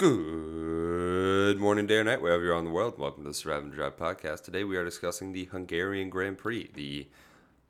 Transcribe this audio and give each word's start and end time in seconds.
Good 0.00 1.60
morning, 1.60 1.86
day 1.86 1.96
or 1.96 2.04
night, 2.04 2.22
wherever 2.22 2.42
you're 2.42 2.54
on 2.54 2.64
the 2.64 2.70
world. 2.70 2.98
Welcome 2.98 3.24
to 3.24 3.28
the 3.28 3.34
Survive 3.34 3.64
and 3.64 3.70
Drive 3.70 3.98
podcast. 3.98 4.44
Today 4.44 4.64
we 4.64 4.78
are 4.78 4.84
discussing 4.84 5.32
the 5.32 5.44
Hungarian 5.44 6.08
Grand 6.08 6.38
Prix, 6.38 6.70
the 6.72 7.08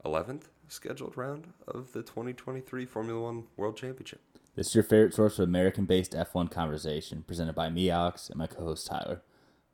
11th 0.05 0.45
scheduled 0.69 1.17
round 1.17 1.49
of 1.67 1.93
the 1.93 2.05
2023 2.05 2.87
Formula 2.87 3.21
One 3.21 3.47
World 3.57 3.77
Championship. 3.77 4.21
This 4.55 4.69
is 4.69 4.77
your 4.77 4.85
favorite 4.85 5.13
source 5.13 5.41
of 5.41 5.49
American 5.49 5.87
based 5.87 6.13
F1 6.13 6.53
conversation, 6.53 7.25
presented 7.27 7.57
by 7.57 7.69
me, 7.69 7.91
Alex, 7.91 8.31
and 8.31 8.39
my 8.39 8.47
co 8.47 8.63
host, 8.63 8.87
Tyler. 8.87 9.23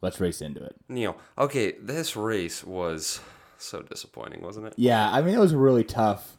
Let's 0.00 0.18
race 0.18 0.40
into 0.40 0.64
it. 0.64 0.76
Neil, 0.88 1.18
okay, 1.36 1.72
this 1.72 2.16
race 2.16 2.64
was 2.64 3.20
so 3.58 3.82
disappointing, 3.82 4.40
wasn't 4.40 4.68
it? 4.68 4.74
Yeah, 4.78 5.10
I 5.12 5.20
mean, 5.20 5.34
it 5.34 5.40
was 5.40 5.54
really 5.54 5.84
tough. 5.84 6.38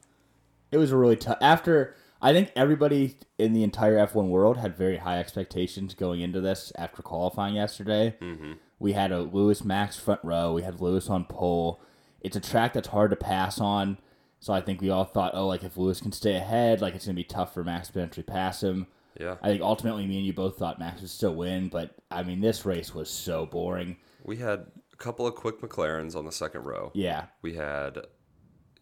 It 0.72 0.78
was 0.78 0.92
really 0.92 1.16
tough. 1.16 1.38
After, 1.42 1.96
I 2.22 2.34
think 2.34 2.52
everybody 2.56 3.18
in 3.38 3.54
the 3.54 3.64
entire 3.64 3.98
F1 3.98 4.30
world 4.30 4.58
had 4.58 4.76
very 4.76 4.98
high 4.98 5.20
expectations 5.20 5.94
going 5.94 6.22
into 6.22 6.42
this 6.42 6.72
after 6.76 7.02
qualifying 7.02 7.56
yesterday. 7.56 8.16
Mm-hmm. 8.22 8.54
We 8.80 8.94
had 8.94 9.12
a 9.12 9.22
Lewis 9.22 9.64
Max 9.64 9.98
front 10.00 10.22
row, 10.24 10.54
we 10.54 10.64
had 10.64 10.82
Lewis 10.82 11.10
on 11.10 11.26
pole. 11.26 11.82
It's 12.22 12.36
a 12.36 12.42
track 12.42 12.74
that's 12.74 12.90
hard 12.90 13.12
to 13.12 13.16
pass 13.16 13.60
on. 13.60 13.98
So 14.40 14.54
I 14.54 14.62
think 14.62 14.82
we 14.82 14.90
all 14.90 15.06
thought, 15.06 15.32
oh, 15.34 15.48
like 15.48 15.64
if 15.64 15.78
Lewis 15.78 16.02
can 16.02 16.12
stay 16.12 16.36
ahead, 16.36 16.82
like 16.82 16.96
it's 16.96 17.06
gonna 17.06 17.16
be 17.16 17.24
tough 17.24 17.54
for 17.54 17.64
Max 17.64 17.88
to 17.88 17.94
potentially 17.94 18.24
pass 18.24 18.62
him. 18.62 18.88
Yeah. 19.20 19.38
I 19.42 19.48
think 19.48 19.62
ultimately 19.62 20.06
me 20.06 20.18
and 20.18 20.26
you 20.26 20.34
both 20.34 20.58
thought 20.58 20.80
Max 20.80 21.02
would 21.02 21.10
still 21.10 21.36
win, 21.36 21.70
but 21.70 21.96
I 22.12 22.24
mean 22.24 22.42
this 22.42 22.66
race 22.66 22.94
was 22.94 23.10
so 23.10 23.46
boring. 23.46 23.98
We 24.24 24.38
had 24.38 24.66
a 24.94 24.96
couple 24.98 25.26
of 25.26 25.36
quick 25.36 25.62
McLarens 25.62 26.16
on 26.16 26.26
the 26.26 26.32
second 26.32 26.64
row. 26.64 26.92
Yeah. 26.94 27.26
We 27.42 27.56
had 27.56 28.00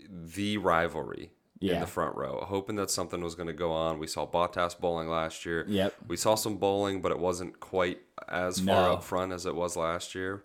the 0.10 0.58
rivalry 0.58 1.32
in 1.74 1.80
the 1.82 1.88
front 1.88 2.16
row, 2.16 2.46
hoping 2.48 2.76
that 2.78 2.90
something 2.92 3.22
was 3.22 3.36
going 3.36 3.48
to 3.48 3.54
go 3.54 3.72
on. 3.72 4.00
We 4.00 4.08
saw 4.08 4.26
Bottas 4.28 4.80
bowling 4.80 5.08
last 5.10 5.46
year. 5.46 5.66
Yep. 5.68 5.94
We 6.08 6.18
saw 6.18 6.36
some 6.36 6.58
bowling, 6.58 7.02
but 7.02 7.12
it 7.12 7.20
wasn't 7.20 7.60
quite 7.60 8.00
as 8.30 8.60
far 8.60 8.92
up 8.92 9.04
front 9.04 9.32
as 9.34 9.46
it 9.46 9.56
was 9.56 9.76
last 9.76 10.16
year. 10.16 10.44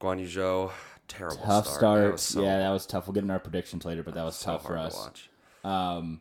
Guan 0.00 0.18
Yu 0.18 0.26
Zhou, 0.26 0.70
terrible 1.08 1.36
Tough 1.36 1.64
start. 1.66 1.78
start. 1.78 2.10
That 2.12 2.18
so, 2.20 2.42
yeah, 2.42 2.58
that 2.58 2.70
was 2.70 2.86
tough. 2.86 3.06
We'll 3.06 3.14
get 3.14 3.24
in 3.24 3.30
our 3.30 3.38
predictions 3.38 3.84
later, 3.84 4.02
but 4.02 4.14
that 4.14 4.24
was 4.24 4.34
so 4.36 4.52
tough 4.52 4.62
for 4.64 4.74
to 4.74 4.80
us. 4.80 4.94
watch. 4.96 5.30
Um, 5.64 6.20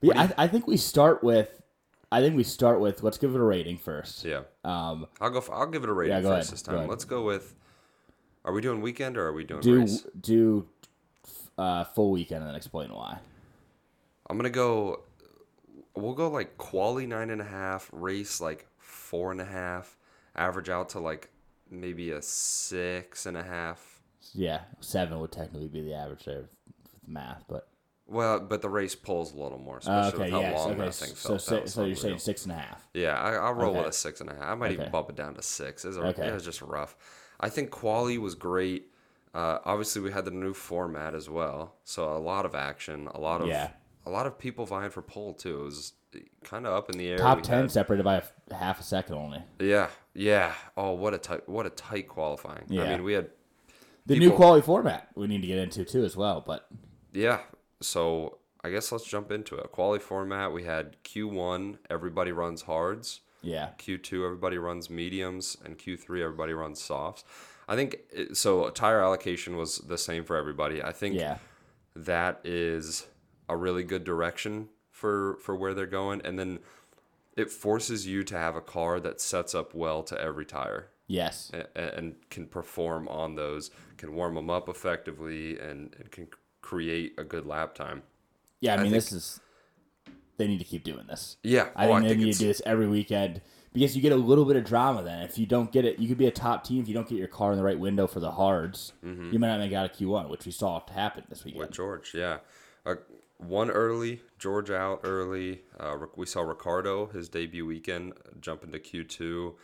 but 0.00 0.16
yeah, 0.16 0.32
I, 0.36 0.44
I 0.44 0.48
think 0.48 0.66
we 0.66 0.76
start 0.76 1.22
with. 1.22 1.62
I 2.12 2.20
think 2.20 2.34
we 2.36 2.42
start 2.42 2.80
with. 2.80 3.04
Let's 3.04 3.18
give 3.18 3.34
it 3.36 3.40
a 3.40 3.44
rating 3.44 3.78
first. 3.78 4.24
Yeah, 4.24 4.40
Um, 4.64 5.06
I'll 5.20 5.30
go. 5.30 5.40
For, 5.40 5.54
I'll 5.54 5.66
give 5.68 5.84
it 5.84 5.88
a 5.88 5.92
rating 5.92 6.16
Yeah, 6.16 6.22
go 6.22 6.30
first 6.30 6.48
ahead. 6.48 6.52
this 6.54 6.62
time. 6.62 6.74
ahead. 6.76 6.88
Let's 6.90 7.04
go 7.04 7.22
with. 7.22 7.54
Are 8.44 8.52
we 8.52 8.60
doing 8.60 8.80
weekend 8.80 9.16
or 9.16 9.26
are 9.26 9.32
we 9.32 9.44
doing 9.44 9.60
do 9.60 9.80
race? 9.80 10.04
do 10.20 10.66
uh, 11.58 11.84
full 11.84 12.10
weekend 12.10 12.40
and 12.40 12.48
then 12.48 12.56
explain 12.56 12.92
why. 12.92 13.18
I'm 14.30 14.36
gonna 14.36 14.50
go. 14.50 15.00
We'll 15.96 16.14
go 16.14 16.30
like 16.30 16.56
quali 16.56 17.06
nine 17.06 17.30
and 17.30 17.40
a 17.40 17.44
half, 17.44 17.88
race 17.92 18.40
like 18.40 18.66
four 18.78 19.32
and 19.32 19.40
a 19.40 19.44
half, 19.44 19.96
average 20.36 20.68
out 20.68 20.90
to 20.90 21.00
like 21.00 21.28
maybe 21.70 22.12
a 22.12 22.22
six 22.22 23.26
and 23.26 23.36
a 23.36 23.42
half. 23.42 24.00
Yeah, 24.32 24.60
seven 24.80 25.18
would 25.20 25.32
technically 25.32 25.68
be 25.68 25.82
the 25.82 25.94
average 25.94 26.24
there 26.24 26.42
with 26.42 26.50
math, 27.06 27.42
but 27.48 27.68
Well, 28.06 28.38
but 28.38 28.62
the 28.62 28.68
race 28.68 28.94
pulls 28.94 29.34
a 29.34 29.36
little 29.36 29.58
more, 29.58 29.76
uh, 29.76 29.78
especially 29.78 30.14
okay, 30.14 30.24
with 30.24 30.32
how 30.32 30.40
yes, 30.40 30.58
long 30.58 30.70
okay. 30.72 30.80
that 30.84 30.94
thing 30.94 31.08
So 31.14 31.38
felt. 31.38 31.62
was 31.64 31.72
so 31.72 31.84
you're 31.84 31.96
saying 31.96 32.18
six 32.18 32.44
and 32.44 32.52
a 32.52 32.56
half. 32.56 32.88
Yeah, 32.94 33.20
I, 33.20 33.32
I'll 33.34 33.54
roll 33.54 33.74
with 33.74 33.86
a 33.86 33.92
six 33.92 34.20
and 34.20 34.30
a 34.30 34.34
half. 34.34 34.42
I 34.44 34.54
might 34.54 34.72
even 34.72 34.90
bump 34.92 35.10
it 35.10 35.16
down 35.16 35.34
to 35.34 35.42
six. 35.42 35.84
It 35.84 35.88
was, 35.88 35.98
Okay. 35.98 36.28
it 36.28 36.32
was 36.34 36.44
just 36.44 36.62
rough. 36.62 36.96
I 37.40 37.48
think 37.48 37.70
quali 37.70 38.16
was 38.18 38.34
great. 38.36 38.92
Uh, 39.34 39.58
obviously, 39.64 40.02
we 40.02 40.12
had 40.12 40.24
the 40.24 40.30
new 40.30 40.52
format 40.54 41.14
as 41.14 41.28
well, 41.30 41.74
so 41.84 42.12
a 42.16 42.18
lot 42.18 42.44
of 42.46 42.54
action, 42.54 43.08
a 43.14 43.20
lot 43.20 43.40
of 43.40 43.48
Yeah. 43.48 43.70
A 44.06 44.10
lot 44.10 44.26
of 44.26 44.38
people 44.38 44.66
vying 44.66 44.90
for 44.90 45.02
pole 45.02 45.34
too. 45.34 45.60
It 45.60 45.64
was 45.64 45.92
kind 46.44 46.66
of 46.66 46.72
up 46.72 46.90
in 46.90 46.98
the 46.98 47.08
air. 47.08 47.18
Top 47.18 47.38
We 47.38 47.42
ten 47.42 47.62
had- 47.62 47.70
separated 47.70 48.02
by 48.04 48.14
a 48.14 48.18
f- 48.18 48.32
half 48.50 48.80
a 48.80 48.82
second 48.82 49.14
only. 49.16 49.42
Yeah, 49.58 49.88
yeah. 50.14 50.54
Oh, 50.76 50.92
what 50.92 51.14
a 51.14 51.18
tight, 51.18 51.48
what 51.48 51.66
a 51.66 51.70
tight 51.70 52.08
qualifying. 52.08 52.64
Yeah. 52.68 52.82
I 52.84 52.88
mean, 52.90 53.04
we 53.04 53.12
had, 53.12 53.30
The 54.06 54.18
new 54.18 54.32
quality 54.32 54.64
format 54.64 55.08
we 55.14 55.26
need 55.26 55.42
to 55.42 55.46
get 55.46 55.58
into 55.58 55.84
too 55.84 56.04
as 56.04 56.16
well, 56.16 56.42
but 56.44 56.66
yeah. 57.12 57.40
So 57.80 58.38
I 58.64 58.70
guess 58.70 58.90
let's 58.92 59.04
jump 59.06 59.30
into 59.30 59.54
it. 59.56 59.70
Quality 59.72 60.02
format. 60.04 60.52
We 60.52 60.64
had 60.64 61.02
Q 61.02 61.28
one. 61.28 61.78
Everybody 61.88 62.32
runs 62.32 62.62
hards. 62.62 63.20
yeah, 63.42 63.70
Q 63.78 63.96
two. 63.98 64.24
Everybody 64.24 64.58
runs 64.58 64.90
mediums, 64.90 65.56
and 65.64 65.78
Q 65.78 65.96
three. 65.96 66.22
Everybody 66.22 66.52
runs 66.54 66.82
softs. 66.82 67.24
I 67.68 67.76
think 67.76 67.98
it, 68.10 68.36
so. 68.36 68.68
Tire 68.70 69.00
allocation 69.00 69.56
was 69.56 69.78
the 69.78 69.96
same 69.96 70.24
for 70.24 70.36
everybody. 70.36 70.82
I 70.82 70.90
think 70.92 71.14
yeah, 71.14 71.38
that 71.94 72.40
is 72.44 73.06
a 73.50 73.56
really 73.56 73.82
good 73.84 74.04
direction 74.04 74.68
for 74.90 75.36
for 75.42 75.54
where 75.54 75.74
they're 75.74 75.86
going, 75.86 76.20
and 76.24 76.38
then 76.38 76.58
it 77.36 77.50
forces 77.50 78.06
you 78.06 78.22
to 78.24 78.36
have 78.36 78.56
a 78.56 78.60
car 78.60 79.00
that 79.00 79.20
sets 79.20 79.54
up 79.54 79.74
well 79.74 80.02
to 80.04 80.20
every 80.20 80.44
tire. 80.44 80.88
yes, 81.06 81.50
a- 81.52 81.96
and 81.98 82.14
can 82.30 82.46
perform 82.46 83.08
on 83.08 83.34
those, 83.34 83.70
can 83.96 84.14
warm 84.14 84.34
them 84.34 84.48
up 84.50 84.68
effectively, 84.68 85.58
and, 85.58 85.94
and 85.98 86.10
can 86.10 86.28
create 86.62 87.14
a 87.18 87.24
good 87.24 87.46
lap 87.46 87.74
time. 87.74 88.02
yeah. 88.60 88.74
I 88.74 88.76
mean, 88.76 88.84
think- 88.86 88.94
this 88.94 89.12
is 89.12 89.40
they 90.36 90.46
need 90.46 90.58
to 90.58 90.64
keep 90.64 90.84
doing 90.84 91.06
this. 91.06 91.36
Yeah, 91.42 91.68
I 91.76 91.86
oh, 91.86 91.94
think 91.96 92.08
they 92.08 92.16
need 92.16 92.32
to 92.32 92.38
do 92.38 92.46
this 92.46 92.62
every 92.64 92.88
weekend 92.88 93.42
because 93.72 93.94
you 93.94 94.02
get 94.02 94.12
a 94.12 94.16
little 94.16 94.44
bit 94.46 94.56
of 94.56 94.64
drama. 94.64 95.02
Then, 95.02 95.22
if 95.22 95.36
you 95.38 95.46
don't 95.46 95.70
get 95.70 95.84
it, 95.84 95.98
you 95.98 96.08
could 96.08 96.16
be 96.18 96.26
a 96.26 96.30
top 96.30 96.64
team 96.64 96.80
if 96.82 96.88
you 96.88 96.94
don't 96.94 97.08
get 97.08 97.18
your 97.18 97.28
car 97.28 97.52
in 97.52 97.58
the 97.58 97.64
right 97.64 97.78
window 97.78 98.06
for 98.06 98.20
the 98.20 98.30
hards. 98.32 98.92
Mm-hmm. 99.04 99.32
You 99.32 99.38
might 99.38 99.48
not 99.48 99.58
make 99.60 99.72
out 99.72 99.86
a 99.86 99.88
Q 99.90 100.08
one, 100.08 100.28
which 100.28 100.46
we 100.46 100.52
saw 100.52 100.80
happen 100.90 101.24
this 101.28 101.44
weekend. 101.44 101.60
with 101.60 101.72
George. 101.72 102.12
Yeah, 102.14 102.38
one 103.40 103.70
early, 103.70 104.22
George 104.38 104.70
out 104.70 105.00
early. 105.04 105.62
Uh, 105.78 105.96
we 106.16 106.26
saw 106.26 106.42
Ricciardo 106.42 107.06
his 107.06 107.28
debut 107.28 107.66
weekend 107.66 108.14
jump 108.40 108.64
into 108.64 108.78
Q 108.78 109.04
two, 109.04 109.56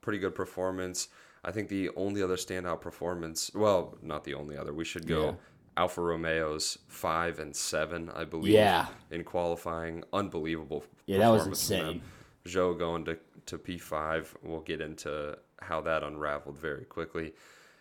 pretty 0.00 0.18
good 0.18 0.34
performance. 0.34 1.08
I 1.44 1.50
think 1.50 1.68
the 1.68 1.90
only 1.96 2.22
other 2.22 2.36
standout 2.36 2.80
performance, 2.80 3.50
well, 3.54 3.98
not 4.02 4.24
the 4.24 4.34
only 4.34 4.56
other. 4.56 4.72
We 4.72 4.84
should 4.84 5.06
go. 5.06 5.24
Yeah. 5.24 5.32
Alfa 5.76 6.00
Romeo's 6.00 6.78
five 6.88 7.40
and 7.40 7.54
seven, 7.54 8.10
I 8.14 8.24
believe. 8.24 8.52
Yeah. 8.52 8.86
In 9.10 9.24
qualifying, 9.24 10.04
unbelievable. 10.12 10.84
Yeah, 11.06 11.18
that 11.18 11.30
was 11.30 11.46
insane. 11.46 12.00
Zhou 12.46 12.78
going 12.78 13.04
to, 13.06 13.18
to 13.46 13.58
P5. 13.58 14.26
We'll 14.42 14.60
get 14.60 14.80
into 14.80 15.36
how 15.60 15.80
that 15.80 16.02
unraveled 16.02 16.58
very 16.58 16.84
quickly. 16.84 17.32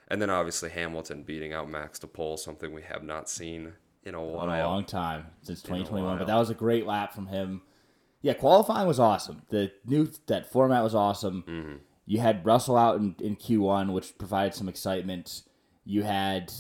And 0.08 0.22
then 0.22 0.30
obviously 0.30 0.70
Hamilton 0.70 1.24
beating 1.24 1.54
out 1.54 1.70
Max 1.70 2.00
to 2.00 2.08
pole, 2.08 2.38
something 2.38 2.74
we 2.74 2.82
have 2.82 3.04
not 3.04 3.30
seen 3.30 3.74
in 4.06 4.16
a 4.16 4.44
in 4.44 4.50
a 4.50 4.68
long 4.68 4.86
time 4.86 5.28
since 5.42 5.62
2021. 5.62 6.18
But 6.18 6.28
that 6.28 6.36
was 6.36 6.50
a 6.50 6.56
great 6.56 6.86
lap 6.86 7.14
from 7.14 7.28
him. 7.28 7.62
Yeah, 8.22 8.34
qualifying 8.34 8.88
was 8.88 9.00
awesome. 9.00 9.44
The 9.50 9.72
new 9.86 10.10
that 10.28 10.52
format 10.52 10.84
was 10.84 10.96
awesome. 10.96 11.44
Mm-hmm. 11.48 11.76
You 12.06 12.20
had 12.20 12.46
Russell 12.46 12.78
out 12.78 12.98
in, 12.98 13.16
in 13.20 13.36
Q1, 13.36 13.94
which 13.94 14.18
provided 14.18 14.54
some 14.54 14.70
excitement. 14.70 15.44
You 15.86 16.04
had 16.04 16.52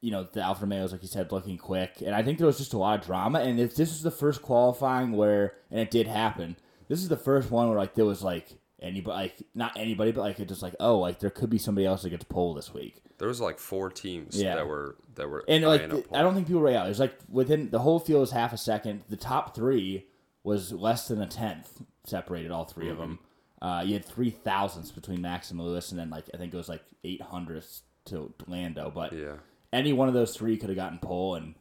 you 0.00 0.10
know 0.10 0.24
the 0.24 0.42
Alfa 0.42 0.62
Romeos, 0.62 0.92
like 0.92 1.02
you 1.02 1.08
said, 1.08 1.32
looking 1.32 1.58
quick, 1.58 2.02
and 2.04 2.14
I 2.14 2.22
think 2.22 2.38
there 2.38 2.46
was 2.46 2.58
just 2.58 2.72
a 2.72 2.78
lot 2.78 3.00
of 3.00 3.06
drama. 3.06 3.40
And 3.40 3.58
if 3.58 3.74
this 3.74 3.90
is 3.90 4.02
the 4.02 4.10
first 4.10 4.42
qualifying 4.42 5.12
where, 5.12 5.54
and 5.70 5.80
it 5.80 5.90
did 5.90 6.06
happen, 6.06 6.56
this 6.88 7.00
is 7.00 7.08
the 7.08 7.16
first 7.16 7.50
one 7.50 7.68
where 7.68 7.78
like 7.78 7.94
there 7.94 8.04
was 8.04 8.22
like 8.22 8.48
anybody, 8.80 9.16
like 9.16 9.36
not 9.54 9.72
anybody, 9.76 10.12
but 10.12 10.20
like 10.22 10.40
it 10.40 10.48
just 10.48 10.62
like 10.62 10.74
oh, 10.80 10.98
like 10.98 11.18
there 11.20 11.30
could 11.30 11.50
be 11.50 11.58
somebody 11.58 11.86
else 11.86 12.02
that 12.02 12.10
gets 12.10 12.24
pole 12.24 12.54
this 12.54 12.72
week. 12.72 13.02
There 13.18 13.28
was 13.28 13.40
like 13.40 13.58
four 13.58 13.90
teams 13.90 14.40
Yeah. 14.40 14.54
that 14.56 14.68
were 14.68 14.96
that 15.16 15.28
were 15.28 15.44
And 15.48 15.64
like, 15.64 15.82
up 15.82 15.90
th- 15.90 16.04
pole. 16.08 16.16
I 16.16 16.22
don't 16.22 16.34
think 16.34 16.46
people 16.46 16.62
were 16.62 16.70
out. 16.70 16.86
It 16.86 16.90
was 16.90 17.00
like 17.00 17.18
within 17.28 17.70
the 17.70 17.80
whole 17.80 17.98
field 17.98 18.20
was 18.20 18.30
half 18.30 18.52
a 18.52 18.56
second. 18.58 19.02
The 19.08 19.16
top 19.16 19.54
three 19.54 20.06
was 20.44 20.72
less 20.72 21.08
than 21.08 21.20
a 21.20 21.26
tenth 21.26 21.82
separated 22.06 22.50
all 22.50 22.64
3 22.64 22.88
of 22.90 22.92
Mm-hmm. 22.98 23.00
them. 23.02 23.18
Uh, 23.60 23.82
you 23.84 23.92
had 23.94 24.04
three 24.04 24.30
thousandths 24.30 24.92
between 24.92 25.20
Max 25.20 25.50
and 25.50 25.60
Lewis, 25.60 25.90
and 25.90 25.98
then 25.98 26.10
like 26.10 26.26
I 26.32 26.36
think 26.36 26.54
it 26.54 26.56
was 26.56 26.68
like 26.68 26.84
eight 27.02 27.20
hundredths 27.20 27.82
to 28.04 28.32
Lando. 28.46 28.92
But 28.94 29.12
yeah. 29.12 29.34
any 29.72 29.92
one 29.92 30.06
of 30.06 30.14
those 30.14 30.36
three 30.36 30.56
could 30.56 30.68
have 30.68 30.76
gotten 30.76 30.98
pole, 31.00 31.34
and 31.34 31.56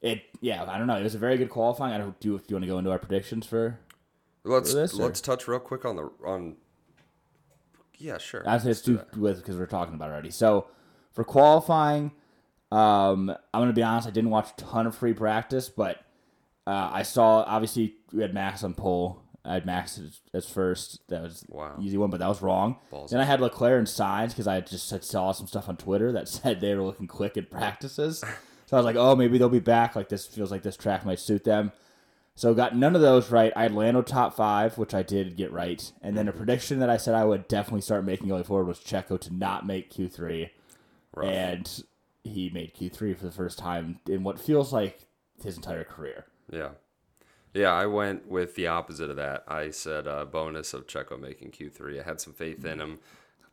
it 0.00 0.22
yeah 0.40 0.62
I 0.64 0.78
don't 0.78 0.86
know. 0.86 0.94
It 0.96 1.02
was 1.02 1.16
a 1.16 1.18
very 1.18 1.36
good 1.36 1.50
qualifying. 1.50 1.92
I 1.92 1.98
don't 1.98 2.18
do. 2.20 2.38
Do 2.38 2.44
you 2.46 2.54
want 2.54 2.62
to 2.62 2.68
go 2.68 2.78
into 2.78 2.92
our 2.92 3.00
predictions 3.00 3.46
for? 3.48 3.80
Let's 4.48 4.74
this, 4.74 4.94
let's 4.94 5.20
touch 5.20 5.46
real 5.46 5.60
quick 5.60 5.84
on 5.84 5.96
the 5.96 6.10
on. 6.24 6.56
Yeah, 7.98 8.18
sure. 8.18 8.42
I 8.46 8.58
say 8.58 8.68
let's 8.68 8.82
do 8.82 9.00
do 9.12 9.20
with 9.20 9.38
because 9.38 9.56
we're 9.56 9.66
talking 9.66 9.94
about 9.94 10.10
it 10.10 10.12
already. 10.12 10.30
So 10.30 10.66
for 11.12 11.24
qualifying, 11.24 12.12
um, 12.70 13.30
I'm 13.30 13.60
gonna 13.62 13.72
be 13.72 13.82
honest. 13.82 14.06
I 14.08 14.10
didn't 14.10 14.30
watch 14.30 14.50
a 14.50 14.56
ton 14.56 14.86
of 14.86 14.94
free 14.94 15.12
practice, 15.14 15.68
but 15.68 15.98
uh, 16.66 16.90
I 16.92 17.02
saw 17.02 17.42
obviously 17.42 17.94
we 18.12 18.22
had 18.22 18.34
Max 18.34 18.62
on 18.62 18.74
pole. 18.74 19.22
I 19.44 19.54
had 19.54 19.66
Max 19.66 19.98
as, 19.98 20.20
as 20.34 20.46
first. 20.46 21.00
That 21.08 21.22
was 21.22 21.44
Wow. 21.48 21.76
easy 21.80 21.96
one, 21.96 22.10
but 22.10 22.20
that 22.20 22.28
was 22.28 22.42
wrong. 22.42 22.76
Balls. 22.90 23.10
Then 23.10 23.20
I 23.20 23.24
had 23.24 23.40
Leclerc 23.40 23.78
and 23.78 23.86
Sainz 23.86 24.28
because 24.28 24.46
I 24.46 24.60
just 24.60 24.90
had 24.90 25.02
saw 25.04 25.32
some 25.32 25.46
stuff 25.46 25.68
on 25.68 25.76
Twitter 25.76 26.12
that 26.12 26.28
said 26.28 26.60
they 26.60 26.74
were 26.74 26.82
looking 26.82 27.06
quick 27.06 27.36
in 27.36 27.46
practices. 27.46 28.18
so 28.66 28.76
I 28.76 28.80
was 28.80 28.84
like, 28.84 28.96
oh, 28.96 29.16
maybe 29.16 29.38
they'll 29.38 29.48
be 29.48 29.58
back. 29.58 29.96
Like 29.96 30.08
this 30.10 30.26
feels 30.26 30.50
like 30.50 30.62
this 30.62 30.76
track 30.76 31.06
might 31.06 31.18
suit 31.18 31.44
them. 31.44 31.72
So 32.38 32.54
got 32.54 32.76
none 32.76 32.94
of 32.94 33.00
those 33.00 33.32
right. 33.32 33.52
I 33.56 33.62
had 33.62 33.74
Lando 33.74 34.00
top 34.00 34.32
five, 34.32 34.78
which 34.78 34.94
I 34.94 35.02
did 35.02 35.36
get 35.36 35.50
right, 35.50 35.90
and 36.00 36.16
then 36.16 36.28
a 36.28 36.32
prediction 36.32 36.78
that 36.78 36.88
I 36.88 36.96
said 36.96 37.16
I 37.16 37.24
would 37.24 37.48
definitely 37.48 37.80
start 37.80 38.04
making 38.04 38.28
going 38.28 38.44
forward 38.44 38.68
was 38.68 38.78
Checo 38.78 39.20
to 39.22 39.34
not 39.34 39.66
make 39.66 39.90
Q 39.90 40.08
three, 40.08 40.52
and 41.20 41.82
he 42.22 42.48
made 42.50 42.74
Q 42.74 42.90
three 42.90 43.12
for 43.12 43.24
the 43.24 43.32
first 43.32 43.58
time 43.58 43.98
in 44.08 44.22
what 44.22 44.38
feels 44.38 44.72
like 44.72 45.08
his 45.42 45.56
entire 45.56 45.82
career. 45.82 46.26
Yeah. 46.48 46.68
Yeah, 47.54 47.72
I 47.72 47.86
went 47.86 48.28
with 48.28 48.54
the 48.54 48.68
opposite 48.68 49.10
of 49.10 49.16
that. 49.16 49.42
I 49.48 49.70
said 49.70 50.06
uh, 50.06 50.24
bonus 50.24 50.72
of 50.72 50.86
Checo 50.86 51.18
making 51.18 51.50
Q3. 51.50 51.98
I 51.98 52.04
had 52.04 52.20
some 52.20 52.34
faith 52.34 52.64
in 52.64 52.78
him. 52.78 53.00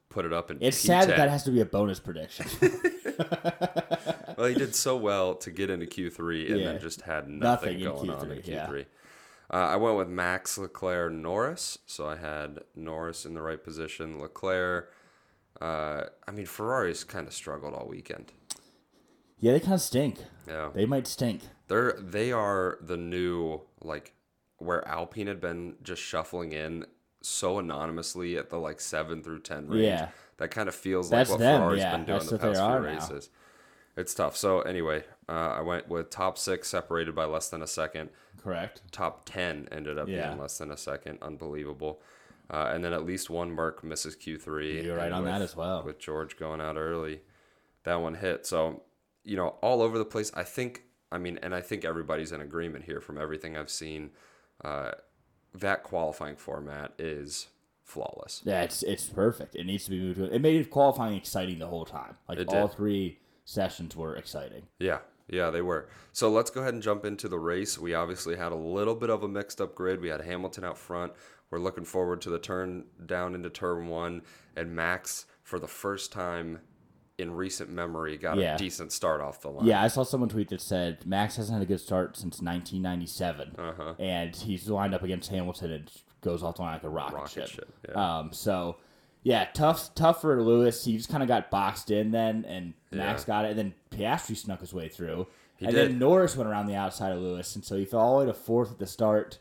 Put 0.10 0.25
it 0.25 0.31
up 0.34 0.50
in 0.52 0.57
It's 0.62 0.81
P10. 0.81 0.86
sad 0.86 1.10
that 1.10 1.18
that 1.18 1.30
has 1.30 1.44
to 1.44 1.52
be 1.52 1.62
a 1.62 1.66
bonus 1.66 2.00
prediction. 2.00 2.46
well, 4.38 4.48
he 4.48 4.56
did 4.56 4.75
so 4.75 4.96
well 4.98 5.36
to 5.36 5.52
get 5.52 5.69
into 5.69 5.86
Q3 5.86 6.52
and 6.52 6.60
Yeah. 6.60 6.66
then 6.74 6.81
just 6.81 7.02
had 7.02 7.28
Nothing 7.28 7.80
nothing, 7.80 7.80
in 7.80 7.86
going 7.86 8.10
on 8.10 8.31
in 8.31 8.38
Q3, 8.42 8.48
yeah. 8.48 8.84
Uh, 9.54 9.57
I 9.57 9.75
went 9.75 9.98
with 9.98 10.07
Max, 10.10 10.57
Leclerc, 10.57 11.12
Norris. 11.13 11.78
So 11.86 12.07
I 12.07 12.16
had 12.16 12.62
Norris 12.75 13.25
in 13.25 13.34
the 13.36 13.42
right 13.42 13.63
position. 13.63 14.19
Leclerc. 14.19 14.92
Uh, 15.62 16.06
I 16.28 16.31
mean, 16.31 16.46
Ferrari's 16.48 17.04
kind 17.04 17.28
of 17.28 17.34
struggled 17.34 17.74
all 17.74 17.88
weekend. 17.88 18.31
yeah, 19.40 19.52
they 19.54 19.60
kind 19.60 19.74
of 19.75 19.81
stink. 19.81 20.18
Yeah, 20.48 20.69
They 20.74 20.86
might 20.86 21.07
stink. 21.07 21.42
they're 21.68 21.94
they 22.00 22.31
are 22.31 22.78
the 22.81 22.98
new 22.98 23.62
like 23.81 24.13
where 24.57 24.88
Alpine 24.88 25.28
had 25.28 25.40
been 25.42 25.75
just 25.84 26.02
shuffling 26.02 26.52
in 26.54 26.86
so 27.25 27.60
anonymously 27.60 28.38
at 28.38 28.50
the 28.50 28.57
like 28.57 28.80
seven 28.80 29.22
through 29.24 29.39
ten 29.39 29.68
range. 29.68 29.83
Yeah. 29.86 30.10
that 30.38 30.51
kind 30.51 30.68
of 30.69 30.75
feels 30.75 31.10
That's 31.10 31.30
like 31.30 31.39
what 31.39 31.44
them, 31.44 31.62
Ferrari's 31.62 31.80
yeah. 31.80 31.92
been 31.95 32.06
doing 32.06 32.19
That's 32.19 32.30
the 32.31 32.38
past 32.39 32.56
few 32.60 32.63
are 32.63 32.80
now. 32.81 32.86
races. 32.88 33.30
It's 33.98 34.13
tough. 34.13 34.36
So 34.36 34.60
anyway, 34.62 35.04
uh, 35.30 35.31
I 35.31 35.62
went 35.62 35.88
with 35.88 36.10
top 36.10 36.38
six 36.38 36.68
separated 36.68 37.16
by 37.16 37.25
less 37.25 37.50
than 37.50 37.62
a 37.62 37.68
second. 37.68 38.10
Correct. 38.44 38.81
Top 38.92 39.24
ten 39.25 39.68
ended 39.72 39.98
up 39.98 40.07
Yeah. 40.07 40.27
being 40.27 40.39
less 40.42 40.57
than 40.57 40.69
a 40.72 40.77
second. 40.77 41.19
Unbelievable. 41.22 42.01
Uh, 42.50 42.69
and 42.74 42.83
then 42.83 42.94
at 42.94 43.06
least 43.06 43.30
one 43.30 43.50
Merc 43.51 43.83
misses 43.83 44.16
Q3. 44.16 44.83
You're 44.83 44.98
right 44.98 45.12
on 45.12 45.25
that 45.25 45.42
as 45.42 45.56
well. 45.56 45.81
With 45.83 45.98
George 45.98 46.38
going 46.38 46.62
out 46.62 46.75
early, 46.78 47.21
that 47.86 47.95
one 47.95 48.13
hit. 48.16 48.45
So, 48.45 48.83
you 49.24 49.36
know, 49.36 49.56
all 49.62 49.81
over 49.81 49.98
the 49.98 50.06
place. 50.06 50.31
I 50.36 50.44
think, 50.44 50.83
I 51.12 51.18
mean, 51.18 51.39
and 51.42 51.56
I 51.56 51.62
think 51.62 51.83
everybody's 51.86 52.31
in 52.31 52.42
agreement 52.42 52.86
here 52.86 53.01
from 53.01 53.18
everything 53.18 53.57
I've 53.57 53.71
seen. 53.71 54.12
Uh, 54.63 54.92
that 55.60 55.84
qualifying 55.84 56.36
format 56.36 56.94
is 56.98 57.48
flawless. 57.84 58.42
Yeah, 58.44 58.62
it's 58.63 58.84
it's 58.84 59.06
perfect. 59.06 59.56
It 59.56 59.66
needs 59.66 59.86
to 59.86 59.92
be 59.92 60.00
moved. 60.00 60.18
To, 60.19 60.34
it 60.34 60.40
made 60.42 60.69
qualifying 60.69 61.16
exciting 61.16 61.60
the 61.60 61.68
whole 61.68 61.86
time. 61.86 62.18
Like 62.28 62.40
It 62.40 62.50
all 62.50 62.68
did. 62.68 62.75
three 62.75 63.19
sessions 63.46 63.96
were 63.96 64.16
exciting. 64.16 64.63
Yeah, 64.80 65.00
yeah, 65.30 65.50
they 65.52 65.62
were. 65.62 65.88
So 66.12 66.30
let's 66.31 66.50
go 66.50 66.62
ahead 66.62 66.74
and 66.74 66.84
jump 66.84 67.06
into 67.06 67.28
the 67.28 67.40
race. 67.40 67.78
We 67.78 67.94
obviously 67.94 68.36
had 68.36 68.52
a 68.52 68.56
little 68.56 68.96
bit 68.96 69.10
of 69.10 69.24
a 69.24 69.28
mixed 69.28 69.62
up 69.62 69.75
grid. 69.75 70.02
We 70.02 70.10
had 70.10 70.22
Hamilton 70.22 70.63
out 70.63 70.78
front. 70.78 71.13
We're 71.52 71.60
looking 71.60 71.86
forward 71.86 72.22
to 72.22 72.30
the 72.30 72.40
turn 72.40 72.86
down 73.06 73.36
into 73.36 73.50
turn 73.52 73.88
one, 73.88 74.24
and 74.56 74.75
Max 74.75 75.25
for 75.44 75.60
the 75.60 75.68
first 75.68 76.12
time 76.12 76.60
in 77.17 77.31
recent 77.33 77.69
memory 77.69 78.17
got 78.17 78.38
Yeah. 78.38 78.56
a 78.56 78.57
decent 78.57 78.91
start 78.91 79.21
off 79.21 79.41
the 79.41 79.50
line. 79.50 79.65
Yeah, 79.65 79.81
I 79.81 79.88
saw 79.88 80.03
someone 80.03 80.29
tweet 80.29 80.50
that 80.50 80.59
said 80.62 81.06
Max 81.06 81.38
hasn't 81.38 81.53
had 81.57 81.62
a 81.63 81.65
good 81.65 81.79
start 81.79 82.17
since 82.17 82.41
1997, 82.41 83.56
Uh-huh. 83.57 83.94
and 84.00 84.35
he's 84.35 84.69
lined 84.69 84.94
up 84.94 85.03
against 85.03 85.29
Hamilton 85.29 85.71
and 85.71 85.91
goes 86.21 86.44
off 86.44 86.56
the 86.56 86.62
line 86.63 86.73
like 86.73 86.83
a 86.83 86.89
rocket, 86.89 87.15
Rocket 87.15 87.29
ship. 87.29 87.47
ship, 87.47 87.73
yeah. 87.89 88.17
Um, 88.19 88.33
so 88.33 88.77
yeah, 89.23 89.45
tough, 89.53 89.95
tough 89.95 90.21
for 90.21 90.41
Lewis. 90.44 90.83
He 90.85 90.97
just 90.97 91.09
kind 91.09 91.23
of 91.23 91.29
got 91.29 91.50
boxed 91.50 91.89
in 91.89 92.12
then, 92.12 92.45
and 92.45 92.73
Max 92.91 93.21
Yeah. 93.23 93.27
got 93.27 93.45
it, 93.45 93.50
and 93.51 93.59
then 93.59 93.73
Piastri 93.91 94.35
snuck 94.35 94.59
his 94.59 94.73
way 94.73 94.89
through, 94.89 95.27
He 95.57 95.65
and 95.65 95.73
did. 95.73 95.91
then 95.91 96.00
Norris 96.00 96.35
went 96.35 96.50
around 96.50 96.68
the 96.68 96.75
outside 96.75 97.11
of 97.13 97.19
Lewis, 97.19 97.56
and 97.56 97.63
so 97.63 97.75
he 97.77 97.85
fell 97.85 98.01
all 98.01 98.19
the 98.19 98.25
way 98.25 98.31
to 98.31 98.38
fourth 98.38 98.71
at 98.71 98.77
the 98.79 98.85
start. 98.88 99.39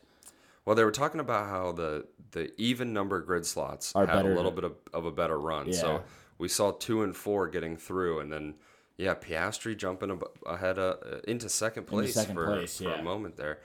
Well, 0.64 0.74
they 0.76 0.84
were 0.84 0.92
talking 0.92 1.20
about 1.20 1.46
how 1.48 1.72
the 1.72 2.06
the 2.30 2.50
even 2.60 2.92
number 2.92 3.20
grid 3.20 3.46
slots 3.46 3.92
Are 3.94 4.06
had 4.06 4.26
a 4.26 4.28
little 4.28 4.50
to- 4.50 4.54
bit 4.56 4.64
of, 4.64 4.72
of 4.92 5.04
a 5.06 5.12
better 5.12 5.38
run. 5.38 5.66
Yeah. 5.68 5.72
So 5.74 6.02
we 6.38 6.48
saw 6.48 6.72
two 6.72 7.02
and 7.02 7.14
four 7.16 7.48
getting 7.48 7.76
through, 7.76 8.20
and 8.20 8.32
then 8.32 8.54
yeah, 8.96 9.14
Piastri 9.14 9.76
jumping 9.76 10.10
ab- 10.10 10.24
ahead 10.46 10.78
uh, 10.78 10.94
into 11.26 11.48
second 11.48 11.86
place 11.86 12.14
second 12.14 12.34
for, 12.34 12.46
place, 12.46 12.78
for 12.78 12.84
yeah. 12.84 13.00
a 13.00 13.02
moment 13.02 13.36
there. 13.36 13.58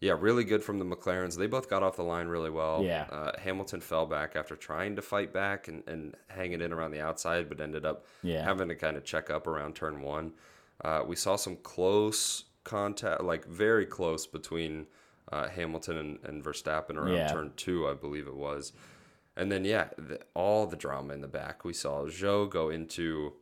Yeah, 0.00 0.16
really 0.18 0.44
good 0.44 0.62
from 0.62 0.78
the 0.78 0.84
McLarens. 0.84 1.38
They 1.38 1.46
both 1.46 1.70
got 1.70 1.82
off 1.82 1.96
the 1.96 2.02
line 2.02 2.26
really 2.26 2.50
well. 2.50 2.82
Yeah. 2.82 3.06
Uh, 3.10 3.32
Hamilton 3.40 3.80
fell 3.80 4.04
back 4.04 4.36
after 4.36 4.54
trying 4.54 4.96
to 4.96 5.02
fight 5.02 5.32
back 5.32 5.68
and, 5.68 5.82
and 5.86 6.14
hanging 6.28 6.60
in 6.60 6.74
around 6.74 6.90
the 6.90 7.00
outside, 7.00 7.48
but 7.48 7.60
ended 7.60 7.86
up 7.86 8.04
Yeah. 8.22 8.44
having 8.44 8.68
to 8.68 8.74
kind 8.74 8.98
of 8.98 9.04
check 9.04 9.30
up 9.30 9.46
around 9.46 9.74
turn 9.76 10.02
one. 10.02 10.32
Uh, 10.84 11.02
we 11.06 11.16
saw 11.16 11.36
some 11.36 11.56
close 11.56 12.44
contact, 12.64 13.22
like 13.22 13.46
very 13.46 13.86
close 13.86 14.26
between 14.26 14.86
uh, 15.32 15.48
Hamilton 15.48 15.96
and, 15.96 16.18
and 16.24 16.44
Verstappen 16.44 16.96
around 16.96 17.14
Yeah. 17.14 17.28
turn 17.32 17.52
two, 17.56 17.88
I 17.88 17.94
believe 17.94 18.26
it 18.26 18.36
was. 18.36 18.72
And 19.36 19.50
then, 19.50 19.64
yeah, 19.64 19.88
the, 19.98 20.20
all 20.34 20.66
the 20.66 20.76
drama 20.76 21.12
in 21.14 21.20
the 21.20 21.28
back. 21.28 21.64
We 21.64 21.72
saw 21.72 22.04
Zhou 22.04 22.48
go 22.48 22.70
into 22.70 23.32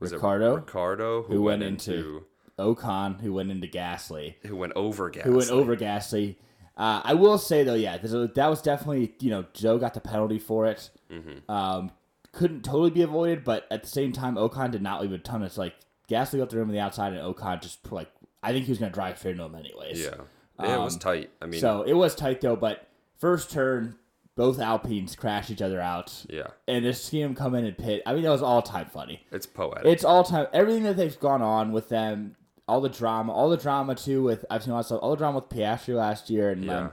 Ricciardo? 0.00 0.56
Ricciardo, 0.56 1.22
who, 1.24 1.34
Who 1.34 1.42
went, 1.42 1.60
went 1.60 1.72
into- 1.88 1.92
into, 1.94 2.24
Ocon, 2.58 3.20
who 3.20 3.32
went 3.34 3.50
into 3.50 3.66
Gasly, 3.66 4.34
who 4.46 4.56
went 4.56 4.72
over 4.76 5.10
Gasly. 5.10 5.22
who 5.22 5.36
went 5.36 5.50
over 5.50 5.76
Gasly. 5.76 6.36
Uh, 6.76 7.00
I 7.04 7.14
will 7.14 7.38
say 7.38 7.64
though, 7.64 7.74
yeah, 7.74 7.98
that 7.98 8.48
was 8.48 8.62
definitely 8.62 9.14
you 9.20 9.30
know 9.30 9.42
Zhou 9.54 9.78
got 9.80 9.94
the 9.94 10.00
penalty 10.00 10.38
for 10.38 10.66
it. 10.66 10.90
Mm-hmm. 11.10 11.50
Um, 11.50 11.90
couldn't 12.32 12.62
totally 12.62 12.90
be 12.90 13.02
avoided, 13.02 13.44
but 13.44 13.66
at 13.70 13.82
the 13.82 13.88
same 13.88 14.12
time, 14.12 14.36
Ocon 14.36 14.70
did 14.70 14.80
not 14.82 15.00
leave 15.02 15.12
a 15.12 15.18
ton. 15.18 15.42
It's 15.42 15.58
like 15.58 15.74
Gasly 16.08 16.38
got 16.38 16.50
the 16.50 16.56
room 16.56 16.68
on 16.68 16.74
the 16.74 16.80
outside, 16.80 17.12
and 17.14 17.22
Ocon 17.34 17.60
just 17.62 17.90
like 17.92 18.08
I 18.42 18.52
think 18.52 18.64
he 18.66 18.70
was 18.72 18.78
going 18.78 18.90
to 18.90 18.94
drive 18.94 19.18
straight 19.18 19.32
into 19.32 19.44
him 19.44 19.54
anyways. 19.54 20.00
Yeah, 20.00 20.14
yeah, 20.62 20.76
it 20.76 20.80
was 20.84 20.96
tight. 20.96 21.30
I 21.40 21.46
mean, 21.46 21.54
Um, 21.56 21.60
So 21.60 21.82
it 21.82 21.94
was 21.94 22.14
tight 22.14 22.40
though, 22.42 22.56
but 22.56 22.86
first 23.18 23.50
turn, 23.50 23.96
both 24.34 24.58
Alpines 24.58 25.14
crash 25.16 25.50
each 25.50 25.60
other 25.62 25.80
out, 25.80 26.24
yeah, 26.28 26.48
and 26.66 26.84
to 26.84 26.92
see 26.94 27.20
him 27.20 27.34
come 27.34 27.54
in 27.54 27.64
and 27.64 27.76
pit, 27.76 28.02
I 28.06 28.14
mean 28.14 28.22
that 28.22 28.30
was 28.30 28.42
all 28.42 28.62
time 28.62 28.86
funny. 28.86 29.26
it's 29.30 29.46
poetic. 29.46 29.84
It's 29.86 30.04
all 30.04 30.24
time. 30.24 30.46
Everything 30.52 30.84
that 30.84 30.96
they've 30.96 31.18
gone 31.20 31.42
on 31.42 31.72
with 31.72 31.88
them, 31.88 32.36
all 32.66 32.80
the 32.80 32.88
drama, 32.88 33.32
all 33.32 33.50
the 33.50 33.56
drama 33.56 33.94
too. 33.94 34.22
With 34.22 34.44
I've 34.50 34.62
seen 34.62 34.70
a 34.70 34.74
lot 34.74 34.80
of 34.80 34.86
stuff. 34.86 35.00
All 35.02 35.10
the 35.10 35.16
drama 35.16 35.38
with 35.40 35.48
Piastri 35.50 35.94
last 35.94 36.30
year, 36.30 36.50
and 36.50 36.64
Yeah. 36.64 36.78
um, 36.78 36.92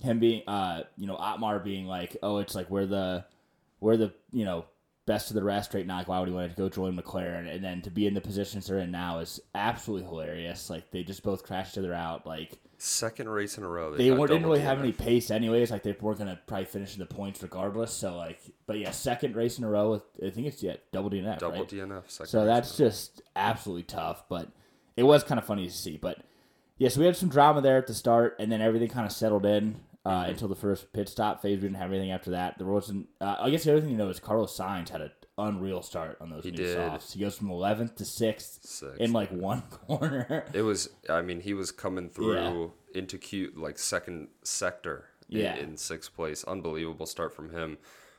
him 0.00 0.18
being, 0.20 0.42
uh, 0.46 0.84
you 0.96 1.06
know, 1.08 1.16
Otmar 1.16 1.58
being 1.58 1.86
like, 1.86 2.16
oh, 2.22 2.38
it's 2.38 2.54
like 2.54 2.70
we're 2.70 2.86
the, 2.86 3.24
we're 3.80 3.96
the, 3.96 4.12
you 4.30 4.44
know, 4.44 4.64
best 5.06 5.28
of 5.30 5.34
the 5.34 5.42
rest 5.42 5.74
right 5.74 5.84
now. 5.86 5.98
Like, 5.98 6.06
why 6.06 6.20
would 6.20 6.28
he 6.28 6.34
want 6.34 6.50
to 6.50 6.56
go 6.56 6.68
join 6.68 6.96
McLaren? 6.96 7.52
And 7.52 7.64
then 7.64 7.82
to 7.82 7.90
be 7.90 8.06
in 8.06 8.14
the 8.14 8.20
positions 8.20 8.68
they're 8.68 8.78
in 8.78 8.92
now 8.92 9.18
is 9.18 9.40
absolutely 9.56 10.06
hilarious. 10.06 10.70
Like 10.70 10.90
they 10.92 11.02
just 11.02 11.24
both 11.24 11.42
crashed 11.42 11.74
each 11.74 11.78
other 11.78 11.92
out. 11.94 12.26
Like 12.26 12.60
Second 12.80 13.28
race 13.28 13.58
in 13.58 13.64
a 13.64 13.68
row. 13.68 13.92
they 13.92 14.10
weren't, 14.12 14.30
didn't 14.30 14.46
really 14.46 14.60
have 14.60 14.78
any 14.78 14.92
pace 14.92 15.32
anyways. 15.32 15.70
Like 15.72 15.82
they 15.82 15.96
weren't 16.00 16.18
gonna 16.18 16.38
probably 16.46 16.66
finish 16.66 16.92
in 16.94 17.00
the 17.00 17.06
points 17.06 17.42
regardless. 17.42 17.92
So 17.92 18.16
like, 18.16 18.38
but 18.66 18.78
yeah, 18.78 18.92
second 18.92 19.34
race 19.34 19.58
in 19.58 19.64
a 19.64 19.68
row 19.68 19.90
with 19.90 20.02
I 20.24 20.30
think 20.30 20.46
it's 20.46 20.62
yeah 20.62 20.76
double 20.92 21.10
DNF. 21.10 21.38
double 21.38 21.58
right? 21.58 21.68
DNF. 21.68 22.08
Second 22.08 22.28
So 22.28 22.44
that's 22.44 22.72
a 22.74 22.78
just 22.78 23.20
absolutely 23.34 23.82
tough, 23.82 24.24
but 24.28 24.48
it 24.96 25.02
was 25.02 25.24
kind 25.24 25.38
of 25.40 25.44
funny 25.44 25.66
to 25.66 25.72
see. 25.72 25.96
But 25.96 26.18
yeah, 26.76 26.88
so 26.88 27.00
we 27.00 27.06
had 27.06 27.16
some 27.16 27.28
drama 27.28 27.60
there 27.60 27.78
at 27.78 27.88
the 27.88 27.94
start, 27.94 28.36
and 28.38 28.52
then 28.52 28.60
everything 28.62 28.88
kind 28.88 29.06
of 29.06 29.10
settled 29.12 29.44
in 29.44 29.80
uh, 30.06 30.10
Mm-hmm. 30.22 30.30
until 30.30 30.46
the 30.48 30.54
first 30.54 30.92
pit 30.92 31.08
stop 31.08 31.42
phase. 31.42 31.56
We 31.56 31.62
didn't 31.68 31.78
have 31.78 31.90
anything 31.90 32.12
after 32.12 32.30
that. 32.30 32.58
There 32.58 32.66
wasn't. 32.68 33.08
Uh, 33.20 33.34
I 33.40 33.50
guess 33.50 33.64
the 33.64 33.72
other 33.72 33.80
thing 33.80 33.90
you 33.90 33.96
know 33.96 34.08
is 34.08 34.20
Carlos 34.20 34.56
Sainz 34.56 34.90
had 34.90 35.00
an 35.00 35.10
unreal 35.38 35.82
start 35.82 36.18
on 36.20 36.30
those 36.30 36.44
He 36.44 36.50
new 36.50 36.56
did. 36.58 36.76
softs. 36.76 37.12
He 37.14 37.20
goes 37.20 37.36
from 37.38 37.48
11th 37.48 37.96
to 37.96 38.04
6th 38.04 38.64
Sixth, 38.66 39.00
in 39.00 39.12
like 39.12 39.30
one 39.30 39.62
corner. 39.86 40.44
It 40.52 40.62
was. 40.62 40.90
I 41.08 41.22
mean, 41.22 41.40
he 41.40 41.54
was 41.54 41.70
coming 41.70 42.08
through 42.10 42.72
into 42.94 43.16
cute 43.18 43.56
like 43.56 43.78
second 43.78 44.28
sector. 44.42 45.06
in- 45.30 45.38
Yeah. 45.40 45.56
In, 45.56 45.76
sixth 45.76 46.14
place, 46.14 46.42
unbelievable 46.44 47.06
start 47.06 47.32
from 47.34 47.50
him. 47.50 47.78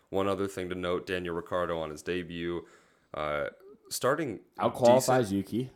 One 0.09 0.27
other 0.27 0.47
thing 0.47 0.69
to 0.69 0.75
note: 0.75 1.05
Daniel 1.05 1.35
Ricciardo 1.35 1.77
on 1.79 1.89
his 1.91 2.01
debut, 2.01 2.65
uh, 3.13 3.47
starting 3.89 4.39
Out 4.57 4.73
qualifies 4.73 5.31
Yuki. 5.31 5.69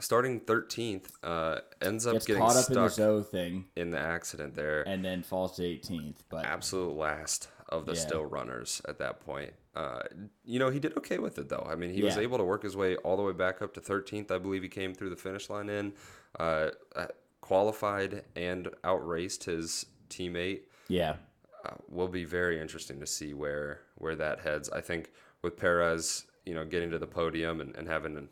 starting 0.00 0.40
thirteenth, 0.40 1.10
uh, 1.22 1.60
ends 1.82 2.06
up 2.06 2.14
Gets 2.14 2.26
getting 2.26 2.42
caught 2.42 2.56
up 2.56 2.68
in 2.68 2.74
the 2.74 2.80
Zhou 2.88 3.24
thing 3.26 3.66
in 3.76 3.90
the 3.90 3.98
accident 3.98 4.54
there. 4.54 4.82
and 4.88 5.04
then 5.04 5.22
falls 5.22 5.56
to 5.56 5.62
18th. 5.62 6.16
But 6.30 6.44
Absolute 6.46 6.94
last 6.96 7.48
of 7.68 7.86
the 7.86 7.92
Yeah. 7.94 8.00
still 8.00 8.24
runners 8.24 8.80
at 8.86 8.98
that 8.98 9.20
point. 9.20 9.52
Uh, 9.76 10.02
you 10.44 10.58
know, 10.58 10.70
he 10.70 10.78
did 10.78 10.96
okay 10.96 11.18
with 11.18 11.38
it 11.38 11.48
though. 11.48 11.66
I 11.68 11.74
mean, 11.74 11.90
he 11.90 12.02
was 12.02 12.16
able 12.22 12.38
to 12.38 12.44
work 12.44 12.62
his 12.62 12.76
way 12.76 12.96
all 12.96 13.16
the 13.16 13.22
way 13.22 13.32
back 13.32 13.60
up 13.62 13.74
to 13.74 13.80
13th. 13.80 14.30
I 14.30 14.38
believe 14.38 14.62
he 14.62 14.68
came 14.68 14.94
through 14.94 15.10
the 15.10 15.16
finish 15.16 15.50
line 15.50 15.68
in, 15.68 15.92
uh, 16.38 16.70
uh, 16.94 17.06
qualified 17.40 18.24
and 18.36 18.68
outraced 18.84 19.44
his 19.44 19.86
teammate. 20.08 20.62
yeah, 20.88 21.16
Uh, 21.64 21.70
will 21.88 22.08
be 22.08 22.24
very 22.24 22.60
interesting 22.60 23.00
to 23.00 23.06
see 23.06 23.32
where 23.34 23.80
where 23.96 24.14
that 24.14 24.40
heads. 24.40 24.68
I 24.70 24.80
think 24.80 25.10
with 25.42 25.56
Perez, 25.56 26.26
you 26.46 26.54
know, 26.54 26.64
getting 26.64 26.90
to 26.90 26.98
the 26.98 27.06
podium 27.06 27.60
and, 27.60 27.74
and 27.76 27.88
having 27.88 28.16
an 28.16 28.28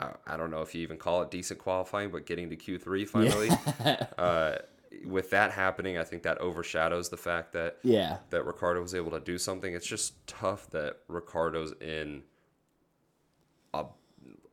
I- 0.00 0.16
I 0.26 0.36
don't 0.36 0.50
know 0.50 0.60
if 0.62 0.74
you 0.74 0.82
even 0.82 0.96
call 0.96 1.22
it 1.22 1.30
decent 1.30 1.60
qualifying, 1.60 2.10
but 2.10 2.26
getting 2.26 2.50
to 2.50 2.56
Q3 2.56 3.08
finally. 3.08 3.48
uh, 4.18 4.56
with 5.04 5.30
that 5.30 5.52
happening, 5.52 5.98
I 5.98 6.04
think 6.04 6.22
that 6.24 6.38
overshadows 6.38 7.08
the 7.08 7.16
fact 7.16 7.52
that 7.52 7.78
yeah. 7.82 8.18
that 8.30 8.44
Ricciardo 8.44 8.80
was 8.82 8.94
able 8.94 9.10
to 9.12 9.20
do 9.20 9.38
something. 9.38 9.74
It's 9.74 9.86
just 9.86 10.26
tough 10.26 10.68
that 10.70 10.98
Ricciardo's 11.08 11.72
in 11.80 12.22
a 13.72 13.84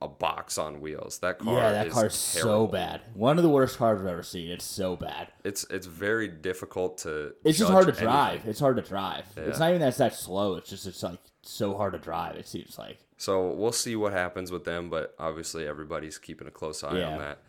a 0.01 0.07
box 0.07 0.57
on 0.57 0.81
wheels. 0.81 1.19
That 1.19 1.39
car 1.39 1.53
Yeah, 1.53 1.71
that 1.71 1.88
is 1.88 1.93
car's 1.93 2.15
so 2.15 2.65
bad. 2.67 3.01
One 3.13 3.38
of 3.38 3.43
the 3.43 3.50
worst 3.50 3.77
cars 3.77 4.01
I've 4.01 4.07
ever 4.07 4.24
seen. 4.24 4.50
It's 4.50 4.65
so 4.65 4.95
bad. 4.95 5.27
It's 5.43 5.63
it's 5.69 5.86
very 5.86 6.27
difficult 6.27 6.98
to. 7.00 7.33
It's 7.43 7.57
just 7.57 7.71
hard 7.71 7.86
to 7.86 7.91
anything. 7.91 8.07
drive. 8.07 8.48
It's 8.48 8.60
hard 8.60 8.77
to 8.77 8.81
drive. 8.81 9.25
Yeah. 9.38 9.43
It's 9.43 9.60
not 9.60 9.69
even 9.69 9.81
that 9.81 9.89
it's 9.89 9.98
that 9.98 10.15
slow. 10.15 10.55
It's 10.55 10.69
just 10.69 10.88
it's 10.88 11.03
like 11.03 11.19
so 11.43 11.77
hard 11.77 11.93
to 11.93 12.00
drive. 12.00 12.36
It 12.36 12.48
seems 12.48 12.77
like. 12.79 12.98
So 13.17 13.51
we'll 13.51 13.71
see 13.71 13.95
what 13.95 14.13
happens 14.13 14.51
with 14.51 14.65
them, 14.65 14.89
but 14.89 15.13
obviously 15.19 15.67
everybody's 15.67 16.17
keeping 16.17 16.48
a 16.48 16.51
close 16.51 16.83
eye 16.83 16.98
Yeah. 16.98 17.10
on 17.12 17.19
that. 17.19 17.39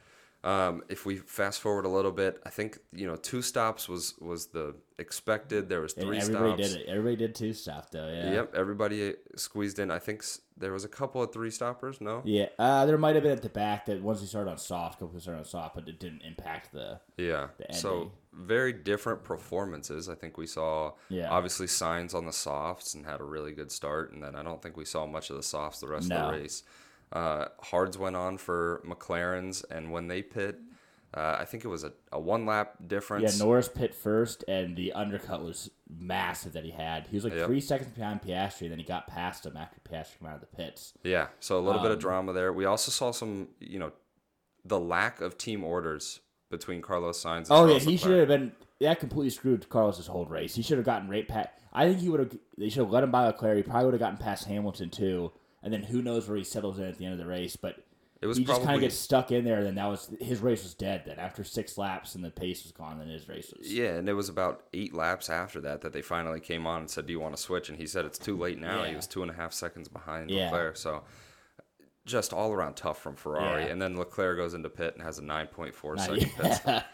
Um, 0.44 0.82
if 0.88 1.06
we 1.06 1.16
fast 1.18 1.60
forward 1.60 1.84
a 1.84 1.88
little 1.88 2.10
bit, 2.10 2.42
I 2.44 2.50
think 2.50 2.78
you 2.92 3.06
know 3.06 3.14
two 3.16 3.42
stops 3.42 3.88
was 3.88 4.14
was 4.20 4.46
the 4.46 4.74
expected. 4.98 5.68
There 5.68 5.80
was 5.80 5.94
And 5.94 6.04
three 6.06 6.18
everybody 6.18 6.62
stops. 6.64 6.74
did 6.74 6.80
it. 6.82 6.88
Everybody 6.88 7.16
did 7.16 7.34
two 7.36 7.52
stop 7.52 7.90
though. 7.90 8.08
Yeah. 8.08 8.32
Yep, 8.32 8.54
everybody 8.56 9.14
squeezed 9.36 9.78
in. 9.78 9.90
I 9.92 10.00
think 10.00 10.24
there 10.56 10.72
was 10.72 10.84
a 10.84 10.88
couple 10.88 11.22
of 11.22 11.32
three 11.32 11.50
stoppers. 11.50 12.00
No. 12.00 12.22
Yeah, 12.24 12.46
uh, 12.58 12.86
there 12.86 12.98
might 12.98 13.14
have 13.14 13.22
been 13.22 13.32
at 13.32 13.42
the 13.42 13.48
back 13.50 13.86
that 13.86 14.02
once 14.02 14.20
we 14.20 14.26
started 14.26 14.50
on 14.50 14.58
soft, 14.58 14.98
couple 14.98 15.18
started 15.20 15.38
on 15.40 15.44
soft, 15.44 15.76
but 15.76 15.86
it 15.88 16.00
didn't 16.00 16.22
impact 16.22 16.72
the. 16.72 16.98
Yeah. 17.16 17.48
the 17.58 17.72
So 17.74 18.10
very 18.32 18.72
different 18.72 19.22
performances. 19.22 20.08
I 20.08 20.16
think 20.16 20.38
we 20.38 20.46
saw 20.48 20.92
Yeah. 21.08 21.30
obviously 21.30 21.66
Sainz 21.68 22.14
on 22.14 22.26
the 22.26 22.32
softs 22.32 22.94
and 22.94 23.06
had 23.06 23.20
a 23.20 23.24
really 23.24 23.52
good 23.52 23.70
start, 23.70 24.12
and 24.12 24.20
then 24.22 24.34
I 24.34 24.42
don't 24.42 24.60
think 24.60 24.76
we 24.76 24.84
saw 24.86 25.06
much 25.06 25.30
of 25.30 25.36
the 25.36 25.42
softs 25.44 25.78
the 25.80 25.86
rest 25.88 26.08
No. 26.08 26.16
of 26.16 26.32
the 26.34 26.40
race. 26.40 26.64
Uh, 27.12 27.46
hards 27.60 27.98
went 27.98 28.16
on 28.16 28.38
for 28.38 28.82
McLarens, 28.86 29.62
and 29.70 29.92
when 29.92 30.08
they 30.08 30.22
pit, 30.22 30.58
uh, 31.14 31.36
I 31.38 31.44
think 31.44 31.62
it 31.64 31.68
was 31.68 31.84
a, 31.84 31.92
a 32.10 32.18
one 32.18 32.46
lap 32.46 32.76
difference. 32.86 33.38
Yeah. 33.38 33.44
Norris 33.44 33.68
pit 33.68 33.94
first, 33.94 34.44
and 34.48 34.76
the 34.76 34.94
undercut 34.94 35.42
was 35.44 35.70
massive 35.88 36.54
that 36.54 36.64
he 36.64 36.70
had. 36.70 37.06
He 37.08 37.16
was 37.16 37.24
like 37.24 37.34
Yep. 37.34 37.46
three 37.46 37.60
seconds 37.60 37.90
behind 37.90 38.22
Piastri, 38.22 38.62
and 38.62 38.70
then 38.72 38.78
he 38.78 38.84
got 38.84 39.06
past 39.06 39.44
him 39.44 39.56
after 39.58 39.78
Piastri 39.80 40.20
came 40.20 40.28
out 40.28 40.36
of 40.36 40.40
the 40.40 40.46
pits. 40.56 40.94
Yeah, 41.04 41.26
so 41.38 41.58
a 41.58 41.60
little 41.60 41.82
bit 41.82 41.90
of 41.90 41.96
Um, 41.98 42.00
drama 42.00 42.32
there. 42.32 42.50
We 42.52 42.64
also 42.64 42.90
saw 42.90 43.10
some, 43.10 43.48
you 43.60 43.78
know, 43.78 43.92
the 44.64 44.80
lack 44.80 45.20
of 45.20 45.36
team 45.36 45.64
orders 45.64 46.20
between 46.50 46.80
Carlos 46.80 47.22
Sainz. 47.22 47.50
And 47.50 47.52
Oh 47.52 47.66
yeah, 47.66 47.78
he 47.78 47.96
should 47.98 48.18
have 48.18 48.28
been. 48.28 48.52
That 48.80 48.98
completely 49.00 49.30
screwed 49.30 49.68
Carlos's 49.68 50.06
whole 50.06 50.24
race. 50.26 50.54
He 50.54 50.62
should 50.62 50.78
have 50.78 50.84
gotten 50.86 51.08
right 51.08 51.28
past. 51.28 51.50
I 51.74 51.86
think 51.86 52.00
he 52.00 52.08
would 52.08 52.20
have. 52.20 52.36
They 52.58 52.68
should 52.70 52.80
have 52.84 52.90
let 52.90 53.04
him 53.04 53.10
by 53.10 53.26
Leclerc. 53.26 53.56
He 53.56 53.62
probably 53.62 53.84
would 53.84 53.94
have 53.94 54.00
gotten 54.00 54.16
past 54.18 54.46
Hamilton 54.46 54.88
too, 54.90 55.30
and 55.62 55.72
then 55.72 55.82
who 55.82 56.02
knows 56.02 56.28
where 56.28 56.36
he 56.36 56.44
settles 56.44 56.78
in 56.78 56.84
at 56.84 56.98
the 56.98 57.04
end 57.04 57.12
of 57.14 57.18
the 57.18 57.26
race. 57.26 57.56
But 57.56 57.76
It 58.20 58.26
was 58.26 58.36
he 58.38 58.44
just 58.44 58.62
kind 58.62 58.76
of 58.76 58.80
gets 58.80 58.96
stuck 58.96 59.32
in 59.32 59.44
there. 59.44 59.58
And 59.58 59.66
then 59.66 59.74
that 59.76 59.86
was 59.86 60.10
his 60.20 60.40
race 60.40 60.62
was 60.62 60.74
dead. 60.74 61.02
Then 61.06 61.18
after 61.18 61.42
six 61.44 61.76
laps 61.78 62.14
and 62.14 62.24
the 62.24 62.30
pace 62.30 62.62
was 62.62 62.72
gone, 62.72 62.98
then 62.98 63.08
his 63.08 63.28
race 63.28 63.52
was. 63.56 63.72
Yeah, 63.72 63.94
and 63.94 64.08
it 64.08 64.12
was 64.14 64.28
about 64.28 64.64
eight 64.72 64.94
laps 64.94 65.28
after 65.30 65.60
that 65.62 65.80
that 65.82 65.92
they 65.92 66.02
finally 66.02 66.40
came 66.40 66.66
on 66.66 66.80
and 66.80 66.90
said, 66.90 67.06
"Do 67.06 67.12
you 67.12 67.20
want 67.20 67.36
to 67.36 67.42
switch?" 67.42 67.68
And 67.68 67.78
he 67.78 67.86
said, 67.86 68.04
"It's 68.04 68.18
too 68.18 68.36
late 68.36 68.58
now." 68.60 68.84
He 68.84 68.94
was 68.94 69.06
two 69.06 69.22
and 69.22 69.30
a 69.30 69.34
half 69.34 69.52
seconds 69.52 69.88
behind 69.88 70.30
Yeah. 70.30 70.44
Leclerc, 70.50 70.76
so 70.76 71.02
just 72.04 72.32
all 72.32 72.52
around 72.52 72.74
tough 72.74 73.00
from 73.00 73.14
Ferrari. 73.16 73.64
Yeah. 73.64 73.70
And 73.70 73.80
then 73.80 73.96
Leclerc 73.96 74.36
goes 74.36 74.54
into 74.54 74.68
pit 74.68 74.94
and 74.94 75.02
has 75.04 75.18
a 75.18 75.22
nine 75.22 75.46
point 75.46 75.74
four 75.74 75.96
second 75.98 76.30
pit 76.36 76.52
stop. 76.54 76.84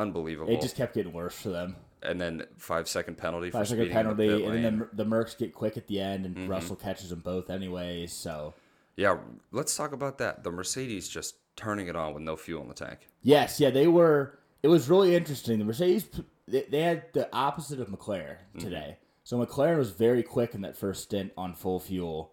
Unbelievable. 0.00 0.52
It 0.52 0.60
just 0.60 0.76
kept 0.76 0.94
getting 0.94 1.12
worse 1.12 1.34
for 1.34 1.50
them. 1.50 1.76
and 2.02 2.20
then 2.20 2.44
five 2.56 2.88
second 2.88 3.16
penalty 3.18 3.50
for 3.50 3.58
Five 3.58 3.68
second 3.68 3.82
in 3.84 3.88
the 3.88 3.94
penalty, 3.94 4.44
and 4.44 4.64
then 4.64 4.78
the, 4.94 5.04
the 5.04 5.04
Mercs 5.04 5.36
get 5.36 5.52
quick 5.54 5.76
at 5.76 5.86
the 5.86 6.00
end, 6.00 6.24
and 6.26 6.34
Mm-hmm. 6.36 6.48
Russell 6.48 6.76
catches 6.76 7.10
them 7.10 7.20
both 7.20 7.50
anyways. 7.50 8.12
So 8.12 8.54
yeah, 8.96 9.18
let's 9.52 9.76
talk 9.76 9.92
about 9.92 10.18
that. 10.18 10.42
The 10.44 10.50
Mercedes 10.50 11.08
just 11.08 11.36
turning 11.56 11.88
it 11.88 11.96
on 11.96 12.14
with 12.14 12.22
no 12.22 12.36
fuel 12.36 12.62
in 12.62 12.68
the 12.68 12.74
tank. 12.74 13.00
yes, 13.22 13.60
yeah, 13.60 13.70
they 13.70 13.86
were. 13.86 14.38
It 14.62 14.68
was 14.68 14.88
really 14.90 15.14
interesting. 15.14 15.58
The 15.58 15.64
Mercedes 15.64 16.08
they, 16.48 16.62
they 16.70 16.80
had 16.82 17.04
the 17.12 17.28
opposite 17.32 17.80
of 17.80 17.88
McLaren 17.88 18.36
Mm-hmm. 18.54 18.58
today. 18.60 18.96
So 19.24 19.38
McLaren 19.44 19.76
was 19.78 19.90
very 19.90 20.22
quick 20.22 20.54
in 20.54 20.62
that 20.62 20.76
first 20.76 21.02
stint 21.04 21.32
on 21.36 21.54
full 21.54 21.78
fuel 21.80 22.32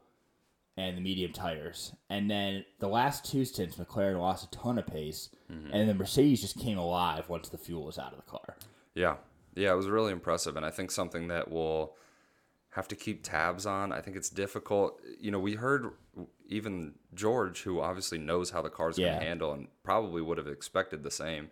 and 0.78 0.96
the 0.96 1.02
medium 1.02 1.34
tires, 1.34 1.94
and 2.10 2.30
then 2.30 2.64
the 2.80 2.88
last 2.88 3.26
two 3.26 3.44
stints, 3.46 3.76
McLaren 3.78 4.20
lost 4.20 4.46
a 4.46 4.52
ton 4.58 4.78
of 4.78 4.88
pace, 4.88 5.30
Mm-hmm. 5.52 5.74
and 5.74 5.90
the 5.90 5.94
Mercedes 5.94 6.42
just 6.42 6.60
came 6.60 6.78
alive 6.78 7.30
once 7.30 7.48
the 7.48 7.58
fuel 7.58 7.86
was 7.86 7.98
out 7.98 8.12
of 8.12 8.18
the 8.18 8.30
car. 8.30 8.58
Yeah. 8.96 9.16
Yeah, 9.56 9.72
it 9.72 9.76
was 9.76 9.88
really 9.88 10.12
impressive. 10.12 10.58
And 10.58 10.66
I 10.66 10.70
think 10.72 10.92
something 10.92 11.30
that 11.30 11.50
we'll 11.50 11.94
have 12.72 12.86
to 12.90 12.98
keep 12.98 13.24
tabs 13.24 13.66
on. 13.66 13.94
I 13.94 14.02
think 14.02 14.18
it's 14.18 14.30
difficult. 14.30 15.00
You 15.22 15.32
know, 15.32 15.40
we 15.40 15.54
heard 15.56 15.94
even 16.50 16.96
George, 17.16 17.62
who 17.62 17.80
obviously 17.80 18.18
knows 18.18 18.50
how 18.50 18.62
the 18.62 18.70
car's 18.70 18.98
going 18.98 19.18
to 19.18 19.26
handle 19.26 19.54
and 19.54 19.68
probably 19.84 20.22
would 20.22 20.38
have 20.38 20.48
expected 20.48 21.02
the 21.04 21.12
same, 21.12 21.50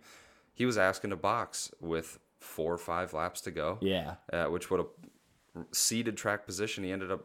he 0.52 0.66
was 0.66 0.76
asking 0.76 1.08
to 1.10 1.16
box 1.16 1.70
with 1.80 2.18
four 2.38 2.74
or 2.74 2.78
five 2.78 3.14
laps 3.14 3.40
to 3.40 3.50
go, 3.50 3.78
Yeah, 3.80 4.16
uh, 4.30 4.44
which 4.44 4.70
would 4.70 4.80
have 4.80 5.64
seeded 5.72 6.18
track 6.18 6.44
position. 6.44 6.84
He 6.84 6.92
ended 6.92 7.10
up 7.10 7.24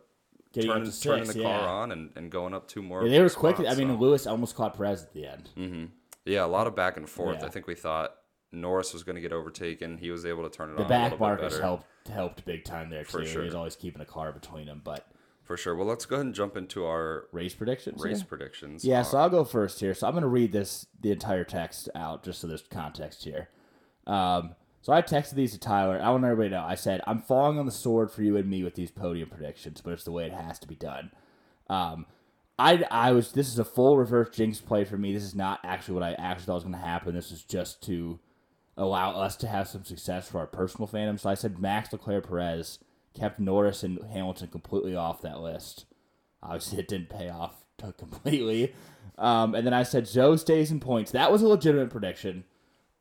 getting 0.54 0.72
turning, 0.72 0.92
to 0.92 1.02
turning 1.02 1.28
the 1.28 1.40
yeah. 1.40 1.60
car 1.60 1.68
on 1.70 1.92
and, 1.92 2.12
and 2.16 2.32
going 2.32 2.54
up 2.54 2.68
two 2.68 2.82
more. 2.82 3.04
Yeah, 3.04 3.10
they 3.12 3.22
were 3.22 3.30
quick. 3.30 3.58
spots, 3.58 3.70
I 3.72 3.76
mean, 3.76 3.90
so- 3.90 3.96
Lewis 3.96 4.28
almost 4.28 4.56
caught 4.56 4.76
Perez 4.78 5.04
at 5.04 5.14
the 5.14 5.26
end. 5.26 5.50
Mm-hmm. 5.58 5.86
yeah, 6.26 6.46
a 6.46 6.48
lot 6.48 6.68
of 6.68 6.76
back 6.76 6.98
and 6.98 7.08
forth. 7.10 7.38
Yeah. 7.42 7.46
I 7.48 7.50
think 7.50 7.68
we 7.68 7.76
thought 7.76 8.16
Norris 8.52 8.94
was 8.94 9.04
going 9.04 9.16
to 9.16 9.22
get 9.22 9.32
overtaken. 9.34 9.98
He 9.98 10.12
was 10.12 10.26
able 10.26 10.44
to 10.44 10.50
turn 10.50 10.70
it 10.70 10.74
The 10.78 10.80
on 10.82 10.86
a 10.86 10.90
back 10.90 11.20
markers 11.20 11.60
helped 11.60 11.86
helped 12.12 12.44
big 12.46 12.64
time 12.66 12.90
there 12.90 13.06
For 13.06 13.22
too. 13.22 13.28
sure. 13.28 13.42
He 13.42 13.46
was 13.46 13.56
always 13.56 13.76
keeping 13.76 14.02
a 14.02 14.06
car 14.06 14.32
between 14.32 14.66
them. 14.66 14.82
But 14.84 15.06
For 15.44 15.56
sure. 15.56 15.76
Well, 15.76 15.86
let's 15.88 16.06
go 16.06 16.16
ahead 16.16 16.26
and 16.26 16.36
jump 16.36 16.58
into 16.58 16.84
our 16.86 17.26
race 17.32 17.54
predictions. 17.54 18.02
race 18.04 18.18
here? 18.18 18.26
predictions. 18.28 18.84
Yeah, 18.84 19.02
Uh, 19.02 19.04
so 19.04 19.18
I'll 19.20 19.30
go 19.30 19.44
first 19.46 19.80
here. 19.80 19.94
So 19.94 20.08
I'm 20.08 20.14
going 20.14 20.24
to 20.24 20.28
read 20.28 20.52
this 20.52 20.86
the 21.00 21.12
entire 21.12 21.44
text 21.44 21.90
out 21.96 22.24
just 22.24 22.42
so 22.42 22.48
there's 22.48 22.64
context 22.64 23.24
here. 23.24 23.50
Um, 24.08 24.56
so 24.82 24.94
I 24.94 25.02
texted 25.02 25.36
these 25.36 25.52
to 25.52 25.60
Tyler. 25.60 26.02
I 26.02 26.10
want 26.10 26.24
everybody 26.24 26.50
to 26.50 26.56
know. 26.56 26.66
I 26.66 26.76
said 26.76 27.02
I'm 27.06 27.22
falling 27.22 27.60
on 27.60 27.66
the 27.66 27.72
sword 27.72 28.12
for 28.12 28.24
you 28.24 28.38
and 28.38 28.50
me 28.50 28.64
with 28.64 28.76
these 28.76 28.92
podium 28.92 29.30
predictions, 29.30 29.82
but 29.82 29.94
it's 29.94 30.04
the 30.04 30.12
way 30.12 30.26
it 30.26 30.34
has 30.34 30.60
to 30.60 30.68
be 30.68 30.76
done. 30.76 31.12
Um, 31.70 32.06
I 32.58 32.84
I 32.90 33.12
was 33.12 33.32
this 33.32 33.48
is 33.48 33.60
a 33.60 33.66
full 33.66 33.98
reverse 33.98 34.36
jinx 34.36 34.60
play 34.60 34.84
for 34.84 34.98
me. 34.98 35.14
This 35.14 35.24
is 35.24 35.36
not 35.36 35.60
actually 35.64 35.96
what 35.96 36.04
I 36.04 36.14
actually 36.14 36.46
thought 36.46 36.56
was 36.56 36.64
going 36.64 36.76
to 36.76 36.82
happen. 36.82 37.14
This 37.14 37.32
is 37.32 37.44
just 37.44 37.84
to 37.84 38.20
allow 38.78 39.12
us 39.12 39.36
to 39.38 39.48
have 39.48 39.68
some 39.68 39.84
success 39.84 40.28
for 40.28 40.40
our 40.40 40.48
personal 40.48 40.88
fandom. 40.88 41.20
So 41.20 41.30
I 41.30 41.36
said 41.36 41.60
Max 41.60 41.92
Leclerc 41.92 42.28
Perez 42.28 42.80
kept 43.14 43.40
Norris 43.40 43.84
and 43.84 44.00
Hamilton 44.12 44.48
completely 44.48 44.96
off 44.96 45.22
that 45.22 45.40
list. 45.40 45.86
Obviously, 46.42 46.80
it 46.80 46.88
didn't 46.88 47.10
pay 47.10 47.30
off 47.30 47.66
completely. 47.98 48.74
Um, 49.18 49.54
and 49.54 49.66
then 49.66 49.74
I 49.74 49.84
said 49.84 50.06
Zhou 50.06 50.40
stays 50.40 50.72
in 50.72 50.80
points. 50.80 51.12
That 51.12 51.32
was 51.32 51.42
a 51.42 51.48
legitimate 51.48 51.90
prediction. 51.90 52.46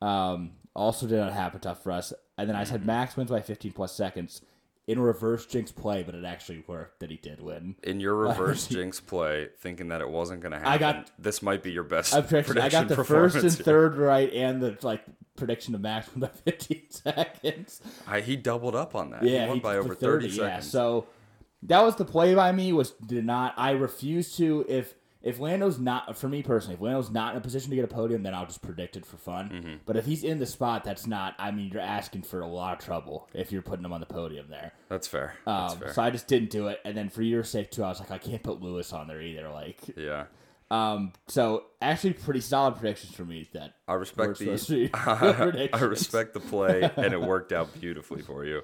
Um, 0.02 0.52
also 0.80 1.06
did 1.06 1.18
not 1.18 1.32
happen 1.32 1.60
tough 1.60 1.82
for 1.82 1.92
us. 1.92 2.12
And 2.38 2.48
then 2.48 2.56
I 2.56 2.64
said 2.64 2.80
mm-hmm. 2.80 2.86
Max 2.86 3.16
wins 3.16 3.30
by 3.30 3.40
15 3.42 3.72
plus 3.72 3.94
seconds 3.94 4.40
in 4.86 4.98
reverse 4.98 5.46
jinx 5.46 5.70
play, 5.70 6.02
but 6.02 6.14
it 6.14 6.24
actually 6.24 6.64
worked 6.66 7.00
that 7.00 7.10
he 7.10 7.16
did 7.16 7.40
win. 7.40 7.76
in 7.82 8.00
your 8.00 8.16
reverse 8.16 8.66
jinx 8.74 8.98
play, 8.98 9.48
thinking 9.60 9.88
that 9.88 10.00
it 10.00 10.08
wasn't 10.08 10.40
going 10.40 10.52
to 10.52 10.58
happen. 10.58 10.72
I 10.72 10.78
got- 10.78 11.10
this 11.18 11.42
might 11.42 11.62
be 11.62 11.70
your 11.70 11.84
best 11.84 12.14
I, 12.14 12.22
prediction, 12.22 12.58
I 12.58 12.68
got 12.70 12.88
the 12.88 13.04
first 13.04 13.36
and 13.36 13.44
here. 13.44 13.64
third 13.64 13.96
right, 13.96 14.32
and 14.32 14.60
the 14.60 14.76
like 14.82 15.04
prediction 15.36 15.74
of 15.74 15.80
Max 15.80 16.08
by 16.16 16.28
15 16.28 16.82
seconds. 16.90 17.82
I, 18.06 18.20
he 18.20 18.36
doubled 18.36 18.74
up 18.74 18.94
on 18.94 19.10
that. 19.10 19.22
Yeah, 19.22 19.42
he 19.42 19.48
won 19.48 19.56
he- 19.58 19.62
by 19.62 19.76
over 19.76 19.94
30, 19.94 20.28
Yeah, 20.28 20.34
seconds. 20.34 20.70
so 20.70 21.06
that 21.64 21.82
was 21.82 21.96
the 21.96 22.06
play 22.06 22.34
by 22.34 22.50
me. 22.52 22.72
Was 22.72 22.90
did 22.92 23.26
not. 23.26 23.54
I 23.58 23.72
refuse 23.72 24.36
to. 24.38 24.64
If 24.68 24.94
if 25.22 25.38
Lando's 25.38 25.78
not 25.78 26.16
for 26.16 26.28
me 26.28 26.42
personally, 26.42 26.74
if 26.76 26.80
Lando's 26.80 27.10
not 27.10 27.32
in 27.34 27.38
a 27.38 27.40
position 27.42 27.70
to 27.70 27.76
get 27.76 27.84
a 27.84 27.88
podium, 27.88 28.22
then 28.22 28.34
I'll 28.34 28.46
just 28.46 28.62
predict 28.62 28.96
it 28.96 29.04
for 29.04 29.16
fun. 29.18 29.50
Mm-hmm. 29.50 29.74
But 29.84 29.96
if 29.96 30.06
he's 30.06 30.24
in 30.24 30.38
the 30.38 30.46
spot, 30.46 30.82
that's 30.84 31.06
not. 31.06 31.34
I 31.38 31.50
mean, 31.50 31.70
you're 31.72 31.82
asking 31.82 32.22
for 32.22 32.40
a 32.40 32.46
lot 32.46 32.78
of 32.78 32.84
trouble 32.84 33.28
if 33.34 33.52
you're 33.52 33.60
putting 33.62 33.84
him 33.84 33.92
on 33.92 34.00
the 34.00 34.06
podium 34.06 34.46
there. 34.48 34.72
That's 34.88 35.06
fair. 35.06 35.34
That's 35.44 35.74
Um, 35.74 35.78
fair. 35.80 35.92
so 35.92 36.02
I 36.02 36.10
just 36.10 36.26
didn't 36.26 36.50
do 36.50 36.68
it. 36.68 36.80
And 36.84 36.96
then 36.96 37.10
for 37.10 37.22
your 37.22 37.44
sake 37.44 37.70
too, 37.70 37.84
I 37.84 37.88
was 37.88 38.00
like, 38.00 38.10
I 38.10 38.18
can't 38.18 38.42
put 38.42 38.62
Lewis 38.62 38.92
on 38.94 39.08
there 39.08 39.20
either. 39.20 39.50
Like, 39.50 39.78
yeah. 39.96 40.24
um, 40.70 41.12
so 41.28 41.64
actually, 41.82 42.14
pretty 42.14 42.40
solid 42.40 42.76
predictions 42.76 43.14
for 43.14 43.24
me. 43.26 43.48
That 43.52 43.74
I 43.86 43.94
respect 43.94 44.38
the 44.38 44.90
I 45.74 45.80
respect 45.80 46.32
the 46.32 46.40
play, 46.40 46.90
and 46.96 47.12
it 47.12 47.20
worked 47.20 47.52
out 47.52 47.78
beautifully 47.78 48.22
for 48.22 48.44
you. 48.46 48.62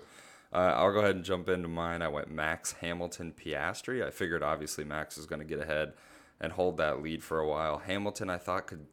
Uh, 0.52 0.72
I'll 0.74 0.92
go 0.92 1.00
ahead 1.00 1.16
and 1.16 1.24
jump 1.24 1.48
into 1.50 1.68
mine. 1.68 2.00
I 2.00 2.08
went 2.08 2.30
Max 2.30 2.72
Hamilton 2.80 3.34
Piastri. 3.36 4.02
I 4.06 4.10
figured 4.10 4.42
obviously 4.42 4.84
Max 4.84 5.18
is 5.18 5.26
going 5.26 5.40
to 5.40 5.44
get 5.44 5.58
ahead 5.60 5.92
and 6.40 6.52
hold 6.52 6.76
that 6.76 7.02
lead 7.02 7.22
for 7.22 7.38
a 7.40 7.46
while. 7.48 7.78
Hamilton, 7.78 8.28
I 8.30 8.36
thought 8.38 8.66
could 8.66 8.86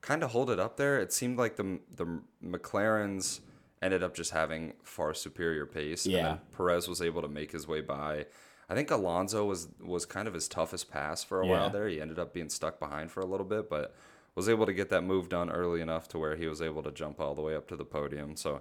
kind 0.00 0.22
of 0.22 0.30
hold 0.30 0.50
it 0.50 0.58
up 0.58 0.76
there. 0.76 0.98
It 0.98 1.12
seemed 1.12 1.38
like 1.38 1.56
the 1.56 1.80
the 1.94 2.20
McLarens 2.42 3.40
ended 3.82 4.02
up 4.02 4.14
just 4.14 4.32
having 4.32 4.74
far 4.82 5.14
superior 5.14 5.66
pace. 5.66 6.04
And 6.04 6.12
Yeah. 6.14 6.36
Perez 6.56 6.88
was 6.88 7.00
able 7.00 7.22
to 7.22 7.28
make 7.28 7.52
his 7.52 7.66
way 7.66 7.80
by. 7.80 8.26
I 8.68 8.74
think 8.74 8.90
Alonso 8.90 9.44
was 9.46 9.68
was 9.80 10.06
kind 10.06 10.28
of 10.28 10.34
his 10.34 10.48
toughest 10.48 10.90
pass 10.90 11.24
for 11.24 11.40
a 11.40 11.46
Yeah. 11.46 11.52
while 11.52 11.70
there. 11.70 11.88
He 11.88 12.00
ended 12.00 12.18
up 12.18 12.32
being 12.34 12.48
stuck 12.50 12.78
behind 12.78 13.10
for 13.10 13.20
a 13.20 13.26
little 13.26 13.46
bit, 13.46 13.68
but 13.70 13.94
was 14.34 14.48
able 14.48 14.66
to 14.66 14.72
get 14.72 14.90
that 14.90 15.02
move 15.02 15.28
done 15.28 15.50
early 15.50 15.80
enough 15.80 16.08
to 16.08 16.18
where 16.18 16.36
he 16.36 16.46
was 16.46 16.62
able 16.62 16.82
to 16.84 16.92
jump 16.92 17.18
all 17.20 17.34
the 17.34 17.42
way 17.42 17.54
up 17.56 17.66
to 17.68 17.76
the 17.76 17.84
podium. 17.84 18.36
So 18.36 18.60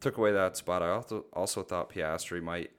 took 0.00 0.16
away 0.18 0.32
that 0.32 0.56
spot. 0.56 0.82
I 0.82 0.90
also 0.90 1.26
also 1.32 1.62
thought 1.62 1.90
Piastri 1.90 2.42
might 2.42 2.70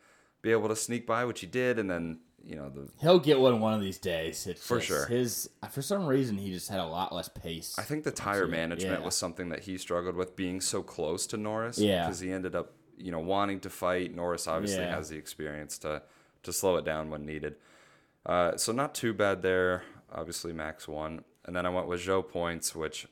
be 0.41 0.51
able 0.51 0.67
to 0.67 0.75
sneak 0.75 1.07
by, 1.07 1.23
which 1.25 1.39
he 1.41 1.47
did, 1.47 1.79
and 1.79 1.89
then 1.89 2.19
you 2.45 2.55
know 2.55 2.69
the 2.69 2.87
He'll 3.01 3.19
get 3.19 3.39
one 3.39 3.59
one 3.59 3.73
of 3.73 3.81
these 3.81 3.97
days. 3.97 4.45
It's 4.45 4.65
For 4.65 4.77
just 4.77 4.87
sure. 4.87 5.05
His 5.07 5.49
for 5.69 5.81
some 5.81 6.05
reason 6.05 6.37
he 6.37 6.51
just 6.51 6.69
had 6.69 6.79
a 6.79 6.85
lot 6.85 7.13
less 7.13 7.27
pace. 7.27 7.75
I 7.77 7.81
think 7.81 8.03
the 8.03 8.11
tire 8.11 8.47
management 8.47 8.99
yeah. 8.99 9.05
was 9.05 9.15
something 9.15 9.49
that 9.49 9.61
he 9.61 9.77
struggled 9.77 10.15
with 10.15 10.35
being 10.35 10.61
so 10.61 10.83
close 10.83 11.25
to 11.27 11.37
Norris. 11.37 11.79
Yeah. 11.79 12.05
Because 12.05 12.19
he 12.19 12.31
ended 12.31 12.55
up, 12.55 12.73
you 12.97 13.11
know, 13.11 13.19
wanting 13.19 13.59
to 13.61 13.69
fight. 13.69 14.13
Norris 14.13 14.47
obviously 14.47 14.83
Yeah. 14.83 14.95
has 14.95 15.09
the 15.09 15.17
experience 15.17 15.77
to 15.79 16.03
to 16.43 16.53
slow 16.53 16.77
it 16.77 16.85
down 16.85 17.09
when 17.09 17.25
needed. 17.25 17.55
Uh, 18.25 18.55
so 18.57 18.71
not 18.71 18.93
too 18.93 19.13
bad 19.13 19.41
there. 19.41 19.83
Obviously 20.11 20.53
Max 20.53 20.87
won, 20.87 21.23
and 21.45 21.55
then 21.55 21.65
I 21.65 21.69
went 21.69 21.87
with 21.87 22.01
Zhou 22.01 22.27
points, 22.27 22.75
which 22.75 23.07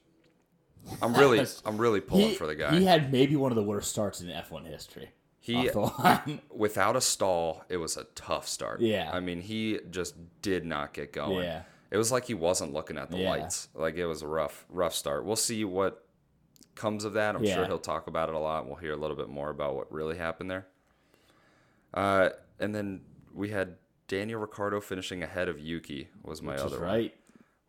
I'm 1.01 1.15
really 1.15 1.45
I'm 1.65 1.77
really 1.77 2.01
pulling 2.01 2.29
he, 2.29 2.35
for 2.35 2.45
the 2.45 2.55
guy. 2.55 2.77
He 2.77 2.85
had 2.85 3.11
maybe 3.11 3.35
one 3.35 3.51
of 3.51 3.55
the 3.55 3.63
worst 3.63 3.89
starts 3.89 4.21
in 4.21 4.27
F1 4.27 4.67
history. 4.67 5.09
He- 5.45 5.67
off 5.69 5.73
the 5.73 5.79
line. 6.01 6.41
Without 6.49 6.95
a 6.95 7.01
stall, 7.01 7.65
it 7.67 7.75
was 7.77 7.97
a 7.97 8.05
tough 8.15 8.47
start. 8.47 8.79
Yeah. 8.79 9.09
I 9.13 9.19
mean, 9.19 9.41
he 9.41 9.79
just 9.91 10.15
did 10.41 10.65
not 10.65 10.93
get 10.93 11.11
going. 11.11 11.43
Yeah. 11.43 11.63
it 11.91 11.97
was 11.97 12.11
like 12.13 12.25
he 12.25 12.33
wasn't 12.33 12.71
looking 12.73 12.97
at 12.97 13.11
the 13.11 13.17
Yeah. 13.17 13.29
lights. 13.29 13.67
Like 13.75 13.95
it 13.97 14.05
was 14.07 14.21
a 14.21 14.27
rough, 14.27 14.65
rough 14.69 14.95
start. 14.95 15.25
We'll 15.25 15.35
see 15.35 15.63
what 15.65 16.05
comes 16.75 17.03
of 17.03 17.13
that. 17.13 17.35
I'm 17.35 17.45
sure 17.45 17.65
he'll 17.65 17.77
talk 17.77 18.07
about 18.07 18.29
it 18.29 18.35
a 18.35 18.39
lot. 18.39 18.65
We'll 18.65 18.77
hear 18.77 18.93
a 18.93 18.97
little 18.97 19.17
bit 19.17 19.27
more 19.29 19.49
about 19.49 19.75
what 19.75 19.91
really 19.91 20.17
happened 20.17 20.49
there. 20.49 20.65
Uh, 21.93 22.29
and 22.59 22.73
then 22.73 23.01
we 23.33 23.49
had 23.49 23.75
Daniel 24.07 24.39
Ricciardo 24.39 24.79
finishing 24.81 25.21
ahead 25.23 25.49
of 25.49 25.59
Yuki 25.59 26.09
was 26.23 26.41
my 26.41 26.53
Which 26.53 26.61
other 26.61 26.75
is 26.77 26.81
one, 26.81 26.89
right. 26.89 27.15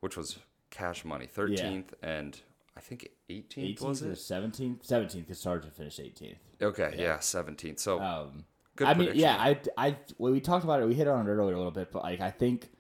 which 0.01 0.17
was 0.17 0.39
cash 0.71 1.05
money, 1.05 1.27
13th 1.27 1.89
and 2.03 2.41
I 2.41 2.54
think 2.85 3.09
18th 3.31 3.79
18th 3.79 3.81
was 3.83 4.03
it? 4.03 4.13
17th? 4.13 4.87
17th 4.87 5.15
because 5.15 5.41
Sargent 5.41 5.75
finished 5.75 5.99
18th. 6.01 6.37
Okay, 6.63 6.95
yeah, 6.99 7.19
17th. 7.19 7.79
So 7.81 8.01
Um, 8.01 8.45
good. 8.77 8.89
I 8.89 8.95
mean, 8.95 9.11
yeah, 9.15 9.37
I, 9.39 9.59
I, 9.77 9.97
well, 10.19 10.33
we 10.33 10.41
talked 10.41 10.65
about 10.65 10.81
it. 10.83 10.87
We 10.87 10.95
hit 10.95 11.09
on 11.09 11.27
it 11.27 11.31
earlier 11.31 11.55
a 11.55 11.59
little 11.59 11.71
bit, 11.73 11.91
but 11.91 12.03
like, 12.03 12.21
I 12.21 12.31
think 12.31 12.71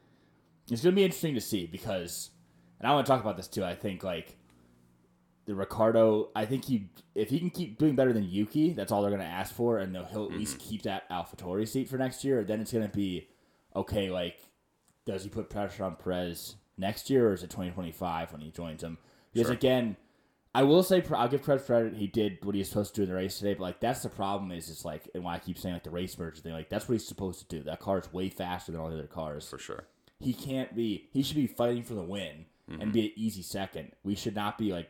it's 0.70 0.82
gonna 0.82 0.94
be 0.96 1.04
interesting 1.04 1.34
to 1.34 1.40
see 1.40 1.66
because, 1.66 2.30
and 2.80 2.88
I 2.88 2.94
want 2.94 3.06
to 3.06 3.10
talk 3.12 3.20
about 3.20 3.36
this 3.36 3.48
too. 3.48 3.64
I 3.64 3.74
think 3.74 4.02
like 4.04 4.36
the 5.46 5.54
Ricciardo, 5.54 6.30
I 6.34 6.46
think 6.46 6.64
he, 6.64 6.88
if 7.14 7.28
he 7.30 7.38
can 7.38 7.50
keep 7.50 7.78
doing 7.78 7.94
better 7.96 8.12
than 8.14 8.24
Yuki, 8.24 8.72
that's 8.72 8.90
all 8.92 9.02
they're 9.02 9.10
gonna 9.10 9.24
ask 9.24 9.54
for, 9.54 9.78
and 9.78 9.94
they'll 9.94 10.04
he'll 10.04 10.24
at 10.24 10.32
least 10.32 10.58
Mm-hmm. 10.58 10.68
keep 10.68 10.82
that 10.82 11.08
AlphaTauri 11.10 11.68
seat 11.68 11.88
for 11.88 11.98
next 11.98 12.24
year. 12.24 12.44
Then 12.44 12.60
it's 12.60 12.72
gonna 12.72 12.88
be 12.88 13.28
okay. 13.76 14.10
Like, 14.10 14.38
does 15.06 15.22
he 15.24 15.28
put 15.28 15.50
pressure 15.50 15.84
on 15.84 15.96
Perez 15.96 16.56
next 16.78 17.10
year, 17.10 17.28
or 17.28 17.34
is 17.34 17.42
it 17.42 17.50
2025 17.50 18.32
when 18.32 18.40
he 18.40 18.50
joins 18.50 18.82
him? 18.82 18.98
Because 19.34 19.48
Sure. 19.48 19.54
again. 19.54 19.96
I 20.56 20.62
will 20.62 20.84
say 20.84 21.02
I'll 21.10 21.26
give 21.26 21.42
Perez 21.44 21.64
credit. 21.64 21.94
He 21.94 22.06
did 22.06 22.38
what 22.44 22.54
he 22.54 22.60
was 22.60 22.68
supposed 22.68 22.94
to 22.94 23.00
do 23.00 23.02
in 23.02 23.08
the 23.08 23.16
race 23.16 23.38
today, 23.38 23.54
but 23.54 23.62
like 23.64 23.80
that's 23.80 24.04
the 24.04 24.08
problem 24.08 24.52
is 24.52 24.70
it's 24.70 24.84
like 24.84 25.08
and 25.12 25.24
why 25.24 25.34
I 25.34 25.38
keep 25.40 25.58
saying 25.58 25.74
like 25.74 25.82
the 25.82 25.90
race 25.90 26.16
merge 26.16 26.38
thing. 26.40 26.52
Like 26.52 26.68
that's 26.68 26.88
what 26.88 26.92
he's 26.92 27.08
supposed 27.08 27.40
to 27.40 27.56
do. 27.58 27.64
That 27.64 27.80
car 27.80 27.98
is 27.98 28.12
way 28.12 28.28
faster 28.28 28.70
than 28.70 28.80
all 28.80 28.88
the 28.88 28.94
other 28.96 29.08
cars. 29.08 29.48
for 29.48 29.58
sure. 29.58 29.88
He 30.20 30.32
can't 30.32 30.72
be. 30.76 31.08
He 31.12 31.24
should 31.24 31.34
be 31.36 31.48
fighting 31.48 31.82
for 31.82 31.94
the 31.94 32.02
win 32.04 32.46
Mm-hmm. 32.70 32.80
and 32.80 32.92
be 32.92 33.06
an 33.06 33.12
easy 33.16 33.42
second. 33.42 33.92
We 34.04 34.14
should 34.14 34.34
not 34.36 34.56
be 34.56 34.72
like 34.72 34.88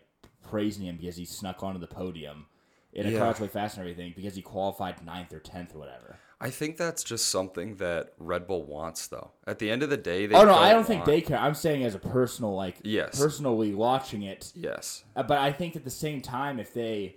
praising 0.49 0.87
him 0.87 0.97
because 0.99 1.17
he 1.17 1.25
snuck 1.25 1.63
onto 1.65 1.81
the 1.81 1.87
podium 1.89 2.47
in 2.95 3.07
a 3.07 3.11
Yeah. 3.11 3.19
car 3.19 3.27
that's 3.29 3.41
way 3.41 3.49
faster 3.49 3.81
and 3.81 3.91
everything 3.91 4.13
because 4.17 4.35
he 4.35 4.43
qualified 4.43 5.05
ninth 5.05 5.33
or 5.33 5.41
tenth 5.41 5.75
or 5.75 5.79
whatever. 5.79 6.17
I 6.41 6.51
think 6.51 6.77
that's 6.77 7.03
just 7.05 7.29
something 7.29 7.77
that 7.77 8.13
Red 8.19 8.47
Bull 8.47 8.65
wants, 8.65 9.07
though. 9.07 9.31
At 9.47 9.59
the 9.61 9.71
end 9.71 9.83
of 9.83 9.89
the 9.91 9.97
day, 9.97 10.27
they 10.27 10.35
oh 10.35 10.45
no, 10.45 10.55
I 10.55 10.73
don't 10.73 10.85
think 10.85 11.01
want- 11.01 11.07
they 11.07 11.21
care. 11.23 11.39
I'm 11.39 11.55
saying 11.55 11.85
as 11.85 11.95
a 11.95 11.99
personal 11.99 12.55
like 12.55 12.77
Yes. 12.83 13.19
personally 13.19 13.75
watching 13.75 14.23
it. 14.23 14.53
Yes, 14.55 15.05
Uh, 15.17 15.23
But 15.23 15.39
I 15.39 15.53
think 15.53 15.75
at 15.77 15.85
the 15.85 15.91
same 15.91 16.21
time, 16.21 16.59
if 16.59 16.75
they 16.75 17.17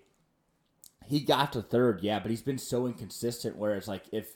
he 1.06 1.20
got 1.22 1.54
to 1.54 1.62
third, 1.62 2.02
yeah, 2.02 2.20
but 2.20 2.30
he's 2.32 2.42
been 2.42 2.58
so 2.58 2.86
inconsistent. 2.86 3.56
Where 3.58 3.76
it's 3.76 3.88
like 3.88 4.04
if 4.12 4.36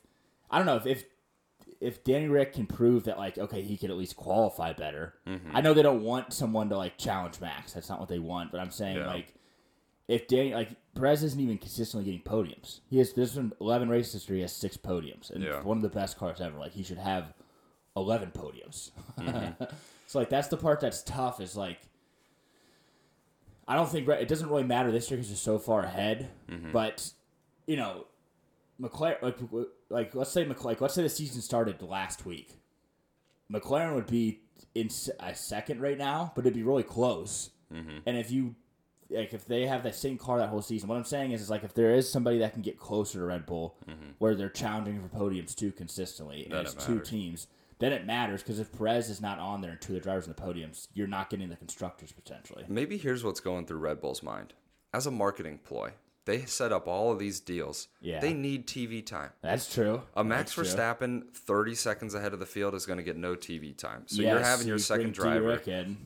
I 0.50 0.57
don't 0.57 0.65
know 0.65 0.77
if 0.77 0.86
if 0.86 1.05
if 1.79 2.03
Danny 2.03 2.27
Rick 2.27 2.53
can 2.53 2.65
prove 2.67 3.05
that 3.05 3.17
like 3.17 3.38
okay 3.38 3.62
he 3.62 3.77
could 3.77 3.89
at 3.91 3.98
least 3.98 4.15
qualify 4.15 4.74
better. 4.74 5.15
Mm-hmm. 5.27 5.55
I 5.55 5.62
know 5.62 5.74
they 5.74 5.81
don't 5.83 6.03
want 6.03 6.33
someone 6.33 6.69
to 6.69 6.77
like 6.77 6.98
challenge 6.98 7.39
Max. 7.41 7.74
That's 7.74 7.89
not 7.89 8.00
what 8.00 8.10
they 8.10 8.19
want. 8.19 8.51
But 8.51 8.60
I'm 8.62 8.71
saying 8.71 8.98
Yeah. 8.98 9.07
like 9.07 9.33
if 10.11 10.27
Danny 10.27 10.53
like 10.53 10.69
Perez 10.95 11.23
isn't 11.23 11.39
even 11.39 11.57
consistently 11.57 12.05
getting 12.11 12.21
podiums. 12.25 12.81
He 12.89 12.97
has 12.97 13.13
there's 13.13 13.35
been 13.35 13.53
11 13.61 13.89
race 13.89 14.11
history. 14.11 14.37
He 14.37 14.41
has 14.41 14.53
six 14.53 14.77
podiums 14.77 15.31
and 15.31 15.43
Yeah. 15.43 15.61
one 15.61 15.77
of 15.77 15.83
the 15.83 15.89
best 15.89 16.17
cars 16.17 16.41
ever. 16.41 16.57
Like 16.57 16.73
he 16.73 16.83
should 16.83 16.97
have 16.97 17.33
11 17.95 18.31
podiums. 18.31 18.91
Mm-hmm. 19.17 19.63
so 20.07 20.19
like 20.19 20.29
that's 20.29 20.49
the 20.49 20.57
part 20.57 20.81
that's 20.81 21.01
tough. 21.03 21.39
Is 21.39 21.55
like 21.55 21.79
I 23.67 23.75
don't 23.75 23.89
think 23.89 24.07
it 24.07 24.27
doesn't 24.27 24.49
really 24.49 24.63
matter 24.63 24.91
this 24.91 25.09
year 25.09 25.17
because 25.17 25.29
they're 25.29 25.37
so 25.37 25.57
far 25.59 25.83
ahead. 25.83 26.29
Mm-hmm. 26.49 26.71
But 26.71 27.09
you 27.67 27.77
know, 27.77 28.05
McLaren 28.81 29.21
like 29.21 29.37
like 29.89 30.15
let's 30.15 30.31
say 30.31 30.45
McLaren, 30.45 30.65
like 30.65 30.81
let's 30.81 30.93
say 30.93 31.03
the 31.03 31.09
season 31.09 31.41
started 31.41 31.81
last 31.81 32.25
week. 32.25 32.57
McLaren 33.51 33.95
would 33.95 34.07
be 34.07 34.41
in 34.75 34.89
a 35.19 35.35
second 35.35 35.81
right 35.81 35.97
now, 35.97 36.31
but 36.35 36.45
it'd 36.45 36.53
be 36.55 36.63
really 36.63 36.83
close. 36.83 37.51
Mm-hmm. 37.73 37.97
And 38.05 38.17
if 38.17 38.31
you 38.31 38.55
like, 39.11 39.33
if 39.33 39.45
they 39.45 39.65
have 39.67 39.83
that 39.83 39.95
same 39.95 40.17
car 40.17 40.37
that 40.39 40.49
whole 40.49 40.61
season, 40.61 40.89
what 40.89 40.97
I'm 40.97 41.03
saying 41.03 41.31
is, 41.31 41.41
is 41.41 41.49
like 41.49 41.63
if 41.63 41.73
there 41.73 41.93
is 41.93 42.09
somebody 42.11 42.39
that 42.39 42.53
can 42.53 42.61
get 42.61 42.79
closer 42.79 43.19
to 43.19 43.25
Red 43.25 43.45
Bull, 43.45 43.75
where 44.19 44.35
they're 44.35 44.49
challenging 44.49 45.01
for 45.01 45.09
podiums 45.15 45.53
too 45.55 45.71
consistently, 45.71 46.43
and 46.45 46.53
Mm-hmm. 46.53 46.61
It's 46.77 46.85
two 46.85 46.99
teams, 46.99 47.47
then 47.79 47.91
it 47.91 48.05
matters 48.05 48.43
because 48.43 48.59
if 48.59 48.71
Perez 48.71 49.09
is 49.09 49.21
not 49.21 49.39
on 49.39 49.61
there 49.61 49.71
and 49.71 49.81
two 49.81 49.93
of 49.93 49.95
the 49.95 50.03
drivers 50.03 50.27
in 50.27 50.33
the 50.33 50.41
podiums, 50.41 50.87
you're 50.93 51.07
not 51.07 51.29
getting 51.29 51.50
the 51.50 51.55
constructors 51.55 52.11
potentially. 52.11 52.63
maybe 52.69 52.97
here's 52.97 53.24
what's 53.24 53.39
going 53.39 53.65
through 53.65 53.79
Red 53.79 54.00
Bull's 54.00 54.21
mind. 54.21 54.53
As 54.93 55.07
a 55.07 55.11
marketing 55.11 55.59
ploy, 55.63 55.91
they 56.25 56.46
set 56.46 56.72
up 56.72 56.88
all 56.88 57.12
of 57.12 57.20
these 57.20 57.40
deals. 57.40 57.88
Yeah. 58.00 58.20
They 58.20 58.34
need 58.34 58.68
TV 58.68 59.05
time. 59.05 59.31
That's 59.42 59.74
true. 59.74 60.03
A 60.16 60.24
Max 60.24 60.55
That's 60.55 60.74
true. 60.74 60.79
Verstappen 60.79 61.34
30 61.34 61.75
seconds 61.75 62.14
ahead 62.14 62.34
of 62.34 62.40
the 62.40 62.46
field 62.46 62.75
is 62.75 62.86
going 62.86 62.98
to 62.98 63.03
get 63.03 63.18
no 63.18 63.36
TV 63.36 63.75
time. 63.75 64.03
So 64.05 64.22
Yes, 64.22 64.31
you're 64.31 64.44
having 64.44 64.68
your 64.68 64.77
you 64.77 64.84
second 64.84 65.14
driver 65.14 65.60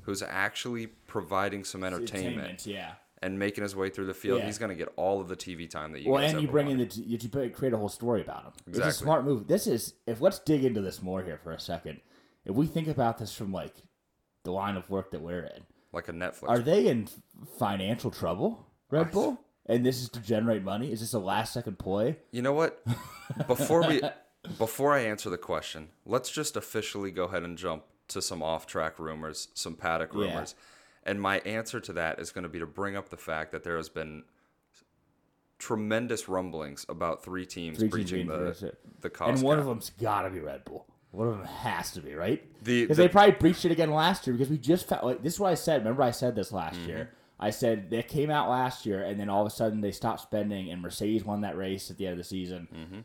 who's 0.03 0.23
actually 0.23 0.87
providing 0.87 1.63
some 1.63 1.83
entertainment, 1.83 2.37
Entertainment, 2.37 2.65
yeah. 2.65 2.91
and 3.21 3.37
making 3.37 3.63
his 3.63 3.75
way 3.75 3.89
through 3.89 4.05
the 4.05 4.13
field. 4.13 4.39
Yeah. 4.39 4.45
He's 4.45 4.57
going 4.57 4.69
to 4.69 4.75
get 4.75 4.87
all 4.95 5.19
of 5.19 5.27
the 5.27 5.35
TV 5.35 5.69
time 5.69 5.91
that 5.91 6.01
you 6.01 6.11
Well, 6.11 6.23
and 6.23 6.41
you 6.41 6.47
bring 6.47 6.69
in 6.69 6.77
wanted. 6.77 6.91
the 6.91 7.01
you 7.01 7.49
create 7.49 7.73
a 7.73 7.77
whole 7.77 7.89
story 7.89 8.21
about 8.21 8.45
him. 8.45 8.51
It's 8.67 8.79
a 8.79 8.91
smart 8.91 9.25
move. 9.25 9.47
This 9.47 9.67
is 9.67 9.95
if 10.07 10.21
let's 10.21 10.39
dig 10.39 10.63
into 10.63 10.79
this 10.81 11.01
more 11.01 11.23
here 11.23 11.39
for 11.43 11.51
a 11.51 11.59
second. 11.59 11.99
If 12.45 12.55
we 12.55 12.67
think 12.67 12.87
about 12.87 13.17
this 13.17 13.35
from 13.35 13.51
like 13.51 13.73
the 14.43 14.51
line 14.51 14.77
of 14.77 14.89
work 14.89 15.11
that 15.11 15.21
we're 15.21 15.43
in, 15.43 15.63
like 15.91 16.07
a 16.07 16.13
Netflix. 16.13 16.47
are 16.47 16.59
they 16.59 16.87
in 16.87 17.07
financial 17.57 18.11
trouble, 18.11 18.65
Red 18.91 19.11
Bull? 19.11 19.39
And 19.67 19.85
this 19.85 20.01
is 20.01 20.09
to 20.09 20.19
generate 20.19 20.63
money? 20.63 20.91
Is 20.91 20.99
this 20.99 21.13
a 21.13 21.19
last 21.19 21.53
second 21.53 21.79
ploy? 21.79 22.17
You 22.31 22.41
know 22.43 22.53
what? 22.53 22.83
Before 23.47 23.85
we 23.87 24.01
before 24.59 24.93
I 24.93 24.99
answer 24.99 25.29
the 25.29 25.37
question, 25.39 25.89
let's 26.05 26.29
just 26.29 26.55
officially 26.55 27.09
go 27.11 27.23
ahead 27.23 27.41
and 27.43 27.57
jump 27.57 27.83
to 28.09 28.21
some 28.21 28.43
off-track 28.43 28.99
rumors, 28.99 29.47
some 29.55 29.75
paddock 29.75 30.11
Yeah. 30.13 30.19
rumors. 30.21 30.53
And 31.03 31.19
my 31.19 31.39
answer 31.39 31.79
to 31.79 31.93
that 31.93 32.19
is 32.19 32.31
going 32.31 32.43
to 32.43 32.49
be 32.49 32.59
to 32.59 32.67
bring 32.67 32.95
up 32.95 33.09
the 33.09 33.17
fact 33.17 33.51
that 33.53 33.63
there 33.63 33.77
has 33.77 33.89
been 33.89 34.23
tremendous 35.57 36.27
rumblings 36.27 36.85
about 36.89 37.23
three 37.23 37.45
teams 37.45 37.79
Three 37.79 37.87
breaching 37.87 38.27
being 38.27 38.39
the 38.39 38.73
the 39.01 39.09
cost 39.09 39.35
and 39.37 39.41
one 39.41 39.57
cap. 39.57 39.61
of 39.61 39.67
them's 39.67 39.89
got 39.91 40.23
to 40.23 40.29
be 40.29 40.39
Red 40.39 40.65
Bull. 40.65 40.85
One 41.11 41.29
of 41.29 41.37
them 41.37 41.45
has 41.47 41.91
to 41.91 42.01
be 42.01 42.13
right. 42.13 42.43
The- 42.63 42.83
Because 42.83 42.97
the- 42.97 43.03
they 43.03 43.09
probably 43.09 43.31
breached 43.31 43.63
it 43.65 43.71
again 43.71 43.91
last 43.91 44.27
year. 44.27 44.35
Because 44.35 44.49
we 44.49 44.57
just 44.57 44.87
found 44.87 45.03
like 45.03 45.23
this 45.23 45.33
is 45.35 45.39
what 45.39 45.51
I 45.51 45.55
said. 45.55 45.79
Remember, 45.81 46.03
I 46.03 46.11
said 46.11 46.35
this 46.35 46.51
last 46.51 46.77
Mm-hmm. 46.77 46.89
year. 46.89 47.11
I 47.39 47.49
said 47.49 47.89
they 47.89 48.01
came 48.03 48.29
out 48.29 48.49
last 48.49 48.85
year, 48.85 49.03
and 49.03 49.19
then 49.19 49.29
all 49.29 49.41
of 49.45 49.47
a 49.47 49.55
sudden 49.55 49.81
they 49.81 49.91
stopped 49.91 50.21
spending, 50.21 50.71
and 50.71 50.81
Mercedes 50.81 51.25
won 51.25 51.41
that 51.41 51.57
race 51.57 51.91
at 51.91 51.97
the 51.97 52.05
end 52.05 52.13
of 52.13 52.17
the 52.17 52.23
season. 52.23 52.67
Mm-hmm. 52.73 52.99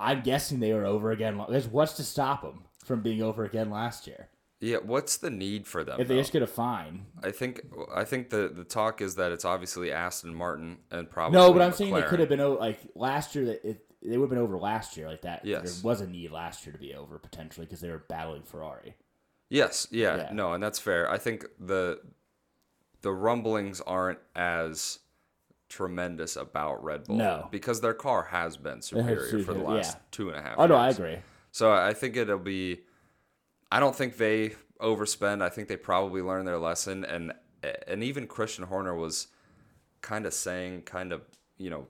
I'm 0.00 0.22
guessing 0.22 0.58
they 0.60 0.72
were 0.72 0.84
over 0.84 1.10
again. 1.12 1.38
Because 1.38 1.68
what's 1.68 1.94
to 1.94 2.02
stop 2.04 2.42
them 2.42 2.64
from 2.84 3.00
being 3.02 3.22
over 3.22 3.44
again 3.44 3.70
last 3.70 4.06
year? 4.06 4.28
Yeah, 4.58 4.78
what's 4.78 5.18
the 5.18 5.30
need 5.30 5.66
for 5.66 5.84
them? 5.84 6.00
If 6.00 6.08
they 6.08 6.14
though? 6.14 6.20
just 6.20 6.32
get 6.32 6.42
a 6.42 6.46
fine. 6.46 7.06
I 7.22 7.30
think 7.30 7.60
I 7.94 8.04
think 8.04 8.30
the 8.30 8.48
the 8.54 8.64
talk 8.64 9.00
is 9.00 9.14
that 9.16 9.30
it's 9.30 9.44
obviously 9.44 9.92
Aston 9.92 10.34
Martin 10.34 10.78
and 10.90 11.08
probably 11.10 11.38
No, 11.38 11.52
but 11.52 11.62
I'm 11.62 11.72
saying 11.72 11.94
they 11.94 12.02
could 12.02 12.20
have 12.20 12.28
been 12.28 12.40
o- 12.40 12.54
like 12.54 12.80
last 12.94 13.34
year. 13.34 13.44
That 13.46 13.64
it, 13.68 13.82
they 14.02 14.16
would 14.16 14.24
have 14.24 14.30
been 14.30 14.38
over 14.38 14.56
last 14.58 14.96
year 14.96 15.08
like 15.08 15.22
that. 15.22 15.44
Yes. 15.44 15.80
there 15.80 15.88
was 15.88 16.00
a 16.00 16.06
need 16.06 16.30
last 16.32 16.64
year 16.66 16.72
to 16.72 16.78
be 16.78 16.94
over 16.94 17.18
potentially 17.18 17.66
because 17.66 17.80
they 17.80 17.90
were 17.90 18.04
battling 18.08 18.42
Ferrari. 18.44 18.94
Yes, 19.48 19.86
yeah, 19.90 20.16
Yeah. 20.16 20.30
no, 20.32 20.54
and 20.54 20.62
that's 20.62 20.78
fair. 20.78 21.08
I 21.10 21.18
think 21.18 21.44
the 21.60 22.00
the 23.06 23.12
rumblings 23.12 23.80
aren't 23.82 24.18
as 24.34 24.98
tremendous 25.68 26.34
about 26.34 26.82
Red 26.82 27.04
Bull 27.04 27.18
No. 27.18 27.46
because 27.52 27.80
their 27.80 27.94
car 27.94 28.24
has 28.32 28.56
been 28.56 28.82
superior 28.82 29.44
for 29.44 29.54
the 29.54 29.60
last 29.62 29.94
yeah. 29.94 30.00
two 30.10 30.28
and 30.30 30.36
a 30.36 30.42
half. 30.42 30.56
Oh 30.58 30.66
no, 30.66 30.74
I 30.74 30.88
agree. 30.88 31.18
So 31.52 31.72
I 31.72 31.94
think 31.94 32.16
it'll 32.16 32.38
be. 32.40 32.80
I 33.70 33.78
don't 33.78 33.94
think 33.94 34.16
they 34.16 34.56
overspend. 34.80 35.40
I 35.40 35.50
think 35.50 35.68
they 35.68 35.76
probably 35.76 36.20
learned 36.20 36.48
their 36.48 36.58
lesson, 36.58 37.04
and 37.04 37.32
and 37.86 38.02
even 38.02 38.26
Christian 38.26 38.64
Horner 38.64 38.96
was 38.96 39.28
kind 40.00 40.26
of 40.26 40.34
saying, 40.34 40.82
kind 40.82 41.12
of 41.12 41.22
you 41.58 41.70
know, 41.70 41.86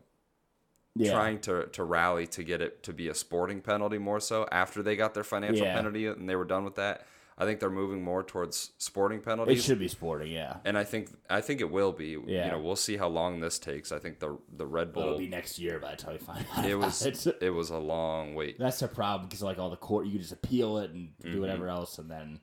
Yeah. 0.97 1.13
trying 1.13 1.39
to 1.41 1.65
to 1.69 1.83
rally 1.83 2.27
to 2.27 2.45
get 2.45 2.61
it 2.61 2.83
to 2.83 2.93
be 2.93 3.09
a 3.09 3.15
sporting 3.15 3.63
penalty 3.63 3.97
more 3.97 4.21
so 4.21 4.47
after 4.53 4.83
they 4.83 4.97
got 4.97 5.15
their 5.15 5.25
financial 5.25 5.65
Yeah. 5.65 5.77
penalty 5.77 6.09
and 6.09 6.29
they 6.29 6.37
were 6.37 6.45
done 6.45 6.65
with 6.67 6.75
that. 6.75 7.07
I 7.39 7.45
think 7.45 7.61
they're 7.61 7.69
moving 7.69 8.03
more 8.03 8.23
towards 8.23 8.73
sporting 8.79 9.21
penalties. 9.21 9.59
It 9.59 9.63
should 9.63 9.79
be 9.79 9.89
sporting, 9.89 10.33
yeah. 10.33 10.57
and 10.65 10.79
I 10.79 10.85
think 10.85 11.11
I 11.29 11.43
think 11.43 11.61
it 11.61 11.71
will 11.71 11.93
be. 11.93 12.17
Yeah. 12.27 12.47
You 12.47 12.51
know, 12.53 12.61
we'll 12.61 12.77
see 12.77 12.97
how 12.97 13.09
long 13.09 13.41
this 13.41 13.59
takes. 13.59 13.93
I 13.93 13.99
think 13.99 14.21
the 14.21 14.39
the 14.57 14.67
Red 14.67 14.93
bull 14.95 15.03
It'll 15.03 15.19
be 15.19 15.29
next 15.29 15.59
year 15.59 15.79
by 15.79 15.91
the 15.91 15.97
time 15.99 16.13
we 16.15 16.19
find 16.19 16.47
out. 16.57 16.65
it 16.65 16.75
was 16.77 17.05
it. 17.05 17.27
it 17.43 17.51
was 17.51 17.69
a 17.71 17.79
long 17.79 18.35
wait. 18.35 18.59
That's 18.59 18.81
the 18.81 18.89
problem 18.89 19.29
because 19.29 19.43
like 19.43 19.59
all 19.59 19.69
the 19.69 19.77
court, 19.77 20.07
you 20.07 20.13
can 20.13 20.21
just 20.21 20.33
appeal 20.33 20.79
it 20.79 20.93
and 20.93 21.11
do 21.21 21.41
whatever 21.41 21.69
else, 21.69 21.99
and 21.99 22.11
then 22.11 22.41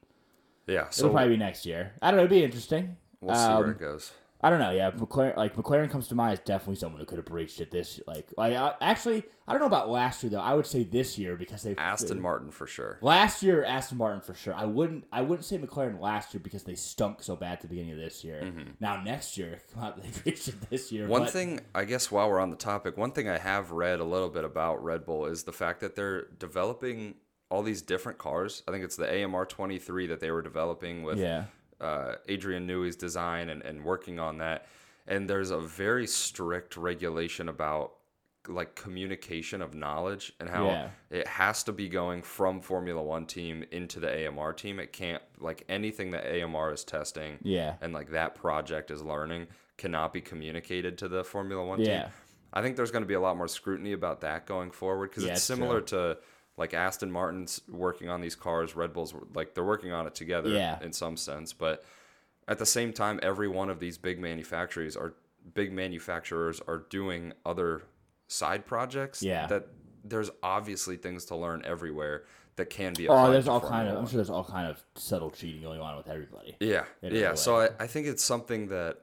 Yeah, 0.67 0.87
it'll 0.89 1.09
probably 1.09 1.29
be 1.29 1.37
next 1.37 1.65
year. 1.65 1.93
I 2.01 2.11
don't 2.11 2.17
know. 2.17 2.23
It'd 2.25 2.29
be 2.29 2.43
interesting. 2.43 2.95
we'll 3.19 3.35
see 3.35 3.47
where 3.47 3.63
Um, 3.65 3.69
it 3.71 3.79
goes. 3.79 4.11
I 4.43 4.49
don't 4.49 4.59
know. 4.59 4.71
Yeah, 4.71 4.91
McLaren 4.91 5.37
like 5.37 5.55
McLaren 5.55 5.89
comes 5.89 6.07
to 6.09 6.15
mind 6.15 6.33
as 6.33 6.39
definitely 6.39 6.75
someone 6.75 6.99
who 6.99 7.05
could 7.05 7.17
have 7.17 7.25
breached 7.25 7.61
it 7.61 7.71
this 7.71 7.99
like 8.05 8.27
like 8.37 8.53
I, 8.53 8.73
actually 8.81 9.23
I 9.47 9.53
don't 9.53 9.61
know 9.61 9.67
about 9.67 9.89
last 9.89 10.21
year 10.21 10.29
though. 10.31 10.39
I 10.39 10.53
would 10.53 10.65
say 10.65 10.83
this 10.83 11.17
year 11.17 11.35
because 11.35 11.63
they 11.63 11.75
Aston 11.75 12.21
Martin 12.21 12.51
for 12.51 12.67
sure. 12.67 12.99
Last 13.01 13.41
year, 13.41 13.63
Aston 13.63 13.97
Martin 13.97 14.21
for 14.21 14.33
sure. 14.33 14.53
I 14.53 14.65
wouldn't. 14.65 15.05
I 15.11 15.21
wouldn't 15.21 15.45
say 15.45 15.57
McLaren 15.57 15.99
last 16.01 16.33
year 16.33 16.41
because 16.43 16.63
they 16.63 16.75
stunk 16.75 17.23
so 17.23 17.35
bad 17.35 17.53
at 17.53 17.61
the 17.61 17.67
beginning 17.67 17.93
of 17.93 17.99
this 17.99 18.23
year. 18.23 18.51
Now 18.79 19.01
next 19.01 19.37
year, 19.37 19.61
come 19.73 19.83
out, 19.83 20.01
they 20.01 20.09
reached 20.25 20.49
it 20.49 20.69
this 20.69 20.91
year. 20.91 21.03
Mm-hmm. 21.03 21.11
One 21.11 21.23
but- 21.23 21.31
thing, 21.31 21.59
I 21.73 21.85
guess, 21.85 22.11
while 22.11 22.29
we're 22.29 22.39
on 22.39 22.49
the 22.49 22.55
topic, 22.55 22.97
one 22.97 23.11
thing 23.11 23.29
I 23.29 23.37
have 23.37 23.71
read 23.71 23.99
a 23.99 24.05
little 24.05 24.29
bit 24.29 24.43
about 24.43 24.83
Red 24.83 25.05
Bull 25.05 25.25
is 25.25 25.43
the 25.43 25.53
fact 25.53 25.79
that 25.81 25.95
they're 25.95 26.27
developing 26.39 27.15
all 27.49 27.63
these 27.63 27.81
different 27.81 28.17
cars. 28.17 28.63
I 28.67 28.71
think 28.71 28.83
it's 28.83 28.95
the 28.95 29.23
AMR 29.23 29.45
23 29.45 30.07
that 30.07 30.19
they 30.19 30.31
were 30.31 30.41
developing 30.41 31.03
with 31.03 31.19
Yeah. 31.19 31.45
Uh, 31.83 32.15
Adrian 32.27 32.65
Newey's 32.65 32.95
design 32.95 33.49
and, 33.49 33.61
and 33.61 33.83
working 33.83 34.19
on 34.19 34.37
that. 34.39 34.67
And 35.07 35.29
there's 35.29 35.51
a 35.51 35.59
very 35.59 36.07
strict 36.07 36.77
regulation 36.77 37.49
about 37.49 37.93
like 38.47 38.75
communication 38.75 39.61
of 39.61 39.73
knowledge 39.73 40.33
and 40.39 40.49
how 40.49 40.65
Yeah. 40.67 40.89
it 41.09 41.27
has 41.27 41.63
to 41.63 41.71
be 41.71 41.87
going 41.87 42.21
from 42.21 42.59
Formula 42.61 43.01
One 43.01 43.25
team 43.25 43.63
into 43.71 43.99
the 44.01 44.09
AMR 44.27 44.51
team. 44.53 44.79
It 44.79 44.91
can't 44.91 45.23
like 45.39 45.63
anything 45.69 46.11
that 46.11 46.25
AMR 46.25 46.71
is 46.73 46.83
testing 46.83 47.37
Yeah. 47.41 47.75
and 47.81 47.93
like 47.93 48.11
that 48.11 48.35
project 48.35 48.91
is 48.91 49.01
learning 49.01 49.47
cannot 49.77 50.11
be 50.13 50.21
communicated 50.21 50.97
to 50.99 51.07
the 51.07 51.23
Formula 51.23 51.63
One 51.65 51.79
Yeah. 51.81 52.03
team. 52.03 52.11
I 52.51 52.61
think 52.61 52.75
there's 52.75 52.91
going 52.91 53.01
to 53.03 53.07
be 53.07 53.13
a 53.15 53.19
lot 53.19 53.35
more 53.37 53.47
scrutiny 53.47 53.93
about 53.93 54.21
that 54.21 54.45
going 54.45 54.71
forward 54.71 55.09
because 55.09 55.23
Yeah, 55.23 55.31
it's 55.31 55.39
it's 55.39 55.45
similar 55.47 55.81
to 55.81 56.17
like 56.57 56.73
Aston 56.73 57.11
Martin's 57.11 57.61
working 57.69 58.09
on 58.09 58.21
these 58.21 58.35
cars, 58.35 58.75
Red 58.75 58.93
Bull's 58.93 59.13
like 59.33 59.53
they're 59.55 59.63
working 59.63 59.91
on 59.91 60.05
it 60.07 60.15
together 60.15 60.49
Yeah. 60.49 60.79
in 60.81 60.93
some 60.93 61.17
sense, 61.17 61.53
but 61.53 61.83
at 62.47 62.59
the 62.59 62.65
same 62.65 62.91
time, 62.93 63.19
every 63.23 63.47
one 63.47 63.69
of 63.69 63.79
these 63.79 63.97
big 63.97 64.19
manufacturers 64.19 64.95
are 64.97 65.13
big 65.53 65.71
manufacturers 65.73 66.61
are 66.67 66.85
doing 66.89 67.33
other 67.45 67.83
side 68.27 68.65
projects. 68.65 69.21
Yeah. 69.23 69.47
that 69.47 69.67
there's 70.03 70.29
obviously 70.41 70.97
things 70.97 71.25
to 71.25 71.35
learn 71.35 71.63
everywhere 71.65 72.25
that 72.57 72.69
can 72.69 72.93
be. 72.93 73.07
Oh, 73.07 73.31
there's 73.31 73.47
all 73.47 73.61
kind 73.61 73.87
of. 73.87 73.97
I'm 73.97 74.05
sure 74.05 74.17
there's 74.17 74.29
all 74.29 74.43
kind 74.43 74.67
of 74.67 74.83
subtle 74.95 75.31
cheating 75.31 75.61
going 75.61 75.79
on 75.79 75.95
with 75.97 76.07
everybody. 76.07 76.55
Yeah, 76.59 76.83
yeah. 77.01 77.33
So. 77.35 77.61
I, 77.61 77.69
I 77.79 77.87
think 77.87 78.07
it's 78.07 78.23
something 78.23 78.67
that 78.67 78.99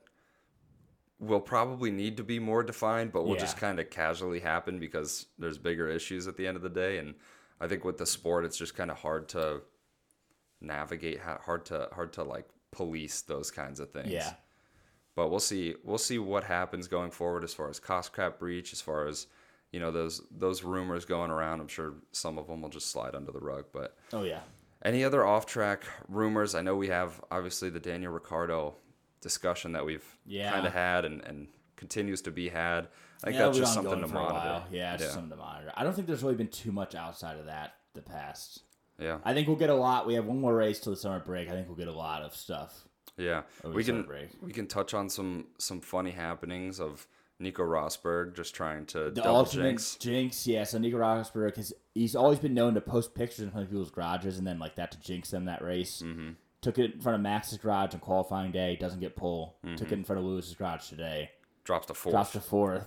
will 1.18 1.40
probably 1.40 1.90
need 1.90 2.16
to 2.18 2.22
be 2.22 2.38
more 2.38 2.62
defined, 2.62 3.12
but 3.12 3.24
will 3.26 3.36
just 3.36 3.56
kind 3.58 3.78
of 3.80 3.90
casually 3.90 4.40
happen 4.40 4.78
because 4.78 5.26
there's 5.38 5.58
bigger 5.58 5.88
issues 5.88 6.26
at 6.26 6.36
the 6.36 6.46
end 6.46 6.56
of 6.56 6.62
the 6.62 6.70
day. 6.70 6.98
And 6.98 7.14
I 7.60 7.68
think 7.68 7.84
with 7.84 7.98
the 7.98 8.06
sport, 8.06 8.44
it's 8.44 8.56
just 8.56 8.74
kind 8.74 8.90
of 8.90 8.98
hard 8.98 9.28
to 9.30 9.60
navigate, 10.60 11.20
ha- 11.20 11.40
hard 11.44 11.64
to 11.66 11.88
hard 11.92 12.12
to 12.14 12.22
like 12.24 12.46
police 12.72 13.22
those 13.22 13.50
kinds 13.50 13.80
of 13.80 13.90
things. 13.90 14.10
Yeah. 14.10 14.34
But 15.16 15.28
we'll 15.30 15.40
see. 15.40 15.74
We'll 15.84 15.98
see 15.98 16.18
what 16.18 16.44
happens 16.44 16.88
going 16.88 17.10
forward 17.10 17.44
as 17.44 17.52
far 17.52 17.68
as 17.68 17.78
cost 17.80 18.14
cap 18.14 18.38
breach, 18.38 18.72
as 18.72 18.80
far 18.80 19.06
as 19.06 19.26
you 19.72 19.80
know 19.80 19.90
those 19.90 20.22
those 20.30 20.62
rumors 20.62 21.04
going 21.04 21.30
around. 21.30 21.60
I'm 21.60 21.68
sure 21.68 21.94
some 22.12 22.38
of 22.38 22.46
them 22.46 22.62
will 22.62 22.68
just 22.70 22.90
slide 22.90 23.14
under 23.14 23.32
the 23.32 23.40
rug, 23.40 23.66
but. 23.72 23.96
Oh 24.12 24.22
yeah. 24.22 24.40
Any 24.82 25.04
other 25.04 25.26
off 25.26 25.44
track 25.44 25.84
rumors? 26.08 26.54
I 26.54 26.62
know 26.62 26.74
we 26.74 26.88
have 26.88 27.20
obviously 27.30 27.68
the 27.68 27.80
Daniel 27.80 28.12
Ricciardo 28.12 28.76
discussion 29.20 29.72
that 29.72 29.84
we've 29.84 30.04
Yeah. 30.24 30.50
kind 30.52 30.66
of 30.66 30.72
had 30.72 31.04
and, 31.04 31.22
and 31.26 31.48
continues 31.80 32.22
to 32.22 32.30
be 32.30 32.48
had. 32.48 32.86
I 33.24 33.26
think 33.26 33.36
Yeah, 33.38 33.46
that's 33.46 33.58
just 33.58 33.74
something 33.74 34.00
to 34.00 34.06
monitor. 34.06 34.62
Yeah, 34.70 34.94
it's 34.94 35.02
just 35.02 35.14
something 35.14 35.30
to 35.30 35.36
monitor. 35.36 35.72
I 35.74 35.82
don't 35.82 35.94
think 35.94 36.06
there's 36.06 36.22
really 36.22 36.36
been 36.36 36.48
too 36.48 36.70
much 36.70 36.94
outside 36.94 37.38
of 37.38 37.46
that 37.46 37.74
the 37.94 38.02
past. 38.02 38.60
yeah, 38.98 39.18
I 39.24 39.34
think 39.34 39.48
we'll 39.48 39.56
get 39.56 39.70
a 39.70 39.74
lot. 39.74 40.06
We 40.06 40.14
have 40.14 40.26
one 40.26 40.40
more 40.40 40.54
race 40.54 40.78
till 40.78 40.92
the 40.92 40.98
summer 40.98 41.18
break. 41.18 41.48
I 41.48 41.52
think 41.52 41.66
we'll 41.66 41.76
get 41.76 41.88
a 41.88 41.92
lot 41.92 42.22
of 42.22 42.36
stuff. 42.36 42.84
yeah. 43.16 43.42
We 43.64 43.82
can 43.82 44.02
break. 44.04 44.28
we 44.40 44.52
can 44.52 44.66
touch 44.68 44.94
on 44.94 45.08
some 45.10 45.46
some 45.58 45.80
funny 45.80 46.12
happenings 46.12 46.78
of 46.80 47.06
Nico 47.40 47.62
Rosberg 47.62 48.36
just 48.36 48.54
trying 48.54 48.84
to 48.86 49.04
The 49.04 49.22
double 49.22 49.36
ultimate 49.36 49.64
jinx. 49.70 49.96
jinx, 49.96 50.46
yeah. 50.46 50.64
So 50.64 50.78
Nico 50.78 50.98
Rosberg, 50.98 51.56
has 51.56 51.72
he's 51.94 52.14
always 52.14 52.38
been 52.38 52.54
known 52.54 52.74
to 52.74 52.80
post 52.80 53.14
pictures 53.14 53.40
in 53.40 53.50
front 53.50 53.64
of 53.64 53.70
people's 53.70 53.90
garages 53.90 54.38
and 54.38 54.46
then 54.46 54.58
like 54.58 54.76
that 54.76 54.90
to 54.92 55.00
jinx 55.00 55.30
them 55.30 55.46
that 55.46 55.62
race. 55.62 56.02
Mm-hmm. 56.04 56.30
Took 56.60 56.78
it 56.78 56.92
in 56.94 57.00
front 57.00 57.16
of 57.16 57.22
Max's 57.22 57.56
garage 57.56 57.94
on 57.94 58.00
qualifying 58.00 58.52
day, 58.52 58.76
doesn't 58.76 59.00
get 59.00 59.16
pulled. 59.16 59.54
Mm-hmm. 59.64 59.76
Took 59.76 59.90
it 59.92 59.94
in 59.94 60.04
front 60.04 60.20
of 60.20 60.26
Lewis's 60.26 60.54
garage 60.54 60.86
today, 60.90 61.30
Drops 61.70 61.86
to 61.86 61.94
fourth 61.94 62.12
drops 62.12 62.32
to 62.32 62.40
fourth. 62.40 62.86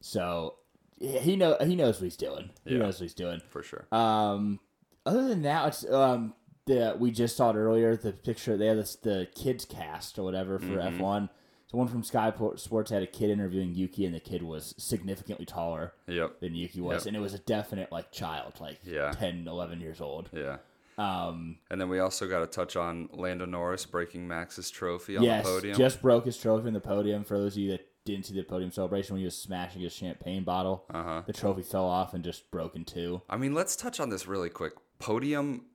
So 0.00 0.56
he 1.00 1.34
know 1.36 1.56
he 1.62 1.74
knows 1.76 1.96
what 1.96 2.04
he's 2.04 2.16
doing. 2.16 2.50
He 2.64 2.72
Yeah. 2.74 2.80
knows 2.80 2.98
what 3.00 3.04
he's 3.04 3.14
doing. 3.14 3.40
for 3.48 3.62
sure. 3.62 3.86
Um, 3.90 4.60
other 5.06 5.26
than 5.28 5.42
that, 5.42 5.68
it's 5.68 5.90
um 5.90 6.34
the 6.66 6.94
we 6.98 7.10
just 7.10 7.36
saw 7.36 7.50
it 7.50 7.56
earlier. 7.56 7.96
The 7.96 8.12
picture 8.12 8.56
they 8.58 8.66
had 8.66 8.76
this 8.78 8.96
the 8.96 9.28
kids 9.34 9.64
cast 9.64 10.18
or 10.18 10.24
whatever 10.24 10.58
for 10.58 10.66
Mm-hmm. 10.66 10.94
F 10.96 11.00
one. 11.00 11.30
So 11.68 11.76
one 11.78 11.88
from 11.88 12.02
Sky 12.02 12.32
Sports 12.56 12.90
had 12.90 13.02
a 13.02 13.06
kid 13.06 13.30
interviewing 13.30 13.74
Yuki, 13.74 14.04
and 14.06 14.14
the 14.14 14.20
kid 14.20 14.42
was 14.42 14.74
significantly 14.78 15.44
taller 15.46 15.92
yep. 16.06 16.40
than 16.40 16.54
Yuki 16.54 16.80
was, 16.80 17.04
Yep. 17.04 17.08
and 17.08 17.16
it 17.16 17.20
was 17.20 17.34
a 17.34 17.38
definite 17.38 17.92
like 17.92 18.10
child, 18.10 18.54
like 18.60 18.78
Yeah. 18.84 19.10
10, 19.12 19.46
11 19.46 19.80
years 19.80 20.00
old. 20.00 20.30
Yeah. 20.32 20.58
Um, 20.96 21.58
And 21.70 21.78
then 21.80 21.88
we 21.90 21.98
also 22.00 22.26
got 22.26 22.40
to 22.40 22.46
touch 22.46 22.74
on 22.74 23.10
Lando 23.12 23.44
Norris 23.44 23.84
breaking 23.86 24.26
Max's 24.26 24.70
trophy 24.70 25.16
on 25.18 25.22
yes, 25.22 25.44
the 25.44 25.50
podium. 25.52 25.76
just 25.76 26.00
broke 26.02 26.24
his 26.24 26.38
trophy 26.38 26.68
in 26.68 26.74
the 26.74 26.80
podium. 26.80 27.22
For 27.22 27.36
those 27.38 27.52
of 27.54 27.58
you 27.58 27.70
that 27.72 27.86
didn't 28.14 28.26
see 28.26 28.34
the 28.34 28.42
podium 28.42 28.70
celebration, 28.70 29.14
when 29.14 29.20
he 29.20 29.24
was 29.24 29.36
smashing 29.36 29.82
his 29.82 29.92
champagne 29.92 30.44
bottle, 30.44 30.84
Uh-huh. 30.92 31.22
the 31.26 31.32
trophy 31.32 31.62
fell 31.62 31.84
off 31.86 32.14
and 32.14 32.22
just 32.24 32.50
broke 32.50 32.76
in 32.76 32.84
two. 32.84 33.22
I 33.28 33.36
mean, 33.36 33.54
let's 33.54 33.76
touch 33.76 34.00
on 34.00 34.08
this 34.10 34.26
really 34.26 34.50
quick. 34.50 34.72
Podium 34.98 35.66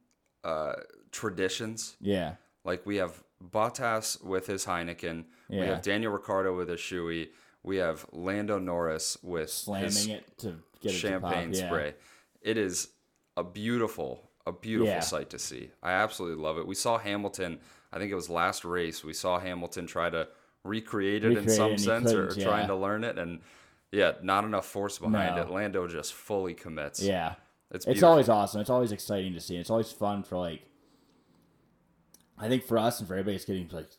uh, 0.44 0.74
traditions. 1.12 1.96
Yeah, 2.02 2.36
Like 2.66 2.86
we 2.86 2.98
have 2.98 3.24
Bottas 3.44 4.24
with 4.24 4.48
his 4.48 4.66
Heineken. 4.66 5.26
Yeah. 5.50 5.60
We 5.62 5.68
have 5.68 5.82
Daniel 5.82 6.12
Ricciardo 6.12 6.56
with 6.56 6.70
his 6.70 6.80
shoey. 6.80 7.30
We 7.64 7.78
have 7.78 8.06
Lando 8.12 8.60
Norris 8.60 9.18
with 9.24 9.50
slamming 9.50 10.10
it 10.10 10.38
to 10.40 10.56
get 10.82 10.92
it 10.92 10.96
champagne 10.96 11.52
to. 11.52 11.60
Yeah. 11.60 11.68
spray. 11.68 11.96
It 12.42 12.58
is 12.58 12.90
a 13.38 13.44
beautiful, 13.44 14.30
a 14.46 14.52
beautiful 14.52 14.94
Yeah. 14.94 15.00
sight 15.00 15.30
to 15.32 15.40
see. 15.40 15.72
I 15.82 15.92
absolutely 15.94 16.42
love 16.44 16.58
it. 16.58 16.68
We 16.68 16.76
saw 16.76 16.98
Hamilton. 16.98 17.60
I 17.92 18.00
think 18.00 18.12
it 18.12 18.16
was 18.16 18.30
last 18.30 18.66
race. 18.66 19.04
We 19.04 19.14
saw 19.14 19.40
Hamilton 19.40 19.88
try 19.88 20.10
to 20.10 20.28
recreate 20.64 21.24
it 21.24 21.28
in 21.28 21.36
Recreate 21.46 21.50
it 21.52 21.56
some 21.56 21.78
sense, 21.78 22.12
or, 22.14 22.28
couldn't, 22.28 22.44
trying 22.44 22.68
to 22.68 22.76
learn 22.76 23.04
it, 23.04 23.18
and 23.18 23.42
yeah, 23.92 24.14
not 24.22 24.44
enough 24.46 24.66
force 24.66 24.98
behind 24.98 25.36
No. 25.36 25.42
it. 25.44 25.50
Lando 25.52 25.88
just 25.88 26.14
fully 26.14 26.54
commits. 26.54 27.02
Yeah. 27.02 27.36
it's 27.72 27.86
It's 27.86 28.04
always 28.04 28.30
awesome. 28.30 28.62
It's 28.62 28.70
always 28.70 28.92
exciting 28.92 29.34
to 29.34 29.40
see. 29.40 29.56
It's 29.58 29.70
always 29.70 29.92
fun 29.92 30.24
for 30.24 30.38
like. 30.38 30.62
I 32.38 32.48
think 32.50 32.64
for 32.66 32.78
us 32.78 33.00
and 33.00 33.08
for 33.08 33.14
everybody, 33.14 33.36
it's 33.36 33.46
getting 33.46 33.70
like 33.72 33.90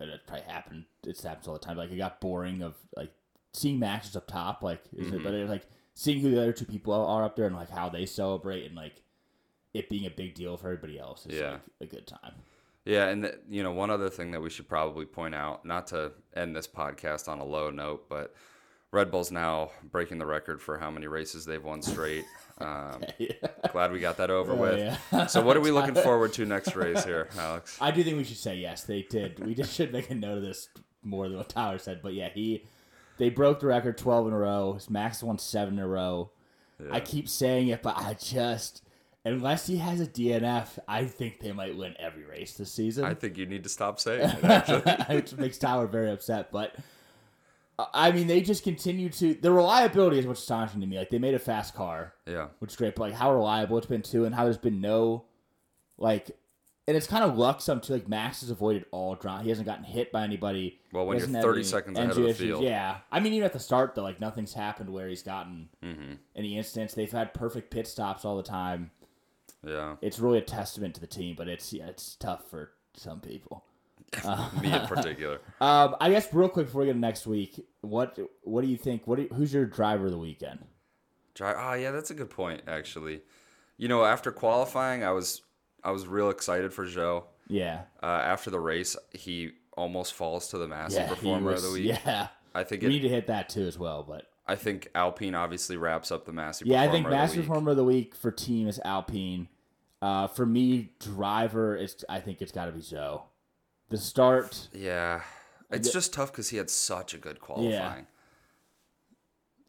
it 0.00 0.20
probably 0.26 0.44
happened. 0.46 0.84
It's 1.04 1.22
happens 1.22 1.48
all 1.48 1.54
the 1.54 1.60
time. 1.60 1.76
Like 1.76 1.90
it 1.90 1.96
got 1.96 2.20
boring 2.20 2.62
of 2.62 2.74
like 2.96 3.12
seeing 3.54 3.78
matches 3.78 4.16
up 4.16 4.26
top. 4.26 4.62
Like 4.62 4.82
is 4.96 5.06
Mm-hmm. 5.06 5.16
it? 5.16 5.24
But 5.24 5.34
it's 5.34 5.50
like 5.50 5.66
seeing 5.94 6.20
who 6.20 6.30
the 6.30 6.38
other 6.40 6.52
two 6.52 6.64
people 6.66 6.92
are 6.92 7.24
up 7.24 7.36
there 7.36 7.46
and 7.46 7.56
like 7.56 7.70
how 7.70 7.88
they 7.88 8.06
celebrate 8.06 8.66
and 8.66 8.74
like 8.76 9.02
it 9.72 9.88
being 9.88 10.06
a 10.06 10.10
big 10.10 10.34
deal 10.34 10.56
for 10.56 10.66
everybody 10.66 10.98
else 10.98 11.26
is 11.26 11.40
Yeah. 11.40 11.52
like 11.80 11.90
a 11.90 11.94
good 11.94 12.06
time. 12.06 12.34
Yeah, 12.90 13.06
and 13.06 13.22
th- 13.22 13.36
you 13.48 13.62
know, 13.62 13.70
one 13.70 13.90
other 13.90 14.10
thing 14.10 14.32
that 14.32 14.40
we 14.40 14.50
should 14.50 14.68
probably 14.68 15.06
point 15.06 15.32
out, 15.32 15.64
not 15.64 15.86
to 15.88 16.10
end 16.34 16.56
this 16.56 16.66
podcast 16.66 17.28
on 17.28 17.38
a 17.38 17.44
low 17.44 17.70
note, 17.70 18.08
but 18.08 18.34
Red 18.90 19.12
Bull's 19.12 19.30
now 19.30 19.70
breaking 19.92 20.18
the 20.18 20.26
record 20.26 20.60
for 20.60 20.76
how 20.76 20.90
many 20.90 21.06
races 21.06 21.44
they've 21.44 21.62
won 21.62 21.82
straight. 21.82 22.24
Um, 22.60 23.02
glad 23.72 23.90
we 23.90 24.00
got 24.00 24.18
that 24.18 24.28
over 24.28 24.54
with. 24.54 24.74
Oh, 24.74 24.96
yeah. 25.16 25.26
So, 25.28 25.40
what 25.40 25.56
are 25.56 25.62
we 25.62 25.70
looking 25.78 25.94
forward 25.94 26.34
to 26.34 26.44
next 26.44 26.76
race 26.76 27.02
here, 27.06 27.30
Alex? 27.38 27.78
I 27.80 27.90
do 27.90 28.04
think 28.04 28.18
we 28.18 28.24
should 28.24 28.36
say 28.36 28.56
yes. 28.56 28.84
They 28.84 29.00
did. 29.00 29.38
We 29.38 29.54
just 29.54 29.74
should 29.74 29.94
make 29.94 30.10
a 30.10 30.14
note 30.14 30.36
of 30.36 30.42
this 30.42 30.68
more 31.02 31.26
than 31.26 31.38
what 31.38 31.48
Tyler 31.48 31.78
said. 31.78 32.00
But 32.02 32.12
yeah, 32.12 32.28
he 32.28 32.64
they 33.16 33.30
broke 33.30 33.60
the 33.60 33.66
record 33.68 33.96
twelve 33.96 34.26
in 34.26 34.34
a 34.34 34.36
row. 34.36 34.78
Max 34.90 35.22
won 35.22 35.38
seven 35.38 35.78
in 35.78 35.80
a 35.80 35.88
row. 35.88 36.32
I 36.90 37.00
keep 37.00 37.30
saying 37.30 37.68
it, 37.68 37.80
but 37.80 37.96
I 37.96 38.12
just 38.12 38.82
unless 39.24 39.66
he 39.66 39.76
has 39.78 40.00
a 40.00 40.06
DNF, 40.06 40.78
I 40.88 41.04
think 41.04 41.40
they 41.40 41.52
might 41.52 41.76
win 41.76 41.94
every 41.98 42.24
race 42.24 42.54
this 42.54 42.72
season. 42.72 43.04
I 43.04 43.14
think 43.14 43.36
you 43.36 43.46
need 43.46 43.62
to 43.64 43.68
stop 43.68 44.00
saying 44.00 44.20
it. 44.42 44.44
Actually, 44.44 45.16
which 45.16 45.32
makes 45.36 45.58
Tyler 45.58 45.86
very 45.86 46.10
upset. 46.10 46.50
But 46.52 46.74
uh, 47.78 47.86
I 47.94 48.12
mean, 48.12 48.26
they 48.26 48.40
just 48.40 48.62
continue 48.64 49.08
to 49.10 49.34
the 49.34 49.52
reliability 49.52 50.18
is 50.18 50.26
what's 50.26 50.40
astonishing 50.40 50.80
to 50.80 50.86
me. 50.86 50.98
Like 50.98 51.10
they 51.10 51.18
made 51.18 51.34
a 51.34 51.38
fast 51.38 51.74
car, 51.74 52.14
yeah, 52.26 52.48
which 52.58 52.70
is 52.72 52.76
great. 52.76 52.94
But 52.94 53.02
like 53.10 53.14
how 53.14 53.32
reliable 53.34 53.78
it's 53.78 53.86
been 53.86 54.02
too, 54.02 54.24
and 54.24 54.34
how 54.34 54.44
there's 54.44 54.58
been 54.58 54.80
no 54.80 55.24
like, 55.98 56.30
and 56.88 56.96
it's 56.96 57.06
kind 57.06 57.22
of 57.24 57.36
luck 57.36 57.60
some 57.60 57.80
too. 57.80 57.92
Like 57.92 58.08
Max 58.08 58.40
has 58.40 58.50
avoided 58.50 58.86
all 58.90 59.14
drama. 59.14 59.42
He 59.42 59.48
hasn't 59.50 59.66
gotten 59.66 59.84
hit 59.84 60.10
by 60.12 60.24
anybody. 60.24 60.80
Well, 60.92 61.06
when 61.06 61.20
He 61.20 61.30
you're 61.30 61.42
30 61.42 61.62
seconds 61.62 61.98
ahead 61.98 62.10
of 62.10 62.16
the 62.16 62.24
issues. 62.26 62.38
field. 62.38 62.64
Yeah, 62.64 62.96
I 63.12 63.20
mean 63.20 63.32
even 63.34 63.44
at 63.46 63.52
the 63.52 63.60
start 63.60 63.94
though, 63.94 64.02
like 64.02 64.18
nothing's 64.20 64.54
happened 64.54 64.90
where 64.90 65.08
he's 65.08 65.22
gotten 65.22 65.68
Mm-hmm. 65.84 66.12
any 66.36 66.56
incidents. 66.58 66.94
They've 66.94 67.10
had 67.12 67.32
perfect 67.34 67.70
pit 67.70 67.86
stops 67.86 68.24
all 68.24 68.36
the 68.36 68.42
time. 68.42 68.90
Yeah. 69.66 69.96
It's 70.00 70.18
really 70.18 70.38
a 70.38 70.42
testament 70.42 70.94
to 70.94 71.00
the 71.00 71.06
team, 71.06 71.34
but 71.36 71.48
it's 71.48 71.72
yeah, 71.72 71.86
it's 71.86 72.16
tough 72.16 72.48
for 72.48 72.70
some 72.94 73.20
people. 73.20 73.64
Me 74.60 74.72
in 74.72 74.86
particular. 74.86 75.40
Um, 75.60 75.94
I 76.00 76.10
guess 76.10 76.32
real 76.32 76.48
quick 76.48 76.66
before 76.66 76.80
we 76.80 76.86
get 76.86 76.94
to 76.94 76.98
next 76.98 77.26
week, 77.26 77.64
what 77.82 78.18
what 78.42 78.62
do 78.62 78.66
you 78.68 78.76
think? 78.78 79.06
What 79.06 79.16
do 79.16 79.22
you, 79.22 79.28
who's 79.28 79.52
your 79.52 79.66
driver 79.66 80.06
of 80.06 80.12
the 80.12 80.18
weekend? 80.18 80.64
Dri 81.34 81.52
Oh, 81.56 81.74
yeah, 81.74 81.90
that's 81.90 82.10
a 82.10 82.14
good 82.14 82.30
point. 82.30 82.62
Actually, 82.66 83.20
you 83.76 83.88
know, 83.88 84.04
after 84.04 84.32
qualifying, 84.32 85.04
I 85.04 85.12
was 85.12 85.42
I 85.84 85.90
was 85.90 86.06
real 86.06 86.30
excited 86.30 86.72
for 86.72 86.86
Zhou. 86.86 87.24
Yeah, 87.46 87.82
Uh, 88.02 88.06
after 88.06 88.48
the 88.50 88.60
race, 88.60 88.96
he 89.12 89.50
almost 89.76 90.14
falls 90.14 90.48
to 90.48 90.58
the 90.58 90.68
massive 90.68 91.00
yeah, 91.02 91.08
performer 91.08 91.52
was- 91.52 91.64
of 91.64 91.70
the 91.72 91.78
week. 91.80 91.88
Yeah, 92.04 92.28
I 92.54 92.64
think 92.64 92.82
we 92.82 92.88
it, 92.88 92.90
need 92.90 93.02
to 93.02 93.08
hit 93.08 93.26
that 93.26 93.48
too 93.48 93.66
as 93.66 93.78
well. 93.78 94.02
But 94.02 94.26
I 94.46 94.56
think 94.56 94.88
Alpine 94.94 95.34
obviously 95.34 95.76
wraps 95.76 96.10
up 96.10 96.24
the 96.24 96.32
massive. 96.32 96.66
yeah, 96.66 96.82
I 96.82 96.88
think 96.88 97.06
the 97.08 97.16
performer 97.42 97.70
of 97.72 97.76
the 97.76 97.84
week 97.84 98.14
for 98.16 98.30
team 98.30 98.66
is 98.68 98.80
Alpine. 98.84 99.48
Uh, 100.02 100.26
for 100.26 100.46
me, 100.46 100.92
driver 100.98 101.76
is 101.76 102.04
I 102.08 102.20
think 102.20 102.40
it's 102.42 102.52
got 102.52 102.64
to 102.66 102.72
be 102.72 102.80
Zhou. 102.80 103.22
The 103.90 103.98
start, 103.98 104.68
Yeah, 104.72 105.20
it's 105.70 105.92
just 105.92 106.12
tough 106.14 106.32
because 106.32 106.48
he 106.50 106.56
had 106.56 106.70
such 106.70 107.12
a 107.14 107.18
good 107.18 107.40
qualifying. 107.40 108.06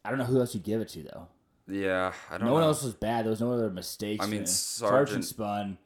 I 0.04 0.10
don't 0.10 0.18
know 0.18 0.24
who 0.24 0.40
else 0.40 0.54
you 0.54 0.60
give 0.60 0.80
it 0.80 0.88
to 0.90 1.02
though. 1.02 1.28
Yeah, 1.68 2.12
I 2.30 2.38
don't 2.38 2.40
No 2.42 2.46
know. 2.48 2.52
one 2.54 2.62
else 2.64 2.82
was 2.82 2.94
bad. 2.94 3.24
There 3.24 3.30
was 3.30 3.40
no 3.40 3.52
other 3.52 3.70
mistakes. 3.70 4.24
I 4.24 4.28
mean, 4.28 4.42
Uh, 4.42 4.46
Sargent- 4.46 5.24
spun, 5.24 5.78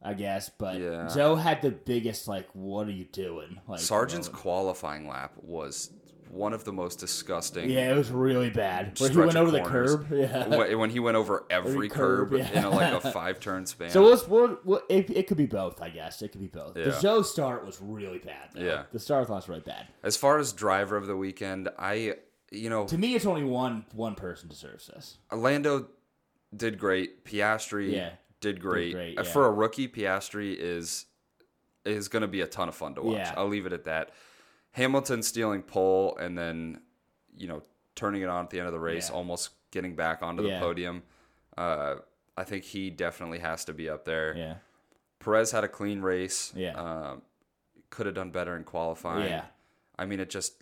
I 0.00 0.14
guess, 0.14 0.48
but 0.48 0.78
Yeah. 0.78 1.06
Zhou 1.06 1.38
had 1.40 1.60
the 1.60 1.70
biggest 1.70 2.26
like, 2.28 2.48
"What 2.54 2.86
are 2.86 2.92
you 2.92 3.04
doing?" 3.04 3.60
Like 3.68 3.80
Sargent's 3.80 4.28
moment. 4.28 4.42
qualifying 4.42 5.06
lap 5.08 5.32
was 5.36 5.90
one 6.32 6.54
of 6.54 6.64
the 6.64 6.72
most 6.72 6.98
disgusting. 6.98 7.68
Yeah, 7.68 7.90
it 7.92 7.94
was 7.94 8.10
really 8.10 8.48
bad. 8.48 8.98
Where 8.98 9.10
he 9.10 9.16
went 9.18 9.36
over 9.36 9.50
the 9.50 9.60
curb. 9.60 10.06
Yeah. 10.12 10.48
When 10.48 10.78
when 10.78 10.90
he 10.90 10.98
went 10.98 11.16
over 11.18 11.44
every 11.50 11.90
curb, 11.90 12.30
curb, 12.30 12.38
yeah. 12.40 12.58
in 12.58 12.64
a, 12.64 12.70
like 12.70 12.92
a 13.04 13.10
five 13.12 13.38
turn 13.38 13.66
span. 13.66 13.90
So 13.90 14.02
we'll, 14.02 14.22
we'll, 14.28 14.58
we'll, 14.64 14.80
it, 14.88 15.10
it 15.10 15.26
could 15.26 15.36
be 15.36 15.44
both, 15.46 15.82
I 15.82 15.90
guess. 15.90 16.22
It 16.22 16.28
could 16.32 16.40
be 16.40 16.46
both. 16.46 16.72
The 16.72 16.80
Yeah. 16.80 16.86
Zhou 16.92 17.22
start 17.22 17.66
was 17.66 17.80
really 17.82 18.18
bad. 18.18 18.48
Though. 18.54 18.62
Yeah. 18.62 18.82
The 18.92 18.98
start 18.98 19.28
was 19.28 19.46
really 19.48 19.60
bad. 19.60 19.88
as 20.02 20.16
far 20.16 20.38
as 20.38 20.52
driver 20.54 20.96
of 20.96 21.06
the 21.06 21.16
weekend, 21.16 21.68
I 21.78 22.14
you 22.50 22.70
know 22.70 22.86
To 22.86 22.96
me, 22.96 23.14
it's 23.14 23.26
only 23.26 23.44
one 23.44 23.84
one 23.92 24.14
person 24.14 24.48
deserves 24.48 24.86
this. 24.86 25.18
Lando 25.30 25.88
did 26.56 26.78
great. 26.78 27.26
Piastri 27.26 27.92
Yeah, 27.92 28.10
did 28.40 28.58
great. 28.58 28.94
great, 28.94 29.18
Uh, 29.18 29.22
yeah. 29.22 29.28
For 29.30 29.46
a 29.46 29.50
rookie, 29.52 29.86
Piastri 29.88 30.56
is 30.58 31.04
is 31.84 32.08
going 32.08 32.22
to 32.22 32.28
be 32.28 32.40
a 32.40 32.46
ton 32.46 32.68
of 32.70 32.74
fun 32.74 32.94
to 32.94 33.02
watch. 33.02 33.28
I'll 33.36 33.48
leave 33.48 33.66
it 33.66 33.72
at 33.74 33.84
that. 33.84 34.10
Hamilton 34.72 35.22
stealing 35.22 35.62
pole 35.62 36.16
and 36.18 36.36
then 36.36 36.80
you 37.36 37.46
know 37.48 37.62
turning 37.94 38.22
it 38.22 38.28
on 38.28 38.44
at 38.44 38.50
the 38.50 38.58
end 38.58 38.66
of 38.66 38.72
the 38.72 38.80
race, 38.80 39.08
Yeah. 39.10 39.16
almost 39.16 39.50
getting 39.70 39.94
back 39.94 40.22
onto 40.22 40.42
the 40.42 40.58
podium. 40.58 41.02
Uh, 41.56 41.96
I 42.36 42.44
think 42.44 42.64
he 42.64 42.88
definitely 42.90 43.38
has 43.40 43.64
to 43.66 43.74
be 43.74 43.88
up 43.90 44.04
there. 44.06 44.34
Yeah. 44.36 44.54
Perez 45.20 45.50
had 45.52 45.62
a 45.64 45.68
clean 45.68 46.00
race. 46.00 46.52
Yeah. 46.56 46.72
Um, 46.74 47.22
could 47.90 48.06
have 48.06 48.14
done 48.14 48.30
better 48.30 48.56
in 48.56 48.64
qualifying. 48.64 49.28
Yeah. 49.28 49.44
I 49.98 50.06
mean, 50.06 50.18
it 50.20 50.30
just 50.30 50.54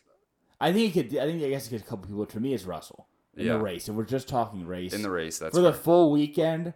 I 0.60 0.72
think 0.72 0.94
it 0.96 1.08
could. 1.10 1.18
I 1.18 1.26
think 1.26 1.42
I 1.42 1.48
guess 1.48 1.66
it 1.66 1.70
gets 1.70 1.82
a 1.84 1.86
couple 1.86 2.06
people. 2.06 2.26
For 2.26 2.40
me, 2.40 2.52
it's 2.52 2.64
Russell 2.64 3.06
in 3.36 3.46
Yeah. 3.46 3.52
the 3.54 3.60
race. 3.60 3.88
If 3.88 3.94
we're 3.94 4.04
just 4.04 4.28
talking 4.28 4.66
race 4.66 4.92
in 4.92 5.02
the 5.02 5.10
race. 5.10 5.38
That's 5.38 5.56
for 5.56 5.62
the 5.62 5.72
fair. 5.72 5.80
full 5.82 6.10
weekend, 6.10 6.74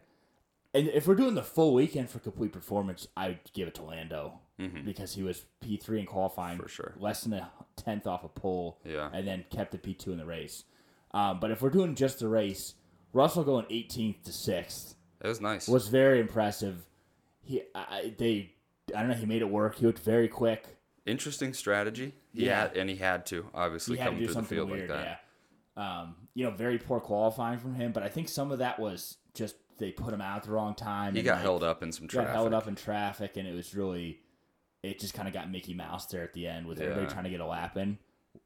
and 0.72 0.88
if 0.88 1.06
we're 1.08 1.16
doing 1.16 1.34
the 1.34 1.42
full 1.42 1.74
weekend 1.74 2.08
for 2.10 2.20
complete 2.20 2.52
performance, 2.52 3.08
I'd 3.16 3.40
give 3.52 3.66
it 3.68 3.74
to 3.74 3.82
Lando 3.82 4.38
because 4.56 5.14
he 5.14 5.22
was 5.22 5.44
P 5.60 5.76
three 5.76 6.00
in 6.00 6.06
qualifying 6.06 6.54
Mm-hmm. 6.58 6.62
For 6.62 6.68
sure. 6.68 6.94
less 6.98 7.22
than 7.22 7.32
a 7.34 7.50
tenth 7.76 8.06
off 8.06 8.24
a 8.24 8.28
pole. 8.28 8.80
Yeah. 8.84 9.10
and 9.12 9.26
then 9.26 9.44
kept 9.50 9.72
the 9.72 9.78
P 9.78 9.94
two 9.94 10.12
in 10.12 10.18
the 10.18 10.24
race. 10.26 10.64
Um, 11.12 11.38
but 11.40 11.50
if 11.50 11.60
we're 11.62 11.70
doing 11.70 11.94
just 11.94 12.18
the 12.20 12.28
race, 12.28 12.74
Russell 13.12 13.44
going 13.44 13.66
18th 13.66 14.22
to 14.24 14.32
sixth 14.32 14.96
it 15.22 15.28
was 15.28 15.40
nice. 15.40 15.68
was 15.68 15.88
very 15.88 16.20
impressive. 16.20 16.86
He, 17.40 17.62
I, 17.74 18.12
they, 18.18 18.52
I 18.94 19.00
don't 19.00 19.08
know. 19.08 19.14
He 19.14 19.26
made 19.26 19.42
it 19.42 19.48
work. 19.50 19.76
He 19.76 19.86
looked 19.86 20.00
very 20.00 20.28
quick. 20.28 20.66
Interesting 21.06 21.52
strategy. 21.54 22.14
He 22.32 22.46
Yeah. 22.46 22.62
had 22.62 22.76
and 22.76 22.88
he 22.90 22.96
had 22.96 23.26
to 23.26 23.46
obviously 23.54 23.96
he 23.96 24.02
had 24.02 24.10
to 24.10 24.16
do 24.16 24.18
through 24.20 24.26
the 24.28 24.32
something 24.34 24.56
field 24.56 24.70
weird. 24.70 24.88
like 24.90 24.98
that. 25.00 25.20
Yeah. 25.76 26.00
Um, 26.02 26.14
you 26.34 26.44
know, 26.44 26.50
very 26.52 26.78
poor 26.78 27.00
qualifying 27.00 27.58
from 27.58 27.74
him, 27.74 27.92
but 27.92 28.02
I 28.02 28.08
think 28.08 28.28
some 28.28 28.50
of 28.52 28.58
that 28.60 28.78
was 28.80 29.16
just 29.34 29.56
they 29.78 29.90
put 29.92 30.14
him 30.14 30.20
out 30.20 30.38
at 30.38 30.42
the 30.44 30.50
wrong 30.52 30.74
time. 30.74 31.14
He 31.14 31.22
got 31.22 31.34
like, 31.34 31.42
held 31.42 31.62
up 31.64 31.82
in 31.82 31.90
some 31.92 32.06
got 32.06 32.12
traffic. 32.22 32.34
held 32.34 32.54
up 32.54 32.68
in 32.68 32.74
traffic, 32.76 33.36
and 33.36 33.46
it 33.48 33.54
was 33.54 33.74
really, 33.74 34.20
it 34.84 34.98
just 35.00 35.14
kind 35.14 35.26
of 35.28 35.34
got 35.34 35.50
Mickey 35.50 35.74
Mouse 35.74 36.06
there 36.06 36.22
at 36.22 36.32
the 36.34 36.46
end 36.46 36.66
with 36.66 36.80
everybody 36.80 37.06
trying 37.06 37.24
to 37.24 37.30
get 37.30 37.40
a 37.40 37.46
lap 37.46 37.76
in. 37.76 37.98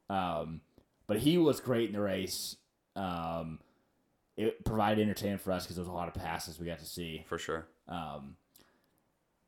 Um, 0.09 0.61
but 1.07 1.19
he 1.19 1.39
was 1.39 1.61
great 1.61 1.89
in 1.89 1.95
the 1.95 2.01
race. 2.01 2.57
Um, 2.97 3.59
it 4.37 4.65
provided 4.65 5.03
entertainment 5.03 5.41
for 5.41 5.53
us 5.53 5.65
because 5.65 5.77
there 5.77 5.83
was 5.83 5.89
a 5.91 5.93
lot 5.95 6.09
of 6.09 6.15
passes 6.15 6.59
we 6.61 6.67
got 6.67 6.79
to 6.79 6.87
see. 6.87 7.25
for 7.29 7.39
sure. 7.39 7.67
Um, 7.89 8.37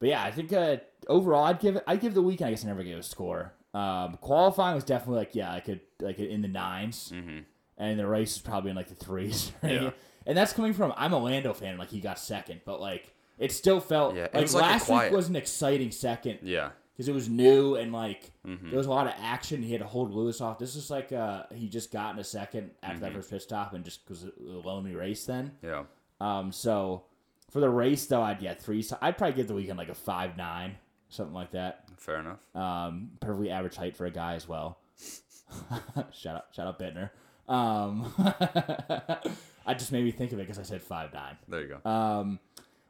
but 0.01 0.09
yeah, 0.09 0.23
I 0.25 0.31
think 0.31 0.53
uh, 0.53 0.79
overall, 1.09 1.45
I'd 1.45 1.61
give 1.61 1.77
it. 1.77 1.85
I'd 1.87 2.01
give 2.01 2.15
the 2.15 2.23
weekend. 2.23 2.49
I 2.49 2.51
guess 2.51 2.65
I 2.65 2.69
never 2.69 2.83
gave 2.83 2.97
a 2.99 3.03
score. 3.03 3.53
Um, 3.75 4.19
qualifying 4.21 4.75
was 4.75 4.83
definitely 4.85 5.19
like 5.19 5.35
yeah, 5.35 5.53
I 5.53 5.61
could 5.61 5.81
like 6.01 6.19
in 6.19 6.43
the 6.43 6.49
9s 6.49 7.13
Mm-hmm. 7.13 7.39
and 7.79 7.99
the 8.01 8.07
race 8.07 8.33
is 8.37 8.39
probably 8.43 8.71
in 8.71 8.77
like 8.77 8.89
the 8.89 8.95
threes. 8.97 9.53
Yeah. 9.63 9.91
and 10.27 10.37
that's 10.37 10.53
coming 10.53 10.73
from 10.73 10.93
I'm 10.97 11.13
a 11.13 11.19
Lando 11.19 11.53
fan. 11.55 11.79
Like 11.79 11.91
he 11.91 12.01
got 12.01 12.19
second, 12.19 12.63
but 12.65 12.81
like 12.81 13.13
it 13.39 13.53
still 13.53 13.79
felt 13.81 14.17
Yeah, 14.17 14.25
it 14.25 14.35
like 14.35 14.43
was 14.43 14.55
like 14.55 14.63
last 14.63 14.89
week 14.89 15.13
was 15.13 15.29
an 15.29 15.37
exciting 15.37 15.93
second 15.93 16.41
Yeah. 16.43 16.71
Because 16.93 17.09
it 17.09 17.15
was 17.15 17.29
new 17.29 17.77
and 17.77 17.93
like 17.93 18.33
Mm-hmm. 18.47 18.69
there 18.71 18.79
was 18.79 18.87
a 18.87 18.91
lot 18.91 19.07
of 19.07 19.13
action. 19.21 19.63
He 19.63 19.73
had 19.73 19.81
to 19.83 19.87
hold 19.87 20.13
Lewis 20.13 20.41
off. 20.41 20.59
This 20.59 20.75
is 20.77 20.91
like 20.91 21.13
uh, 21.13 21.43
he 21.55 21.69
just 21.69 21.93
got 21.93 22.15
in 22.15 22.21
a 22.21 22.25
second 22.25 22.71
after 22.83 22.95
Mm-hmm. 22.97 23.05
that 23.05 23.15
first 23.15 23.31
pit 23.31 23.43
stop 23.43 23.75
and 23.75 23.85
just 23.85 24.01
was 24.09 24.25
a 24.25 24.31
lonely 24.43 24.95
race 24.95 25.27
then. 25.27 25.53
Yeah. 25.63 25.85
Um, 26.21 26.53
so 26.53 27.05
for 27.51 27.61
the 27.61 27.69
race 27.69 28.07
though, 28.07 28.23
I'd 28.23 28.41
get 28.41 28.61
three. 28.63 28.83
So 28.83 28.97
I'd 29.01 29.19
probably 29.19 29.37
give 29.37 29.49
the 29.49 29.55
weekend 29.55 29.79
like 29.79 29.89
a 29.91 29.95
five 29.95 30.37
nine, 30.37 30.77
something 31.09 31.35
like 31.35 31.51
that. 31.53 31.85
Fair 31.99 32.21
enough. 32.21 32.39
Um, 32.55 33.11
perfectly 33.21 33.51
average 33.51 33.77
height 33.77 33.95
for 33.97 34.07
a 34.07 34.11
guy 34.11 34.35
as 34.35 34.49
well. 34.49 34.79
shout 36.13 36.35
out, 36.37 36.47
shout 36.55 36.67
out 36.67 36.79
Bittner. 36.79 37.11
Um, 37.49 38.13
I 39.67 39.75
just 39.75 39.93
made 39.93 40.05
me 40.05 40.11
think 40.13 40.33
of 40.33 40.39
it 40.39 40.43
because 40.43 40.59
I 40.59 40.63
said 40.63 40.83
five 40.83 41.13
nine. 41.13 41.37
There 41.49 41.61
you 41.63 41.79
go. 41.83 41.91
Um, 41.91 42.39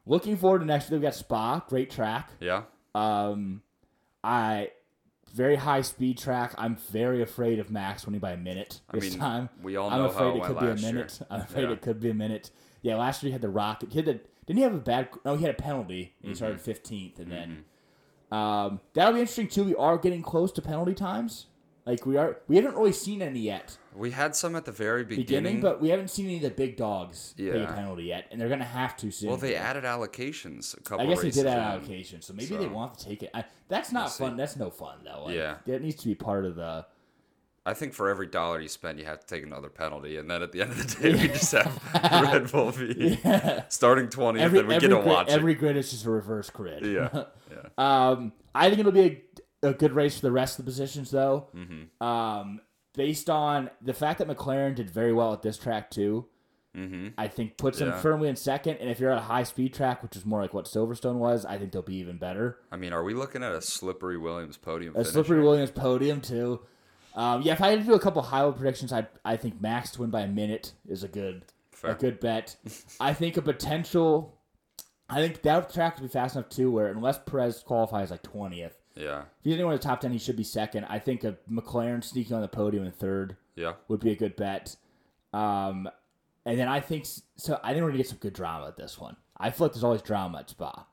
looking 0.05 0.37
forward 0.37 0.59
to 0.59 0.65
next 0.65 0.89
week. 0.89 0.99
We 1.01 1.03
got 1.03 1.15
Spa, 1.15 1.63
great 1.67 1.89
track. 1.89 2.29
yeah. 2.39 2.63
Um, 2.95 3.61
I 4.23 4.71
very 5.33 5.55
high 5.55 5.81
speed 5.81 6.17
track. 6.17 6.53
I'm 6.57 6.75
very 6.75 7.21
afraid 7.21 7.59
of 7.59 7.71
Max 7.71 8.05
winning 8.05 8.19
by 8.19 8.31
a 8.31 8.37
minute 8.37 8.81
I 8.89 8.99
this 8.99 9.11
mean, 9.11 9.19
time. 9.19 9.49
we 9.63 9.77
all 9.77 9.89
I'm 9.89 10.01
afraid 10.01 10.19
how 10.25 10.29
it 10.31 10.37
it 10.37 10.43
could 10.43 10.59
be 10.59 10.65
a 10.65 10.69
last 10.69 10.81
year. 10.83 10.93
minute. 10.93 11.19
I'm 11.29 11.41
afraid 11.41 11.63
Yeah. 11.63 11.71
it 11.71 11.81
could 11.81 11.99
be 12.01 12.09
a 12.09 12.13
minute. 12.13 12.51
Yeah, 12.81 12.95
last 12.97 13.23
year 13.23 13.29
he 13.29 13.31
had 13.33 13.41
the 13.41 13.49
rocket. 13.49 13.89
He 13.91 13.97
had 13.99 14.05
the 14.05 14.19
didn't 14.45 14.57
he 14.57 14.63
have 14.63 14.73
a 14.73 14.79
bad? 14.79 15.09
No, 15.23 15.35
he 15.35 15.45
had 15.45 15.53
a 15.55 15.57
penalty. 15.61 16.13
He 16.21 16.33
started 16.35 16.59
Mm-hmm. 16.59 16.71
15th, 16.71 17.19
and 17.19 17.31
then 17.31 17.65
um, 18.31 18.79
that'll 18.93 19.13
be 19.13 19.19
interesting 19.19 19.47
too. 19.47 19.63
We 19.63 19.75
are 19.75 19.97
getting 19.97 20.21
close 20.23 20.51
to 20.53 20.61
penalty 20.61 20.93
times. 20.93 21.45
Like 21.85 22.05
we 22.05 22.15
are, 22.17 22.37
we 22.47 22.57
haven't 22.57 22.75
really 22.75 22.91
seen 22.91 23.21
any 23.23 23.39
yet 23.39 23.75
We 23.95 24.11
had 24.11 24.35
some 24.35 24.55
at 24.55 24.65
the 24.65 24.71
very 24.71 25.03
beginning. 25.03 25.25
beginning, 25.25 25.61
but 25.61 25.81
we 25.81 25.89
haven't 25.89 26.09
seen 26.09 26.25
any 26.25 26.35
of 26.37 26.43
the 26.43 26.51
big 26.51 26.77
dogs 26.77 27.33
pay 27.37 27.63
a 27.63 27.65
penalty 27.67 28.03
yet, 28.03 28.27
and 28.31 28.39
they're 28.39 28.49
gonna 28.49 28.63
have 28.63 28.95
to 28.97 29.09
soon. 29.09 29.29
well, 29.29 29.37
they 29.37 29.55
added 29.55 29.83
allocations 29.83 30.77
a 30.77 30.81
couple 30.81 31.05
I 31.05 31.09
guess 31.09 31.21
they 31.23 31.31
did 31.31 31.47
add 31.47 31.81
allocations, 31.81 32.25
so 32.25 32.33
maybe 32.33 32.55
they 32.55 32.65
So, 32.65 32.69
want 32.69 32.97
to 32.99 33.05
take 33.05 33.23
it. 33.23 33.31
I, 33.33 33.45
that's 33.67 33.91
not 33.91 34.11
see. 34.11 34.23
fun. 34.23 34.37
That's 34.37 34.55
no 34.57 34.69
fun 34.69 34.99
though. 35.03 35.23
Like, 35.25 35.35
Yeah. 35.35 35.55
that 35.65 35.81
needs 35.81 35.95
to 36.03 36.07
be 36.07 36.13
part 36.15 36.45
of 36.45 36.55
the. 36.55 36.85
I 37.63 37.75
think 37.75 37.93
for 37.93 38.09
every 38.09 38.25
dollar 38.25 38.59
you 38.59 38.67
spend, 38.67 38.97
you 38.97 39.05
have 39.05 39.19
to 39.19 39.27
take 39.27 39.43
another 39.43 39.69
penalty, 39.69 40.17
and 40.17 40.29
then 40.29 40.41
at 40.41 40.51
the 40.51 40.61
end 40.61 40.71
of 40.71 40.77
the 40.77 40.99
day, 41.01 41.11
we 41.13 41.27
just 41.27 41.51
have 41.51 41.79
Red 42.23 42.51
Bull 42.51 42.71
V 42.71 43.17
starting 43.69 44.09
twentieth, 44.09 44.43
Every 44.45 44.59
and 44.59 44.67
we 44.67 44.73
get 44.75 44.81
to 44.81 44.87
grid, 44.95 45.05
watch 45.05 45.29
every 45.29 45.53
grid 45.55 45.77
is 45.77 45.89
just 45.91 46.05
a 46.05 46.09
reverse 46.11 46.49
grid. 46.51 46.85
Yeah. 46.85 47.23
Yeah. 47.51 47.67
Um, 47.77 48.31
I 48.55 48.69
think 48.69 48.79
it'll 48.79 48.93
be 48.93 49.01
a, 49.01 49.21
a 49.63 49.73
good 49.73 49.93
race 49.93 50.15
for 50.15 50.21
the 50.21 50.31
rest 50.31 50.59
of 50.59 50.65
the 50.65 50.69
positions, 50.71 51.11
though. 51.11 51.47
Mm-hmm. 51.55 52.03
Um, 52.05 52.61
based 52.95 53.29
on 53.29 53.69
the 53.81 53.93
fact 53.93 54.19
that 54.19 54.27
McLaren 54.27 54.75
did 54.75 54.89
very 54.89 55.13
well 55.13 55.33
at 55.33 55.41
this 55.41 55.57
track 55.57 55.89
too, 55.91 56.27
Mm-hmm. 56.75 57.07
I 57.17 57.27
think 57.27 57.57
puts 57.57 57.79
them 57.79 57.91
firmly 57.99 58.29
in 58.29 58.37
second. 58.37 58.77
And 58.77 58.89
if 58.89 58.97
you're 58.99 59.11
at 59.11 59.17
a 59.17 59.21
high 59.21 59.43
speed 59.43 59.73
track, 59.73 60.01
which 60.01 60.15
is 60.15 60.25
more 60.25 60.41
like 60.41 60.53
what 60.53 60.65
Silverstone 60.65 61.15
was, 61.15 61.45
I 61.45 61.57
think 61.57 61.73
they'll 61.73 61.81
be 61.81 61.97
even 61.97 62.17
better. 62.17 62.59
I 62.71 62.77
mean, 62.77 62.93
are 62.93 63.03
we 63.03 63.13
looking 63.13 63.43
at 63.43 63.51
a 63.51 63.61
slippery 63.61 64.17
Williams 64.17 64.55
podium 64.55 64.93
A 64.93 64.99
finish? 64.99 65.09
slippery 65.11 65.41
Williams 65.41 65.71
podium 65.71 66.21
too. 66.21 66.61
Um, 67.13 67.41
yeah, 67.41 67.51
if 67.51 67.61
I 67.61 67.71
had 67.71 67.79
to 67.81 67.85
do 67.85 67.93
a 67.93 67.99
couple 67.99 68.21
high 68.21 68.37
level 68.39 68.53
predictions, 68.53 68.93
I 68.93 69.05
I 69.25 69.35
think 69.35 69.59
Max 69.61 69.91
to 69.91 69.99
win 70.01 70.11
by 70.11 70.21
a 70.21 70.27
minute 70.29 70.71
is 70.87 71.03
a 71.03 71.09
good 71.09 71.43
Fair. 71.73 71.91
a 71.91 71.95
good 71.95 72.21
bet. 72.21 72.55
I 73.01 73.13
think 73.13 73.35
a 73.35 73.41
potential. 73.41 74.37
I 75.09 75.15
think 75.15 75.41
that 75.41 75.73
track 75.73 75.97
will 75.97 76.03
be 76.03 76.09
fast 76.13 76.37
enough 76.37 76.47
too, 76.47 76.71
where 76.71 76.87
unless 76.87 77.19
Perez 77.19 77.59
qualifies 77.63 78.11
like 78.11 78.23
twentieth, 78.23 78.77
Yeah. 78.95 79.21
if 79.21 79.25
he's 79.43 79.53
anywhere 79.55 79.73
in 79.73 79.79
the 79.79 79.83
top 79.83 80.01
ten, 80.01 80.11
he 80.11 80.17
should 80.19 80.35
be 80.35 80.43
second. 80.43 80.85
I 80.85 80.99
think 80.99 81.23
a 81.23 81.37
McLaren 81.49 82.03
sneaking 82.03 82.35
on 82.35 82.41
the 82.41 82.47
podium 82.47 82.85
in 82.85 82.91
third 82.91 83.37
Yeah. 83.55 83.73
would 83.87 83.99
be 83.99 84.11
a 84.11 84.15
good 84.15 84.35
bet. 84.35 84.75
Um, 85.33 85.89
and 86.45 86.59
then 86.59 86.67
I 86.67 86.79
think 86.81 87.05
so. 87.37 87.59
I 87.63 87.71
think 87.73 87.83
we're 87.83 87.89
gonna 87.89 87.97
get 87.97 88.07
some 88.09 88.17
good 88.17 88.33
drama 88.33 88.67
at 88.67 88.75
this 88.77 88.99
one. 88.99 89.15
I 89.37 89.49
feel 89.51 89.65
like 89.65 89.73
there's 89.73 89.83
always 89.83 90.01
drama 90.01 90.39
at 90.39 90.49
Spa. 90.49 90.85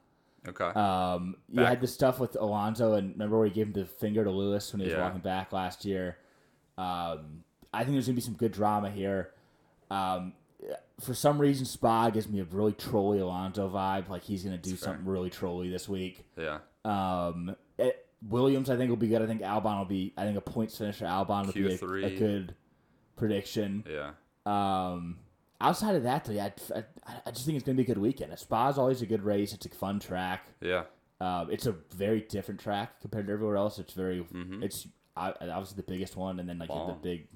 Okay. 0.47 0.65
Um, 0.65 1.37
you 1.51 1.63
had 1.63 1.81
the 1.81 1.87
stuff 1.87 2.21
with 2.21 2.37
Alonso, 2.37 2.95
and 2.95 3.13
remember 3.13 3.37
where 3.39 3.47
he 3.49 3.53
gave 3.53 3.67
him 3.67 3.73
the 3.73 3.85
finger 3.85 4.23
to 4.25 4.31
Lewis 4.31 4.73
when 4.73 4.81
he 4.81 4.87
was 4.87 4.95
Yeah. 4.95 5.03
walking 5.03 5.21
back 5.21 5.53
last 5.53 5.85
year. 5.85 6.19
Um, 6.79 7.45
I 7.75 7.81
think 7.85 7.95
there's 7.95 8.07
gonna 8.07 8.15
be 8.15 8.21
some 8.23 8.35
good 8.35 8.53
drama 8.53 8.91
here. 8.91 9.33
Um, 9.91 10.35
for 11.01 11.15
some 11.15 11.39
reason, 11.41 11.67
Spa 11.67 12.11
gives 12.11 12.29
me 12.29 12.41
a 12.41 12.45
really 12.45 12.73
trolly 12.73 13.19
Alonso 13.19 13.69
vibe. 13.69 14.09
Like 14.09 14.23
he's 14.23 14.45
gonna 14.45 14.59
do 14.59 14.71
fair. 14.71 14.79
something 14.79 15.05
really 15.07 15.31
trolly 15.31 15.69
this 15.71 15.89
week. 15.89 16.25
yeah. 16.37 16.59
Um, 16.85 17.55
it, 17.79 18.07
Williams, 18.29 18.71
I 18.71 18.77
think 18.77 18.89
will 18.91 18.97
be 18.97 19.09
good. 19.09 19.23
I 19.23 19.27
think 19.27 19.43
Albon 19.43 19.79
will 19.79 19.85
be. 19.85 20.13
I 20.17 20.25
think 20.25 20.37
a 20.37 20.41
points 20.41 20.77
finisher 20.79 21.05
Albon 21.07 21.47
will 21.47 21.53
be 21.53 21.67
a, 21.75 21.79
Q3. 21.79 22.05
a 22.07 22.19
good 22.19 22.55
prediction. 23.17 23.85
Yeah. 23.89 24.11
Um, 24.47 25.19
outside 25.61 25.95
of 25.95 26.03
that, 26.05 26.25
though, 26.25 26.33
yeah, 26.33 26.51
I, 26.75 26.85
I 27.27 27.31
just 27.31 27.45
think 27.47 27.57
it's 27.57 27.65
gonna 27.67 27.77
be 27.77 27.83
a 27.83 27.87
good 27.87 27.99
weekend. 27.99 28.37
Spa's 28.39 28.79
always 28.79 29.03
a 29.03 29.07
good 29.07 29.23
race. 29.23 29.53
It's 29.53 29.67
a 29.67 29.71
fun 29.71 30.01
track. 30.01 30.47
Yeah. 30.61 30.85
Um, 31.21 31.51
it's 31.51 31.67
a 31.67 31.73
very 31.95 32.21
different 32.23 32.61
track 32.61 33.01
compared 33.01 33.27
to 33.27 33.33
everywhere 33.33 33.57
else. 33.57 33.79
It's 33.79 33.93
very, 33.93 34.23
Mhm. 34.33 34.63
it's 34.63 34.87
obviously 35.17 35.77
the 35.77 35.83
biggest 35.83 36.17
one, 36.17 36.39
and 36.39 36.49
then 36.49 36.59
like 36.59 36.69
you 36.71 36.77
have 36.77 36.87
the 36.89 36.93
big 37.03 37.29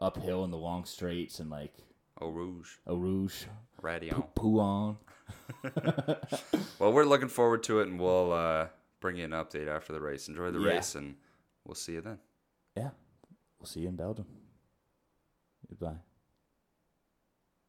uphill 0.00 0.42
and 0.44 0.52
the 0.52 0.56
long 0.56 0.84
straights 0.84 1.38
and 1.38 1.48
like 1.48 1.72
Eau 2.20 2.28
Rouge. 2.30 2.70
Eau 2.88 2.96
Rouge, 2.96 3.44
Raidillon. 3.82 4.26
Pouhon. 4.34 4.96
Well, 6.78 6.92
we're 6.92 7.04
looking 7.04 7.28
forward 7.28 7.62
to 7.64 7.80
it, 7.80 7.88
and 7.88 7.98
we'll 8.00 8.32
uh, 8.32 8.66
bring 9.00 9.16
you 9.16 9.24
an 9.24 9.30
update 9.30 9.68
after 9.68 9.92
the 9.92 10.00
race. 10.00 10.28
Enjoy 10.28 10.50
the 10.50 10.58
Yeah. 10.60 10.74
race, 10.74 10.94
and 10.96 11.14
we'll 11.64 11.74
see 11.76 11.92
you 11.92 12.00
then. 12.00 12.18
Yeah, 12.76 12.90
we'll 13.58 13.66
see 13.66 13.80
you 13.80 13.88
in 13.88 13.96
Belgium. 13.96 14.26
Goodbye. 15.68 15.96